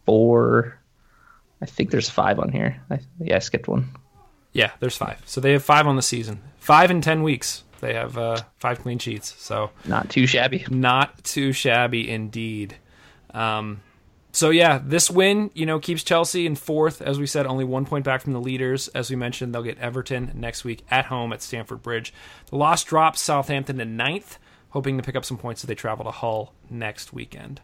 four, 0.05 0.77
I 1.63 1.65
think 1.65 1.91
there's 1.91 2.09
five 2.09 2.39
on 2.39 2.51
here. 2.51 2.81
I, 2.89 2.99
yeah, 3.21 3.37
I 3.37 3.39
skipped 3.39 3.69
one. 3.69 3.89
Yeah, 4.51 4.71
there's 4.81 4.97
five. 4.97 5.21
So 5.25 5.39
they 5.39 5.53
have 5.53 5.63
five 5.63 5.87
on 5.87 5.95
the 5.95 6.01
season. 6.01 6.41
Five 6.57 6.91
in 6.91 6.99
ten 6.99 7.23
weeks. 7.23 7.63
They 7.79 7.93
have 7.93 8.17
uh, 8.17 8.41
five 8.57 8.81
clean 8.81 8.99
sheets. 8.99 9.33
So 9.41 9.71
not 9.85 10.09
too 10.09 10.27
shabby. 10.27 10.65
Not 10.69 11.23
too 11.23 11.53
shabby 11.53 12.09
indeed. 12.09 12.75
Um, 13.33 13.81
so 14.33 14.49
yeah, 14.49 14.81
this 14.83 15.09
win, 15.09 15.51
you 15.53 15.65
know, 15.65 15.79
keeps 15.79 16.03
Chelsea 16.03 16.45
in 16.45 16.55
fourth. 16.55 17.01
As 17.01 17.17
we 17.17 17.27
said, 17.27 17.47
only 17.47 17.63
one 17.63 17.85
point 17.85 18.03
back 18.03 18.19
from 18.19 18.33
the 18.33 18.41
leaders. 18.41 18.89
As 18.89 19.09
we 19.09 19.15
mentioned, 19.15 19.55
they'll 19.55 19.63
get 19.63 19.77
Everton 19.79 20.33
next 20.35 20.65
week 20.65 20.83
at 20.91 21.05
home 21.05 21.31
at 21.31 21.41
Stamford 21.41 21.81
Bridge. 21.81 22.13
The 22.49 22.57
loss 22.57 22.83
drops 22.83 23.21
Southampton 23.21 23.77
to 23.77 23.85
ninth, 23.85 24.37
hoping 24.71 24.97
to 24.97 25.03
pick 25.03 25.15
up 25.15 25.23
some 25.23 25.37
points 25.37 25.63
as 25.63 25.69
they 25.69 25.75
travel 25.75 26.03
to 26.03 26.11
Hull 26.11 26.53
next 26.69 27.13
weekend. 27.13 27.61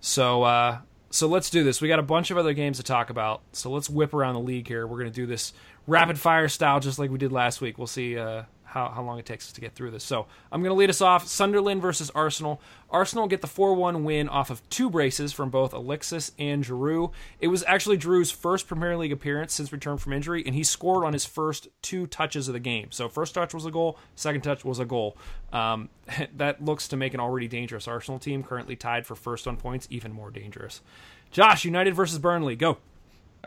So 0.00 0.44
uh, 0.44 0.78
so 1.10 1.26
let's 1.26 1.50
do 1.50 1.64
this. 1.64 1.80
We 1.80 1.88
got 1.88 1.98
a 1.98 2.02
bunch 2.04 2.30
of 2.30 2.38
other 2.38 2.52
games 2.52 2.78
to 2.78 2.82
talk 2.82 3.10
about. 3.10 3.42
So 3.52 3.70
let's 3.70 3.88
whip 3.88 4.12
around 4.12 4.34
the 4.34 4.40
league 4.40 4.68
here. 4.68 4.86
We're 4.86 4.98
going 4.98 5.10
to 5.10 5.14
do 5.14 5.26
this 5.26 5.52
rapid 5.86 6.18
fire 6.18 6.48
style, 6.48 6.80
just 6.80 6.98
like 6.98 7.10
we 7.10 7.18
did 7.18 7.32
last 7.32 7.60
week. 7.60 7.78
We'll 7.78 7.86
see 7.86 8.18
uh, 8.18 8.42
how, 8.76 8.90
how 8.90 9.02
long 9.02 9.18
it 9.18 9.24
takes 9.24 9.46
us 9.46 9.52
to 9.52 9.60
get 9.60 9.74
through 9.74 9.90
this. 9.90 10.04
So 10.04 10.26
I'm 10.52 10.60
going 10.60 10.70
to 10.70 10.78
lead 10.78 10.90
us 10.90 11.00
off 11.00 11.26
Sunderland 11.26 11.80
versus 11.80 12.10
Arsenal. 12.14 12.60
Arsenal 12.90 13.26
get 13.26 13.40
the 13.40 13.46
4 13.46 13.74
1 13.74 14.04
win 14.04 14.28
off 14.28 14.50
of 14.50 14.68
two 14.68 14.90
braces 14.90 15.32
from 15.32 15.48
both 15.48 15.72
Alexis 15.72 16.32
and 16.38 16.62
Giroud. 16.62 17.12
It 17.40 17.48
was 17.48 17.64
actually 17.66 17.96
Giroud's 17.96 18.30
first 18.30 18.68
Premier 18.68 18.96
League 18.96 19.12
appearance 19.12 19.54
since 19.54 19.72
return 19.72 19.96
from 19.96 20.12
injury, 20.12 20.42
and 20.44 20.54
he 20.54 20.62
scored 20.62 21.04
on 21.04 21.14
his 21.14 21.24
first 21.24 21.68
two 21.80 22.06
touches 22.06 22.48
of 22.48 22.52
the 22.52 22.60
game. 22.60 22.88
So, 22.90 23.08
first 23.08 23.34
touch 23.34 23.54
was 23.54 23.64
a 23.64 23.70
goal, 23.70 23.98
second 24.14 24.42
touch 24.42 24.64
was 24.64 24.78
a 24.78 24.84
goal. 24.84 25.16
Um, 25.52 25.88
that 26.36 26.62
looks 26.62 26.88
to 26.88 26.96
make 26.96 27.14
an 27.14 27.20
already 27.20 27.48
dangerous 27.48 27.88
Arsenal 27.88 28.18
team, 28.18 28.42
currently 28.42 28.76
tied 28.76 29.06
for 29.06 29.14
first 29.14 29.48
on 29.48 29.56
points, 29.56 29.86
even 29.90 30.12
more 30.12 30.30
dangerous. 30.30 30.82
Josh, 31.30 31.64
United 31.64 31.94
versus 31.94 32.18
Burnley, 32.18 32.56
go. 32.56 32.78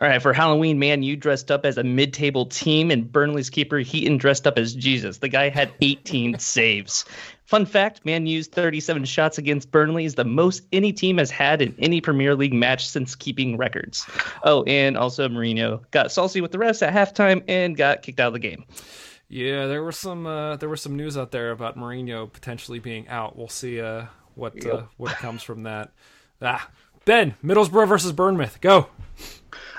All 0.00 0.08
right, 0.08 0.22
for 0.22 0.32
Halloween, 0.32 0.78
man, 0.78 1.02
you 1.02 1.14
dressed 1.14 1.50
up 1.50 1.66
as 1.66 1.76
a 1.76 1.84
mid-table 1.84 2.46
team, 2.46 2.90
and 2.90 3.12
Burnley's 3.12 3.50
keeper 3.50 3.78
Heaton 3.78 4.16
dressed 4.16 4.46
up 4.46 4.58
as 4.58 4.74
Jesus. 4.74 5.18
The 5.18 5.28
guy 5.28 5.50
had 5.50 5.70
18 5.82 6.38
saves. 6.38 7.04
Fun 7.44 7.66
fact: 7.66 8.06
Man 8.06 8.26
U's 8.26 8.46
37 8.46 9.04
shots 9.04 9.36
against 9.36 9.70
Burnley 9.70 10.06
is 10.06 10.14
the 10.14 10.24
most 10.24 10.62
any 10.72 10.92
team 10.92 11.18
has 11.18 11.30
had 11.30 11.60
in 11.60 11.74
any 11.78 12.00
Premier 12.00 12.34
League 12.34 12.54
match 12.54 12.88
since 12.88 13.14
keeping 13.14 13.58
records. 13.58 14.06
Oh, 14.44 14.62
and 14.64 14.96
also 14.96 15.28
Mourinho 15.28 15.82
got 15.90 16.10
salty 16.10 16.40
with 16.40 16.52
the 16.52 16.58
refs 16.58 16.80
at 16.80 16.94
halftime 16.94 17.42
and 17.46 17.76
got 17.76 18.02
kicked 18.02 18.20
out 18.20 18.28
of 18.28 18.32
the 18.32 18.38
game. 18.38 18.64
Yeah, 19.28 19.66
there 19.66 19.82
were 19.82 19.92
some 19.92 20.26
uh, 20.26 20.56
there 20.56 20.68
was 20.68 20.80
some 20.80 20.96
news 20.96 21.18
out 21.18 21.30
there 21.30 21.50
about 21.50 21.76
Mourinho 21.76 22.32
potentially 22.32 22.78
being 22.78 23.06
out. 23.08 23.36
We'll 23.36 23.48
see 23.48 23.80
uh, 23.80 24.06
what 24.34 24.54
uh, 24.64 24.68
yep. 24.68 24.74
uh, 24.74 24.82
what 24.96 25.12
comes 25.16 25.42
from 25.42 25.64
that. 25.64 25.92
Ah, 26.40 26.70
Ben, 27.04 27.34
Middlesbrough 27.44 27.88
versus 27.88 28.12
Bournemouth. 28.12 28.60
Go. 28.60 28.86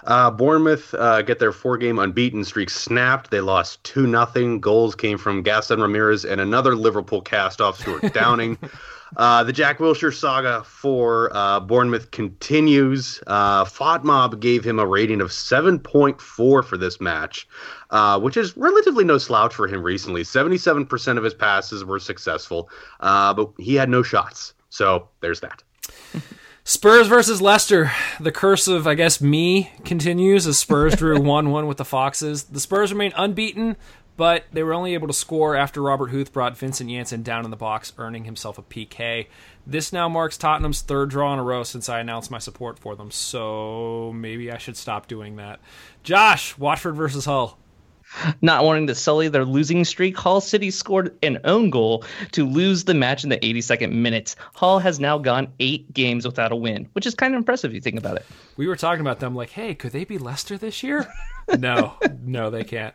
Uh, 0.04 0.32
Bournemouth 0.32 0.94
uh, 0.96 1.22
get 1.22 1.38
their 1.38 1.52
four-game 1.52 2.00
unbeaten 2.00 2.44
streak 2.44 2.70
snapped. 2.72 3.30
They 3.30 3.42
lost 3.42 3.84
two 3.84 4.08
nothing. 4.08 4.60
Goals 4.60 4.96
came 4.96 5.18
from 5.20 5.44
Gaston 5.44 5.80
Ramirez 5.80 6.26
and 6.26 6.42
another 6.42 6.76
Liverpool 6.76 7.22
cast-off 7.22 7.80
Stuart 7.80 8.12
Downing. 8.14 8.58
uh, 9.18 9.44
the 9.44 9.54
Jack 9.54 9.78
Wilshere 9.78 10.12
saga 10.12 10.64
for 10.64 11.30
uh, 11.36 11.60
Bournemouth 11.60 12.10
continues. 12.10 13.22
Uh, 13.28 13.64
FotMob 13.64 14.40
gave 14.40 14.64
him 14.64 14.80
a 14.80 14.88
rating 14.88 15.22
of 15.22 15.30
7.4 15.30 16.20
for 16.20 16.78
this 16.78 17.00
match, 17.00 17.48
uh, 17.92 18.20
which 18.20 18.38
is 18.38 18.58
relatively 18.58 19.04
no 19.04 19.20
slouch 19.20 19.54
for 19.54 19.68
him 19.68 19.84
recently. 19.84 20.24
77% 20.24 21.18
of 21.20 21.24
his 21.24 21.36
passes 21.36 21.86
were 21.86 22.00
successful, 22.00 22.72
uh, 23.02 23.36
but 23.36 23.52
he 23.60 23.76
had 23.76 23.88
no 23.90 24.02
shots. 24.02 24.56
So 24.70 25.10
there's 25.20 25.42
that. 25.42 25.62
Spurs 26.64 27.08
versus 27.08 27.42
Leicester. 27.42 27.92
The 28.20 28.32
curse 28.32 28.68
of, 28.68 28.86
I 28.86 28.94
guess, 28.94 29.20
me 29.20 29.72
continues 29.84 30.46
as 30.46 30.60
Spurs 30.60 30.96
drew 30.96 31.20
1 31.22 31.50
1 31.52 31.68
with 31.68 31.78
the 31.78 31.86
Foxes. 31.86 32.44
The 32.44 32.60
Spurs 32.60 32.94
remain 32.94 33.14
unbeaten, 33.16 33.78
but 34.16 34.46
they 34.54 34.62
were 34.62 34.74
only 34.74 34.94
able 34.94 35.08
to 35.08 35.14
score 35.14 35.56
after 35.56 35.82
Robert 35.82 36.12
Huth 36.12 36.32
brought 36.32 36.56
Vincent 36.56 36.90
Janssen 36.90 37.24
down 37.24 37.46
in 37.46 37.52
the 37.52 37.58
box, 37.58 37.94
earning 37.98 38.26
himself 38.26 38.60
a 38.60 38.62
PK. 38.62 39.28
This 39.66 39.92
now 39.92 40.08
marks 40.08 40.38
Tottenham's 40.38 40.82
third 40.82 41.10
draw 41.10 41.34
in 41.34 41.40
a 41.40 41.44
row 41.44 41.64
since 41.64 41.90
I 41.90 42.00
announced 42.00 42.30
my 42.30 42.40
support 42.40 42.78
for 42.78 42.96
them, 42.96 43.10
so 43.10 44.12
maybe 44.14 44.52
I 44.52 44.58
should 44.60 44.78
stop 44.78 45.08
doing 45.08 45.38
that. 45.38 45.60
Josh, 46.04 46.58
Watford 46.60 46.96
versus 46.96 47.26
Hull. 47.26 47.58
Not 48.42 48.64
wanting 48.64 48.88
to 48.88 48.96
sully 48.96 49.28
their 49.30 49.46
losing 49.46 49.86
streak, 49.86 50.18
Hull 50.18 50.42
City 50.42 50.72
scored 50.72 51.16
an 51.24 51.40
own 51.44 51.70
goal 51.70 52.04
to 52.34 52.46
lose 52.46 52.84
the 52.84 52.94
match 52.94 53.24
in 53.24 53.30
the 53.30 53.38
82nd 53.38 53.92
minute. 53.94 54.36
Hull 54.54 54.80
has 54.80 55.00
now 55.00 55.18
gone 55.18 55.52
eight 55.60 55.92
games 55.94 56.26
without 56.26 56.52
a 56.52 56.56
win, 56.56 56.88
which 56.94 57.06
is 57.06 57.16
kind 57.16 57.34
of 57.34 57.38
impressive 57.38 57.72
if 57.72 57.76
you 57.76 57.82
think 57.82 57.98
about 57.98 58.18
it. 58.18 58.26
We 58.58 58.68
were 58.68 58.76
talking 58.76 59.02
about 59.02 59.20
them 59.20 59.36
like, 59.36 59.50
hey, 59.52 59.76
could 59.76 59.92
they 59.92 60.04
be 60.04 60.18
Leicester 60.18 60.58
this 60.58 60.84
year? 60.84 61.12
no, 61.58 61.94
no, 62.24 62.50
they 62.50 62.64
can't. 62.64 62.94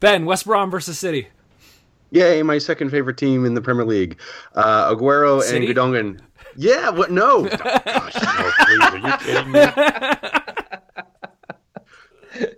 Ben, 0.00 0.24
West 0.24 0.46
Brom 0.46 0.70
versus 0.70 0.98
City. 0.98 1.28
Yay, 2.10 2.42
my 2.42 2.58
second 2.58 2.90
favorite 2.90 3.16
team 3.16 3.46
in 3.46 3.54
the 3.54 3.62
Premier 3.62 3.86
League. 3.86 4.18
Uh, 4.54 4.94
Aguero 4.94 5.40
City? 5.40 5.66
and 5.66 5.76
Gundogan. 5.76 6.20
Yeah, 6.56 6.90
what? 6.90 7.10
No. 7.10 7.44
Gosh, 7.48 8.14
no, 8.14 8.50
please. 8.60 8.80
Are 8.82 8.98
you 8.98 9.16
kidding 9.18 9.52
me? 9.52 9.60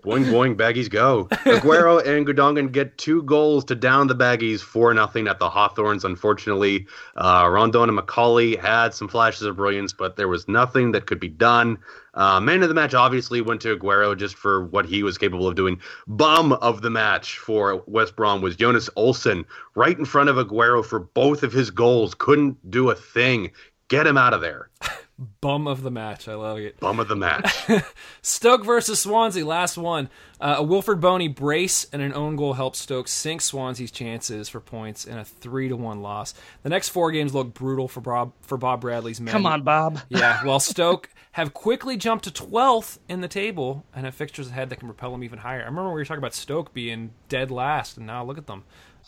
boing 0.02 0.26
boing, 0.26 0.56
baggies 0.56 0.90
go. 0.90 1.24
Aguero 1.44 2.04
and 2.04 2.26
Gundogan 2.26 2.72
get 2.72 2.96
two 2.98 3.22
goals 3.22 3.64
to 3.66 3.74
down 3.74 4.06
the 4.06 4.14
baggies 4.14 4.60
four 4.60 4.92
nothing 4.94 5.28
at 5.28 5.38
the 5.38 5.48
Hawthorns. 5.48 6.04
Unfortunately, 6.04 6.86
uh, 7.16 7.48
Rondon 7.50 7.88
and 7.88 7.98
McAuley 7.98 8.58
had 8.58 8.94
some 8.94 9.08
flashes 9.08 9.42
of 9.42 9.56
brilliance, 9.56 9.92
but 9.92 10.16
there 10.16 10.28
was 10.28 10.48
nothing 10.48 10.92
that 10.92 11.06
could 11.06 11.20
be 11.20 11.28
done. 11.28 11.78
Uh, 12.14 12.38
man 12.40 12.62
of 12.62 12.68
the 12.68 12.74
match 12.74 12.94
obviously 12.94 13.40
went 13.40 13.60
to 13.62 13.76
Aguero 13.76 14.16
just 14.16 14.36
for 14.36 14.66
what 14.66 14.86
he 14.86 15.02
was 15.02 15.18
capable 15.18 15.48
of 15.48 15.56
doing. 15.56 15.80
Bum 16.06 16.52
of 16.52 16.82
the 16.82 16.90
match 16.90 17.38
for 17.38 17.82
West 17.86 18.14
Brom 18.14 18.40
was 18.40 18.56
Jonas 18.56 18.88
Olsson, 18.96 19.44
right 19.74 19.98
in 19.98 20.04
front 20.04 20.28
of 20.28 20.36
Aguero 20.36 20.84
for 20.84 21.00
both 21.00 21.42
of 21.42 21.52
his 21.52 21.70
goals. 21.70 22.14
Couldn't 22.14 22.70
do 22.70 22.90
a 22.90 22.94
thing. 22.94 23.50
Get 23.88 24.06
him 24.06 24.16
out 24.16 24.32
of 24.34 24.40
there. 24.40 24.70
Bum 25.40 25.68
of 25.68 25.82
the 25.82 25.92
match. 25.92 26.26
I 26.26 26.34
love 26.34 26.58
it. 26.58 26.80
Bum 26.80 26.98
of 26.98 27.06
the 27.06 27.14
match. 27.14 27.54
Stoke 28.22 28.64
versus 28.64 29.00
Swansea. 29.00 29.46
Last 29.46 29.78
one. 29.78 30.08
Uh, 30.40 30.56
a 30.58 30.64
Wilfried 30.64 31.00
Bony 31.00 31.28
brace 31.28 31.86
and 31.92 32.02
an 32.02 32.12
own 32.14 32.34
goal 32.34 32.54
helped 32.54 32.74
Stoke 32.76 33.06
sink 33.06 33.40
Swansea's 33.40 33.92
chances 33.92 34.48
for 34.48 34.58
points 34.58 35.04
in 35.04 35.16
a 35.16 35.24
three 35.24 35.68
to 35.68 35.76
one 35.76 36.02
loss. 36.02 36.34
The 36.64 36.68
next 36.68 36.88
four 36.88 37.12
games 37.12 37.32
look 37.32 37.54
brutal 37.54 37.86
for 37.86 38.00
Bob 38.00 38.32
for 38.42 38.58
Bob 38.58 38.80
Bradley's 38.80 39.20
men. 39.20 39.30
Come 39.30 39.46
on, 39.46 39.62
Bob. 39.62 40.00
Yeah. 40.08 40.44
While 40.44 40.60
Stoke 40.60 41.10
have 41.32 41.54
quickly 41.54 41.96
jumped 41.96 42.24
to 42.24 42.32
twelfth 42.32 42.98
in 43.08 43.20
the 43.20 43.28
table 43.28 43.84
and 43.94 44.06
have 44.06 44.14
fixtures 44.16 44.48
ahead 44.48 44.70
that 44.70 44.80
can 44.80 44.88
propel 44.88 45.12
them 45.12 45.22
even 45.22 45.38
higher. 45.38 45.60
I 45.62 45.66
remember 45.66 45.90
we 45.90 46.00
were 46.00 46.04
talking 46.04 46.18
about 46.18 46.34
Stoke 46.34 46.74
being 46.74 47.12
dead 47.28 47.52
last, 47.52 47.96
and 47.96 48.06
now 48.06 48.24
look 48.24 48.38
at 48.38 48.46
them. 48.48 48.64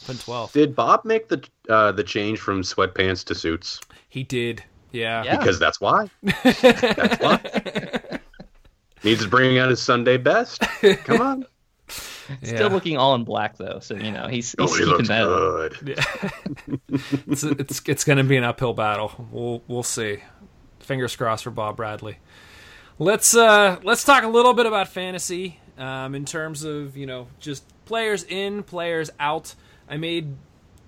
Been 0.07 0.19
12. 0.19 0.53
Did 0.53 0.77
Bob 0.77 1.05
make 1.05 1.29
the 1.29 1.43
uh, 1.69 1.93
the 1.93 2.05
change 2.05 2.39
from 2.39 2.63
sweatpants 2.63 3.25
to 3.27 3.35
suits? 3.35 3.81
He 4.09 4.23
did. 4.25 4.63
Yeah. 4.93 5.23
Yeah. 5.25 5.37
Because 5.39 5.59
that's 5.59 5.81
why. 5.81 6.09
that's 6.23 7.21
why. 7.23 8.21
Needs 9.05 9.23
to 9.23 9.29
bring 9.29 9.59
out 9.59 9.71
his 9.71 9.81
Sunday 9.83 10.17
best. 10.17 10.61
Come 11.05 11.21
on. 11.21 11.47
Yeah. 12.43 12.57
Still 12.57 12.71
looking 12.71 12.97
all 12.97 13.15
in 13.15 13.23
black 13.25 13.57
though, 13.57 13.79
so 13.81 13.95
you 13.95 14.11
know 14.11 14.27
he's, 14.27 14.51
he's 14.51 14.55
Oh, 14.59 14.67
he 14.67 14.79
keeping 14.81 14.89
looks 14.89 15.09
that. 15.09 15.25
good. 15.25 15.97
Yeah. 16.91 16.99
it's 17.29 17.45
it's 17.45 17.83
it's 17.87 18.05
going 18.05 18.19
to 18.19 18.25
be 18.25 18.37
an 18.37 18.43
uphill 18.45 18.75
battle. 18.75 19.29
We'll 19.31 19.63
we'll 19.69 19.83
see. 19.85 20.19
Fingers 20.81 21.15
crossed 21.15 21.45
for 21.45 21.51
Bob 21.51 21.77
Bradley. 21.77 22.19
Let's 22.99 23.37
uh 23.37 23.79
let's 23.85 24.03
talk 24.05 24.25
a 24.25 24.29
little 24.29 24.55
bit 24.55 24.67
about 24.67 24.89
fantasy 24.89 25.61
um, 25.79 26.15
in 26.17 26.25
terms 26.25 26.65
of 26.65 26.97
you 26.97 27.07
know 27.07 27.29
just 27.39 27.65
players 27.85 28.25
in, 28.25 28.63
players 28.65 29.11
out. 29.21 29.55
I 29.89 29.97
made 29.97 30.35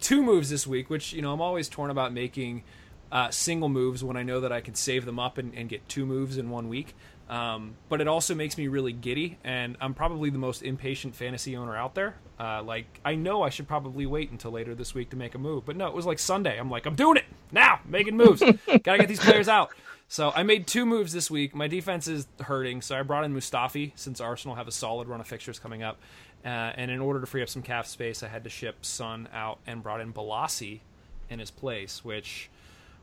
two 0.01 0.23
moves 0.23 0.51
this 0.51 0.67
week, 0.67 0.91
which 0.91 1.13
you 1.13 1.23
know 1.23 1.33
I'm 1.33 1.41
always 1.41 1.69
torn 1.69 1.91
about 1.91 2.13
making 2.13 2.65
uh, 3.11 3.31
single 3.31 3.69
moves 3.69 4.05
when 4.05 4.17
I 4.17 4.23
know 4.23 4.41
that 4.41 4.53
I 4.53 4.61
can 4.61 4.75
save 4.75 5.05
them 5.05 5.19
up 5.19 5.39
and, 5.39 5.55
and 5.55 5.69
get 5.69 5.89
two 5.89 6.07
moves 6.07 6.37
in 6.37 6.51
one 6.51 6.69
week. 6.69 6.95
Um, 7.29 7.77
but 7.91 8.01
it 8.01 8.09
also 8.09 8.35
makes 8.35 8.57
me 8.57 8.69
really 8.69 8.93
giddy, 8.93 9.37
and 9.45 9.77
I'm 9.83 9.93
probably 9.93 10.31
the 10.31 10.39
most 10.39 10.63
impatient 10.63 11.15
fantasy 11.15 11.57
owner 11.57 11.77
out 11.77 11.95
there. 11.95 12.17
Uh, 12.41 12.63
like 12.63 13.01
I 13.05 13.17
know 13.17 13.43
I 13.43 13.51
should 13.51 13.69
probably 13.69 14.07
wait 14.07 14.31
until 14.31 14.53
later 14.53 14.75
this 14.75 14.95
week 14.95 15.11
to 15.11 15.17
make 15.17 15.35
a 15.35 15.39
move, 15.39 15.67
but 15.67 15.77
no, 15.77 15.89
it 15.89 15.95
was 15.95 16.07
like 16.07 16.19
Sunday. 16.19 16.59
I'm 16.59 16.71
like, 16.71 16.87
I'm 16.87 16.95
doing 16.95 17.19
it 17.19 17.25
now, 17.53 17.81
making 17.87 18.17
moves. 18.17 18.41
Gotta 18.83 18.99
get 18.99 19.09
these 19.09 19.21
players 19.21 19.49
out. 19.49 19.71
So 20.11 20.33
I 20.35 20.43
made 20.43 20.67
two 20.67 20.87
moves 20.87 21.13
this 21.13 21.31
week. 21.31 21.55
My 21.55 21.69
defense 21.69 22.09
is 22.09 22.27
hurting, 22.41 22.81
so 22.81 22.99
I 22.99 23.03
brought 23.03 23.25
in 23.25 23.35
Mustafi 23.35 23.93
since 23.95 24.23
Arsenal 24.23 24.57
have 24.57 24.67
a 24.67 24.73
solid 24.73 25.07
run 25.07 25.21
of 25.21 25.27
fixtures 25.27 25.59
coming 25.59 25.83
up. 25.83 26.01
Uh, 26.45 26.49
and 26.49 26.91
in 26.91 27.01
order 27.01 27.21
to 27.21 27.27
free 27.27 27.43
up 27.43 27.49
some 27.49 27.63
cap 27.63 27.87
space, 27.87 28.23
I 28.23 28.29
had 28.29 28.45
to 28.45 28.51
ship 28.51 28.85
Son 28.85 29.29
out 29.33 29.59
and 29.67 29.83
brought 29.83 30.01
in 30.01 30.13
Bolasie 30.13 30.81
in 31.29 31.39
his 31.41 31.51
place, 31.51 32.05
which 32.05 32.49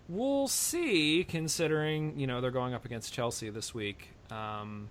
we'll 0.07 0.47
see 0.47 1.23
considering 1.27 2.17
you 2.19 2.27
know 2.27 2.41
they're 2.41 2.51
going 2.51 2.73
up 2.73 2.86
against 2.86 3.13
Chelsea 3.13 3.49
this 3.49 3.73
week. 3.73 4.09
Um, 4.31 4.88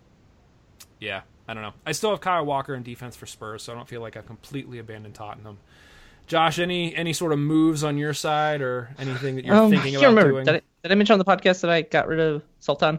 yeah, 1.00 1.22
I 1.48 1.54
don't 1.54 1.62
know. 1.62 1.72
I 1.86 1.92
still 1.92 2.10
have 2.10 2.20
Kyle 2.20 2.44
Walker 2.44 2.74
in 2.74 2.82
defense 2.82 3.16
for 3.16 3.26
Spurs, 3.26 3.62
so 3.62 3.72
I 3.72 3.76
don't 3.76 3.88
feel 3.88 4.00
like 4.00 4.16
I've 4.16 4.26
completely 4.26 4.78
abandoned 4.78 5.14
Tottenham. 5.14 5.58
Josh, 6.26 6.58
any 6.58 6.94
any 6.94 7.12
sort 7.12 7.32
of 7.32 7.38
moves 7.38 7.82
on 7.82 7.98
your 7.98 8.14
side 8.14 8.60
or 8.62 8.90
anything 8.98 9.36
that 9.36 9.44
you're 9.44 9.54
Um, 9.54 9.70
thinking 9.70 9.96
I 9.96 9.98
about 10.00 10.08
remember. 10.08 10.30
doing? 10.32 10.44
Did 10.44 10.54
I, 10.56 10.60
did 10.82 10.92
I 10.92 10.94
mention 10.94 11.12
on 11.14 11.18
the 11.18 11.24
podcast 11.24 11.60
that 11.62 11.70
I 11.70 11.82
got 11.82 12.08
rid 12.08 12.20
of 12.20 12.42
Sultan? 12.60 12.98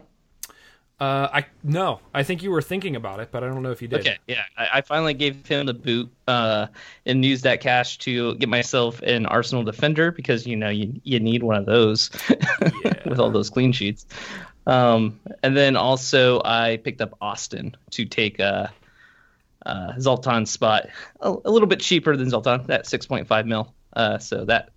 Uh, 0.98 1.28
I 1.30 1.46
no, 1.62 2.00
I 2.14 2.22
think 2.22 2.42
you 2.42 2.50
were 2.50 2.62
thinking 2.62 2.96
about 2.96 3.20
it, 3.20 3.30
but 3.30 3.44
I 3.44 3.48
don't 3.48 3.62
know 3.62 3.70
if 3.70 3.82
you 3.82 3.88
did. 3.88 4.00
Okay, 4.00 4.16
yeah, 4.26 4.44
I, 4.56 4.68
I 4.74 4.80
finally 4.80 5.12
gave 5.12 5.46
him 5.46 5.66
the 5.66 5.74
boot 5.74 6.10
uh, 6.26 6.68
and 7.04 7.22
used 7.22 7.44
that 7.44 7.60
cash 7.60 7.98
to 7.98 8.34
get 8.36 8.48
myself 8.48 9.02
an 9.02 9.26
Arsenal 9.26 9.62
defender 9.62 10.10
because 10.10 10.46
you 10.46 10.56
know 10.56 10.70
you 10.70 10.98
you 11.04 11.20
need 11.20 11.42
one 11.42 11.56
of 11.56 11.66
those 11.66 12.10
with 13.04 13.20
all 13.20 13.30
those 13.30 13.50
clean 13.50 13.72
sheets. 13.72 14.06
Um, 14.66 15.20
and 15.42 15.54
then 15.54 15.76
also 15.76 16.40
I 16.44 16.78
picked 16.78 17.02
up 17.02 17.14
Austin 17.20 17.76
to 17.90 18.06
take 18.06 18.40
uh, 18.40 18.68
uh, 19.66 19.92
Zoltan's 19.98 20.50
spot 20.50 20.88
a, 21.20 21.34
a 21.44 21.50
little 21.50 21.68
bit 21.68 21.80
cheaper 21.80 22.16
than 22.16 22.30
Zoltan, 22.30 22.66
that 22.68 22.86
six 22.86 23.04
point 23.04 23.28
five 23.28 23.46
mil. 23.46 23.74
Uh, 23.92 24.16
so 24.16 24.46
that 24.46 24.70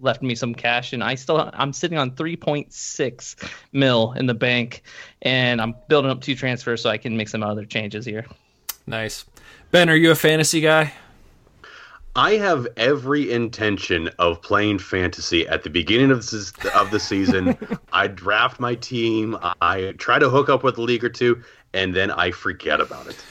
left 0.00 0.22
me 0.22 0.34
some 0.34 0.54
cash, 0.54 0.92
and 0.92 1.02
I 1.02 1.14
still 1.14 1.50
I'm 1.52 1.72
sitting 1.72 1.98
on 1.98 2.14
three 2.14 2.36
point 2.36 2.72
six 2.72 3.36
mil 3.72 4.12
in 4.12 4.26
the 4.26 4.34
bank, 4.34 4.82
and 5.22 5.60
I'm 5.60 5.74
building 5.88 6.10
up 6.10 6.20
two 6.20 6.34
transfers 6.34 6.82
so 6.82 6.90
I 6.90 6.98
can 6.98 7.16
make 7.16 7.28
some 7.28 7.42
other 7.42 7.64
changes 7.64 8.04
here. 8.04 8.26
Nice. 8.86 9.24
Ben, 9.70 9.90
are 9.90 9.96
you 9.96 10.10
a 10.10 10.14
fantasy 10.14 10.60
guy? 10.60 10.92
I 12.14 12.36
have 12.36 12.66
every 12.78 13.30
intention 13.30 14.08
of 14.18 14.40
playing 14.40 14.78
fantasy 14.78 15.46
at 15.48 15.64
the 15.64 15.70
beginning 15.70 16.10
of 16.10 16.24
the, 16.24 16.72
of 16.74 16.90
the 16.90 16.98
season. 16.98 17.58
I 17.92 18.06
draft 18.06 18.58
my 18.58 18.74
team. 18.74 19.36
I 19.60 19.92
try 19.98 20.18
to 20.18 20.30
hook 20.30 20.48
up 20.48 20.62
with 20.62 20.78
a 20.78 20.82
league 20.82 21.04
or 21.04 21.10
two, 21.10 21.42
and 21.74 21.94
then 21.94 22.10
I 22.10 22.30
forget 22.30 22.80
about 22.80 23.06
it. 23.06 23.22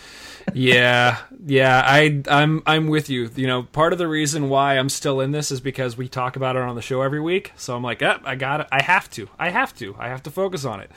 Yeah, 0.54 1.18
yeah, 1.46 1.82
I 1.86 2.22
I'm 2.28 2.64
I'm 2.66 2.88
with 2.88 3.10
you. 3.10 3.30
You 3.36 3.48
know, 3.48 3.64
part 3.64 3.94
of 3.94 4.00
the 4.00 4.08
reason 4.08 4.50
why 4.50 4.78
I'm 4.78 4.90
still 4.90 5.20
in 5.22 5.32
this 5.32 5.52
is 5.52 5.60
because 5.60 5.98
we 5.98 6.08
talk 6.08 6.36
about 6.36 6.56
it 6.56 6.62
on 6.62 6.76
the 6.76 6.82
show 6.82 7.02
every 7.02 7.22
week. 7.22 7.52
So 7.56 7.76
I'm 7.76 7.84
like, 7.84 8.02
eh, 8.02 8.18
I 8.24 8.36
got 8.36 8.62
it. 8.62 8.68
I 8.72 8.82
have 8.82 9.10
to. 9.12 9.28
I 9.40 9.50
have 9.50 9.76
to. 9.76 9.96
I 9.98 10.10
have 10.10 10.24
to 10.24 10.32
focus 10.32 10.66
on 10.66 10.80
it. 10.80 10.92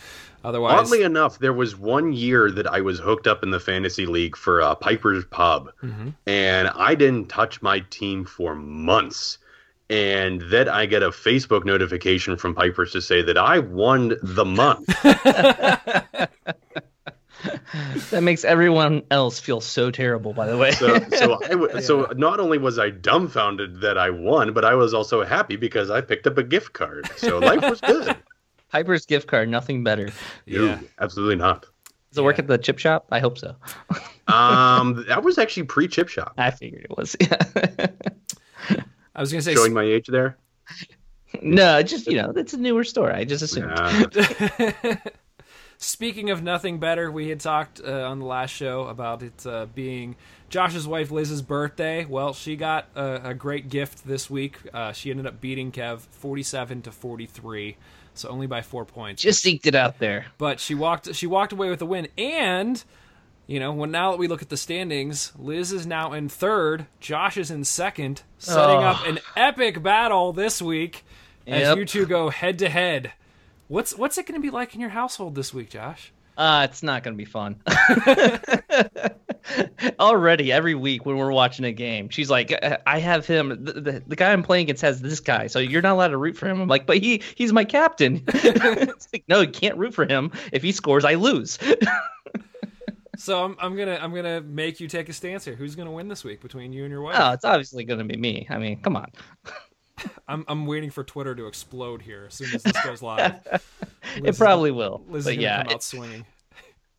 Otherwise, 0.44 0.78
Oddly 0.78 1.02
enough, 1.02 1.40
there 1.40 1.52
was 1.52 1.76
one 1.76 2.12
year 2.12 2.50
that 2.52 2.66
I 2.66 2.80
was 2.80 3.00
hooked 3.00 3.26
up 3.26 3.42
in 3.42 3.50
the 3.50 3.58
fantasy 3.58 4.06
league 4.06 4.36
for 4.36 4.62
uh, 4.62 4.74
Piper's 4.76 5.24
Pub, 5.24 5.72
and 6.26 6.68
I 6.68 6.94
didn't 6.94 7.28
touch 7.28 7.60
my 7.60 7.80
team 7.90 8.24
for 8.24 8.54
months. 8.54 9.38
And 9.90 10.42
then 10.42 10.68
I 10.68 10.84
get 10.84 11.02
a 11.02 11.08
Facebook 11.08 11.64
notification 11.64 12.36
from 12.36 12.54
Piper's 12.54 12.92
to 12.92 13.00
say 13.00 13.22
that 13.22 13.38
I 13.38 13.58
won 13.58 14.14
the 14.22 14.44
month. 14.44 14.86
That 18.10 18.22
makes 18.22 18.44
everyone 18.44 19.02
else 19.10 19.38
feel 19.38 19.60
so 19.60 19.90
terrible. 19.90 20.32
By 20.32 20.46
the 20.48 20.56
way, 20.56 20.70
So, 20.72 20.98
so, 21.10 21.38
I 21.44 21.48
w- 21.48 21.80
so 21.82 22.12
not 22.16 22.40
only 22.40 22.58
was 22.58 22.78
I 22.78 22.90
dumbfounded 22.90 23.80
that 23.82 23.96
I 23.98 24.10
won, 24.10 24.52
but 24.52 24.64
I 24.64 24.74
was 24.74 24.94
also 24.94 25.24
happy 25.24 25.56
because 25.56 25.90
I 25.90 26.00
picked 26.00 26.26
up 26.26 26.38
a 26.38 26.42
gift 26.42 26.72
card. 26.72 27.08
So 27.16 27.38
life 27.38 27.60
was 27.62 27.80
good. 27.80 28.16
Piper's 28.72 29.06
gift 29.06 29.26
card, 29.28 29.48
nothing 29.48 29.84
better. 29.84 30.10
yeah. 30.46 30.58
No, 30.60 30.80
absolutely 31.00 31.36
not. 31.36 31.62
Does 32.10 32.18
it 32.18 32.22
work 32.24 32.38
at 32.38 32.46
the 32.46 32.58
chip 32.58 32.78
shop? 32.78 33.06
I 33.10 33.20
hope 33.20 33.38
so. 33.38 33.54
Um, 34.26 35.04
that 35.08 35.22
was 35.22 35.38
actually 35.38 35.64
pre-chip 35.64 36.08
shop. 36.08 36.34
I 36.38 36.50
figured 36.50 36.86
it 36.90 36.96
was. 36.96 37.16
Yeah. 37.20 37.86
I 39.14 39.20
was 39.20 39.30
gonna 39.32 39.42
say 39.42 39.54
Showing 39.54 39.72
my 39.74 39.84
age 39.84 40.06
there. 40.06 40.36
no, 41.42 41.82
just 41.82 42.06
you 42.06 42.16
know, 42.20 42.30
it's 42.36 42.52
a 42.54 42.56
newer 42.58 42.84
store. 42.84 43.12
I 43.12 43.24
just 43.24 43.42
assumed. 43.42 43.70
Speaking 45.80 46.28
of 46.30 46.42
nothing 46.42 46.78
better, 46.78 47.08
we 47.10 47.28
had 47.28 47.38
talked 47.38 47.80
uh, 47.80 48.02
on 48.08 48.18
the 48.18 48.24
last 48.24 48.50
show 48.50 48.82
about 48.88 49.22
it 49.22 49.46
uh, 49.46 49.66
being 49.66 50.16
Josh's 50.50 50.88
wife 50.88 51.12
Liz's 51.12 51.40
birthday. 51.40 52.04
Well, 52.04 52.32
she 52.34 52.56
got 52.56 52.88
a, 52.96 53.28
a 53.30 53.34
great 53.34 53.68
gift 53.68 54.04
this 54.04 54.28
week. 54.28 54.56
Uh, 54.74 54.90
she 54.92 55.10
ended 55.10 55.26
up 55.26 55.40
beating 55.40 55.70
Kev 55.70 56.00
forty-seven 56.00 56.82
to 56.82 56.90
forty-three, 56.90 57.76
so 58.14 58.28
only 58.28 58.48
by 58.48 58.60
four 58.60 58.84
points. 58.84 59.22
Just 59.22 59.46
eked 59.46 59.66
it 59.68 59.76
out 59.76 60.00
there. 60.00 60.26
but 60.36 60.58
she 60.58 60.74
walked 60.74 61.14
she 61.14 61.28
walked 61.28 61.52
away 61.52 61.70
with 61.70 61.80
a 61.80 61.86
win. 61.86 62.08
And 62.18 62.82
you 63.46 63.60
know, 63.60 63.72
when 63.72 63.92
now 63.92 64.10
that 64.10 64.18
we 64.18 64.26
look 64.26 64.42
at 64.42 64.48
the 64.48 64.56
standings, 64.56 65.32
Liz 65.38 65.72
is 65.72 65.86
now 65.86 66.12
in 66.12 66.28
third, 66.28 66.86
Josh 66.98 67.36
is 67.36 67.52
in 67.52 67.62
second, 67.64 68.22
setting 68.38 68.76
Oh. 68.78 68.80
up 68.80 69.06
an 69.06 69.20
epic 69.36 69.80
battle 69.80 70.32
this 70.32 70.60
week 70.60 71.04
as 71.46 71.60
Yep. 71.62 71.76
you 71.78 71.84
two 71.84 72.06
go 72.06 72.30
head 72.30 72.58
to 72.58 72.68
head. 72.68 73.12
What's 73.68 73.96
what's 73.96 74.16
it 74.18 74.26
going 74.26 74.40
to 74.40 74.44
be 74.44 74.50
like 74.50 74.74
in 74.74 74.80
your 74.80 74.90
household 74.90 75.34
this 75.34 75.52
week, 75.52 75.70
Josh? 75.70 76.12
Uh, 76.36 76.66
it's 76.70 76.82
not 76.82 77.02
going 77.02 77.16
to 77.16 77.18
be 77.18 77.24
fun. 77.24 77.60
Already, 80.00 80.52
every 80.52 80.74
week 80.74 81.04
when 81.04 81.16
we're 81.16 81.32
watching 81.32 81.64
a 81.64 81.72
game, 81.72 82.08
she's 82.08 82.30
like, 82.30 82.52
"I- 82.52 82.78
"I 82.86 82.98
have 83.00 83.26
him. 83.26 83.48
The, 83.64 83.72
the, 83.72 84.02
the 84.06 84.16
guy 84.16 84.32
I'm 84.32 84.42
playing 84.42 84.64
against 84.64 84.82
has 84.82 85.00
this 85.02 85.20
guy, 85.20 85.48
so 85.48 85.58
you're 85.58 85.82
not 85.82 85.92
allowed 85.92 86.08
to 86.08 86.16
root 86.16 86.36
for 86.36 86.48
him." 86.48 86.60
I'm 86.60 86.68
like, 86.68 86.86
"But 86.86 86.98
he 86.98 87.22
he's 87.34 87.52
my 87.52 87.64
captain." 87.64 88.22
it's 88.28 89.08
like, 89.12 89.24
no, 89.28 89.40
you 89.40 89.48
can't 89.48 89.76
root 89.76 89.94
for 89.94 90.06
him. 90.06 90.30
If 90.52 90.62
he 90.62 90.72
scores, 90.72 91.04
I 91.04 91.14
lose. 91.14 91.58
So 93.16 93.44
I'm, 93.44 93.56
I'm 93.58 93.76
gonna 93.76 93.98
I'm 94.00 94.14
gonna 94.14 94.40
make 94.40 94.78
you 94.78 94.86
take 94.86 95.08
a 95.08 95.12
stance 95.12 95.44
here. 95.44 95.56
Who's 95.56 95.74
gonna 95.74 95.90
win 95.90 96.06
this 96.06 96.22
week 96.22 96.40
between 96.40 96.72
you 96.72 96.84
and 96.84 96.92
your 96.92 97.02
wife? 97.02 97.16
oh, 97.18 97.32
it's 97.32 97.44
obviously 97.44 97.82
going 97.84 97.98
to 97.98 98.04
be 98.04 98.16
me. 98.16 98.46
I 98.48 98.58
mean, 98.58 98.80
come 98.80 98.94
on. 98.96 99.10
I'm 100.28 100.44
I'm 100.48 100.66
waiting 100.66 100.90
for 100.90 101.04
Twitter 101.04 101.34
to 101.34 101.46
explode 101.46 102.02
here 102.02 102.24
as 102.28 102.34
soon 102.34 102.54
as 102.54 102.62
this 102.62 102.84
goes 102.84 103.02
live. 103.02 103.40
It 104.24 104.36
probably 104.38 104.70
will. 104.70 105.04
Liz 105.08 105.20
is 105.20 105.24
but 105.26 105.30
gonna 105.34 105.42
yeah, 105.42 105.56
come 105.58 105.66
out 105.66 105.70
it's- 105.72 105.84
swinging. 105.84 106.26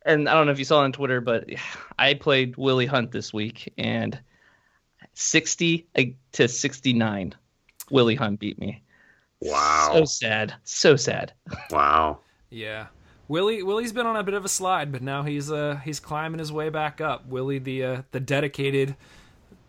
and 0.06 0.28
I 0.28 0.34
don't 0.34 0.46
know 0.46 0.52
if 0.52 0.58
you 0.60 0.64
saw 0.64 0.80
on 0.80 0.92
Twitter, 0.92 1.20
but 1.20 1.48
I 1.98 2.14
played 2.14 2.56
Willie 2.56 2.86
Hunt 2.86 3.10
this 3.10 3.32
week, 3.32 3.72
and 3.76 4.18
60 5.14 5.86
to 6.32 6.48
69, 6.48 7.34
Willie 7.90 8.14
Hunt 8.14 8.38
beat 8.40 8.58
me. 8.58 8.82
wow. 9.40 9.90
So 9.92 10.04
sad. 10.04 10.54
So 10.64 10.96
sad. 10.96 11.32
Wow. 11.70 12.20
Yeah. 12.50 12.86
Willie 13.28 13.62
Willie's 13.62 13.92
been 13.92 14.06
on 14.06 14.16
a 14.16 14.22
bit 14.24 14.34
of 14.34 14.44
a 14.44 14.48
slide, 14.48 14.90
but 14.92 15.02
now 15.02 15.22
he's 15.22 15.50
uh 15.52 15.78
he's 15.84 16.00
climbing 16.00 16.38
his 16.40 16.50
way 16.52 16.68
back 16.68 17.00
up. 17.00 17.26
Willie 17.28 17.58
the 17.58 17.84
uh, 17.84 18.02
the 18.12 18.18
dedicated 18.20 18.96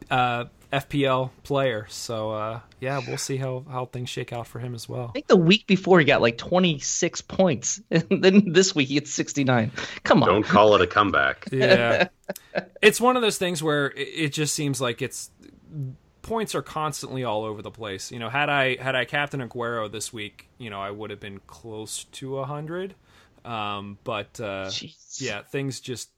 uh 0.10 0.46
FPL 0.72 1.32
player. 1.44 1.86
So 1.90 2.32
uh 2.32 2.60
yeah, 2.80 3.02
we'll 3.06 3.18
see 3.18 3.38
how 3.38 3.66
how 3.70 3.86
things 3.86 4.10
shake 4.10 4.34
out 4.34 4.48
for 4.48 4.60
him 4.60 4.74
as 4.74 4.88
well. 4.88 5.08
I 5.10 5.12
think 5.12 5.28
the 5.28 5.36
week 5.38 5.68
before 5.68 6.00
he 6.00 6.06
got 6.06 6.22
like 6.22 6.38
26 6.38 7.22
points, 7.22 7.82
and 7.92 8.24
then 8.24 8.54
this 8.54 8.74
week 8.74 8.88
he 8.88 8.96
gets 8.96 9.12
69. 9.12 9.72
Come 10.04 10.24
on. 10.24 10.30
Don't 10.30 10.46
call 10.46 10.76
it 10.76 10.82
a 10.82 10.88
comeback. 10.88 11.48
Yeah. 11.52 12.08
it's 12.82 13.02
one 13.02 13.18
of 13.18 13.22
those 13.22 13.38
things 13.38 13.62
where 13.62 13.88
it, 13.92 14.08
it 14.08 14.34
just 14.34 14.56
seems 14.56 14.80
like 14.80 15.02
it's 15.02 15.30
points 16.22 16.56
are 16.56 16.62
constantly 16.62 17.24
all 17.24 17.44
over 17.44 17.62
the 17.62 17.72
place. 17.72 18.12
You 18.12 18.20
know, 18.20 18.30
had 18.30 18.50
I 18.50 18.76
had 18.82 18.96
I 18.96 19.06
captain 19.06 19.42
Aguero 19.48 19.92
this 19.92 20.14
week, 20.14 20.48
you 20.58 20.70
know, 20.70 20.80
I 20.82 20.92
would 20.92 21.10
have 21.10 21.20
been 21.20 21.40
close 21.48 22.06
to 22.06 22.40
a 22.40 22.46
hundred. 22.46 22.96
Um, 23.44 23.98
but 24.04 24.40
uh, 24.40 24.68
Jeez. 24.68 25.20
yeah, 25.20 25.42
things 25.42 25.80
just 25.80 26.10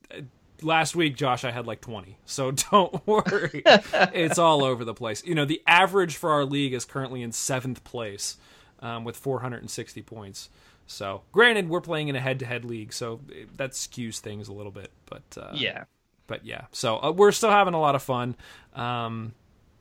last 0.61 0.95
week, 0.95 1.15
Josh, 1.15 1.43
I 1.43 1.51
had 1.51 1.67
like 1.67 1.81
20. 1.81 2.17
So 2.25 2.51
don't 2.71 3.05
worry. 3.07 3.63
it's 3.65 4.37
all 4.39 4.63
over 4.63 4.85
the 4.85 4.93
place. 4.93 5.23
You 5.25 5.35
know, 5.35 5.45
the 5.45 5.61
average 5.67 6.15
for 6.15 6.31
our 6.31 6.45
league 6.45 6.73
is 6.73 6.85
currently 6.85 7.21
in 7.21 7.31
seventh 7.31 7.83
place 7.83 8.37
um, 8.79 9.03
with 9.03 9.17
460 9.17 10.01
points. 10.03 10.49
So, 10.85 11.21
granted, 11.31 11.69
we're 11.69 11.81
playing 11.81 12.09
in 12.09 12.15
a 12.15 12.19
head-to-head 12.19 12.65
league, 12.65 12.91
so 12.91 13.21
that 13.55 13.71
skews 13.71 14.19
things 14.19 14.49
a 14.49 14.53
little 14.53 14.71
bit. 14.71 14.91
But 15.05 15.23
uh, 15.37 15.51
yeah, 15.53 15.85
but 16.27 16.45
yeah, 16.45 16.65
so 16.71 17.01
uh, 17.01 17.11
we're 17.11 17.31
still 17.31 17.51
having 17.51 17.73
a 17.73 17.79
lot 17.79 17.95
of 17.95 18.03
fun. 18.03 18.35
Um, 18.73 19.33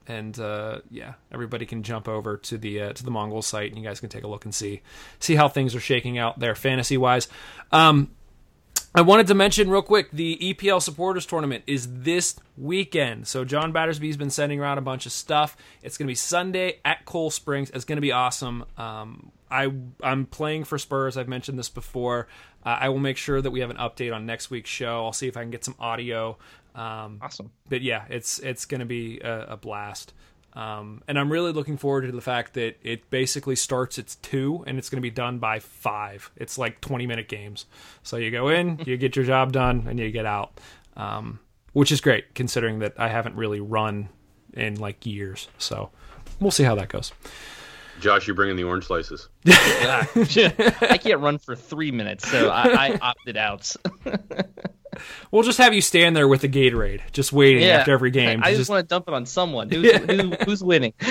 and 0.07 0.37
uh, 0.39 0.79
yeah, 0.89 1.13
everybody 1.31 1.65
can 1.65 1.83
jump 1.83 2.07
over 2.07 2.37
to 2.37 2.57
the 2.57 2.81
uh, 2.81 2.93
to 2.93 3.03
the 3.03 3.11
Mongol 3.11 3.41
site, 3.41 3.69
and 3.69 3.77
you 3.77 3.87
guys 3.87 3.99
can 3.99 4.09
take 4.09 4.23
a 4.23 4.27
look 4.27 4.45
and 4.45 4.55
see 4.55 4.81
see 5.19 5.35
how 5.35 5.47
things 5.47 5.75
are 5.75 5.79
shaking 5.79 6.17
out 6.17 6.39
there 6.39 6.55
fantasy 6.55 6.97
wise. 6.97 7.27
Um, 7.71 8.11
I 8.95 9.01
wanted 9.01 9.25
to 9.27 9.33
mention 9.33 9.71
real 9.71 9.81
quick 9.81 10.11
the 10.11 10.37
EPL 10.37 10.79
supporters 10.79 11.25
tournament 11.25 11.63
is 11.65 12.01
this 12.01 12.35
weekend. 12.55 13.27
So 13.27 13.43
John 13.43 13.71
Battersby's 13.71 14.17
been 14.17 14.29
sending 14.29 14.59
around 14.59 14.77
a 14.77 14.81
bunch 14.81 15.07
of 15.07 15.11
stuff. 15.11 15.57
It's 15.81 15.97
going 15.97 16.05
to 16.05 16.11
be 16.11 16.15
Sunday 16.15 16.79
at 16.85 17.03
Cool 17.03 17.31
Springs. 17.31 17.71
It's 17.71 17.85
going 17.85 17.97
to 17.97 18.01
be 18.01 18.11
awesome. 18.11 18.65
Um, 18.77 19.31
I 19.49 19.71
I'm 20.03 20.27
playing 20.27 20.65
for 20.65 20.77
Spurs. 20.77 21.17
I've 21.17 21.27
mentioned 21.27 21.57
this 21.57 21.69
before. 21.69 22.27
Uh, 22.63 22.77
I 22.81 22.89
will 22.89 22.99
make 22.99 23.17
sure 23.17 23.41
that 23.41 23.49
we 23.49 23.61
have 23.61 23.71
an 23.71 23.77
update 23.77 24.13
on 24.13 24.27
next 24.27 24.51
week's 24.51 24.69
show. 24.69 25.03
I'll 25.05 25.13
see 25.13 25.27
if 25.27 25.37
I 25.37 25.41
can 25.41 25.49
get 25.49 25.65
some 25.65 25.75
audio. 25.79 26.37
Um, 26.75 27.19
awesome. 27.21 27.51
But 27.69 27.81
yeah, 27.81 28.05
it's 28.09 28.37
it's 28.39 28.65
going 28.65 28.79
to 28.79 28.85
be 28.85 29.19
a, 29.21 29.53
a 29.53 29.57
blast. 29.57 30.13
Um, 30.55 31.01
and 31.07 31.17
I'm 31.17 31.31
really 31.31 31.51
looking 31.51 31.77
forward 31.77 32.01
to 32.01 32.11
the 32.11 32.21
fact 32.21 32.53
that 32.53 32.77
it 32.83 33.09
basically 33.09 33.55
starts 33.55 33.97
at 33.97 34.15
two 34.21 34.63
and 34.67 34.77
it's 34.77 34.89
going 34.89 34.97
to 34.97 35.01
be 35.01 35.09
done 35.09 35.39
by 35.39 35.59
five. 35.59 36.31
It's 36.35 36.57
like 36.57 36.79
20 36.81 37.07
minute 37.07 37.27
games. 37.27 37.65
So 38.03 38.17
you 38.17 38.29
go 38.29 38.49
in, 38.49 38.79
you 38.85 38.97
get 38.97 39.15
your 39.15 39.25
job 39.25 39.51
done, 39.51 39.85
and 39.87 39.99
you 39.99 40.11
get 40.11 40.25
out, 40.25 40.59
um, 40.95 41.39
which 41.73 41.91
is 41.91 42.01
great 42.01 42.35
considering 42.35 42.79
that 42.79 42.93
I 42.97 43.07
haven't 43.07 43.35
really 43.35 43.59
run 43.59 44.09
in 44.53 44.79
like 44.79 45.05
years. 45.05 45.47
So 45.57 45.89
we'll 46.39 46.51
see 46.51 46.63
how 46.63 46.75
that 46.75 46.89
goes. 46.89 47.11
Josh, 47.99 48.27
you're 48.27 48.35
bringing 48.35 48.55
the 48.55 48.63
orange 48.63 48.85
slices. 48.85 49.29
I 49.47 50.99
can't 51.01 51.19
run 51.19 51.37
for 51.37 51.55
three 51.55 51.91
minutes, 51.91 52.29
so 52.29 52.49
I, 52.49 52.89
I 52.89 52.99
opted 53.01 53.37
out. 53.37 53.71
We'll 55.31 55.43
just 55.43 55.57
have 55.57 55.73
you 55.73 55.81
stand 55.81 56.15
there 56.15 56.27
with 56.27 56.41
the 56.41 56.49
Gatorade, 56.49 57.01
just 57.11 57.33
waiting 57.33 57.63
yeah. 57.63 57.79
after 57.79 57.91
every 57.91 58.11
game. 58.11 58.41
I, 58.43 58.47
I 58.47 58.49
just, 58.51 58.61
just, 58.61 58.69
want 58.69 58.83
to 58.83 58.87
dump 58.87 59.07
it 59.07 59.13
on 59.13 59.25
someone. 59.25 59.69
Who's, 59.69 59.91
who, 59.97 60.31
who's 60.45 60.63
winning? 60.63 60.93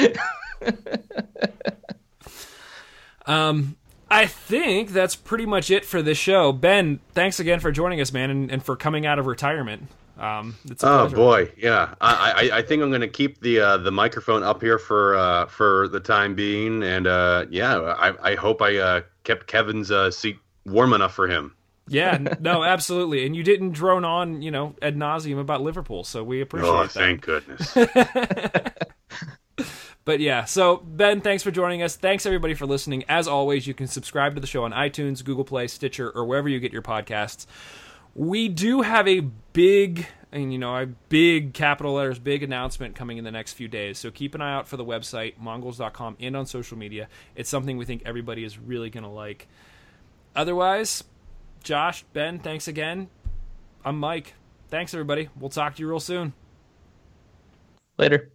um, 3.27 3.77
I 4.11 4.27
think 4.27 4.91
that's 4.91 5.17
pretty 5.17 5.47
much 5.47 5.71
it 5.71 5.85
for 5.85 6.03
this 6.03 6.19
show. 6.19 6.53
Ben, 6.53 7.01
thanks 7.15 7.41
again 7.41 7.61
for 7.61 7.73
joining 7.73 8.01
us, 8.01 8.13
man, 8.13 8.31
and, 8.31 8.51
and 8.51 8.63
for 8.63 8.77
coming 8.77 9.07
out 9.07 9.19
of 9.19 9.27
retirement. 9.27 9.89
Um, 10.19 10.55
oh 10.83 11.09
boy, 11.09 11.51
yeah. 11.57 11.95
I, 12.01 12.51
I, 12.53 12.59
I 12.59 12.63
think 12.63 12.83
I'm 12.83 12.91
going 12.91 13.01
to 13.01 13.09
keep 13.09 13.41
the 13.41 13.61
uh, 13.61 13.77
the 13.79 13.91
microphone 13.91 14.43
up 14.43 14.61
here 14.61 14.79
for 14.79 15.17
uh, 15.17 15.47
for 15.47 15.89
the 15.89 16.01
time 16.01 16.35
being, 16.35 16.83
and 16.83 17.07
uh, 17.07 17.47
yeah, 17.51 17.77
I, 17.77 18.33
I 18.33 18.35
hope 18.35 18.61
I 18.61 18.77
uh, 18.77 19.01
kept 19.25 19.47
Kevin's 19.47 19.91
uh, 19.91 20.11
seat 20.11 20.39
warm 20.67 20.93
enough 20.93 21.15
for 21.15 21.27
him. 21.27 21.57
Yeah, 21.93 22.19
no, 22.41 22.65
absolutely. 22.65 23.27
And 23.27 23.37
you 23.37 23.43
didn't 23.43 23.73
drone 23.73 24.05
on, 24.05 24.43
you 24.43 24.51
know, 24.51 24.75
ad 24.81 24.97
nauseum 24.97 25.39
about 25.39 25.61
Liverpool, 25.61 26.05
so 26.05 26.25
we 26.25 26.41
oh, 26.41 26.43
appreciate 26.43 26.71
oh, 26.71 26.83
that. 26.83 26.91
thank 26.91 27.21
goodness. 27.21 27.77
but 30.05 30.21
yeah, 30.21 30.45
so 30.45 30.79
Ben, 30.79 31.21
thanks 31.21 31.43
for 31.43 31.51
joining 31.51 31.83
us. 31.83 31.97
Thanks 31.97 32.25
everybody 32.25 32.55
for 32.55 32.67
listening. 32.67 33.05
As 33.09 33.29
always, 33.29 33.67
you 33.67 33.75
can 33.75 33.87
subscribe 33.87 34.35
to 34.35 34.41
the 34.41 34.47
show 34.47 34.65
on 34.65 34.73
iTunes, 34.73 35.23
Google 35.23 35.45
Play, 35.45 35.67
Stitcher, 35.69 36.11
or 36.11 36.25
wherever 36.25 36.49
you 36.49 36.61
get 36.61 36.73
your 36.73 36.83
podcasts. 36.83 37.47
We 38.15 38.49
do 38.49 38.83
have 38.83 39.07
a 39.07 39.21
big 39.53 40.07
and 40.33 40.51
you 40.51 40.59
know 40.59 40.75
a 40.75 40.87
big 40.87 41.53
capital 41.53 41.93
letters 41.93 42.19
big 42.19 42.43
announcement 42.43 42.95
coming 42.95 43.19
in 43.19 43.25
the 43.25 43.31
next 43.31 43.53
few 43.53 43.69
days 43.69 43.99
so 43.99 44.11
keep 44.11 44.35
an 44.35 44.41
eye 44.41 44.55
out 44.55 44.67
for 44.67 44.79
the 44.79 44.85
website 44.85 45.35
mongols.com 45.39 46.17
and 46.21 46.35
on 46.35 46.47
social 46.47 46.79
media 46.79 47.07
it's 47.37 47.51
something 47.51 47.77
we 47.77 47.85
think 47.85 48.01
everybody 48.07 48.43
is 48.43 48.59
really 48.59 48.89
going 48.89 49.05
to 49.05 49.11
like 49.11 49.47
otherwise 50.35 51.05
Josh, 51.63 52.05
Ben, 52.13 52.39
thanks 52.39 52.69
again. 52.69 53.09
I'm 53.85 53.99
Mike. 53.99 54.35
Thanks, 54.69 54.95
everybody. 54.95 55.29
We'll 55.39 55.51
talk 55.51 55.77
to 55.77 55.83
you 55.83 55.89
real 55.89 56.01
soon. 56.01 56.33
Later. 57.99 58.33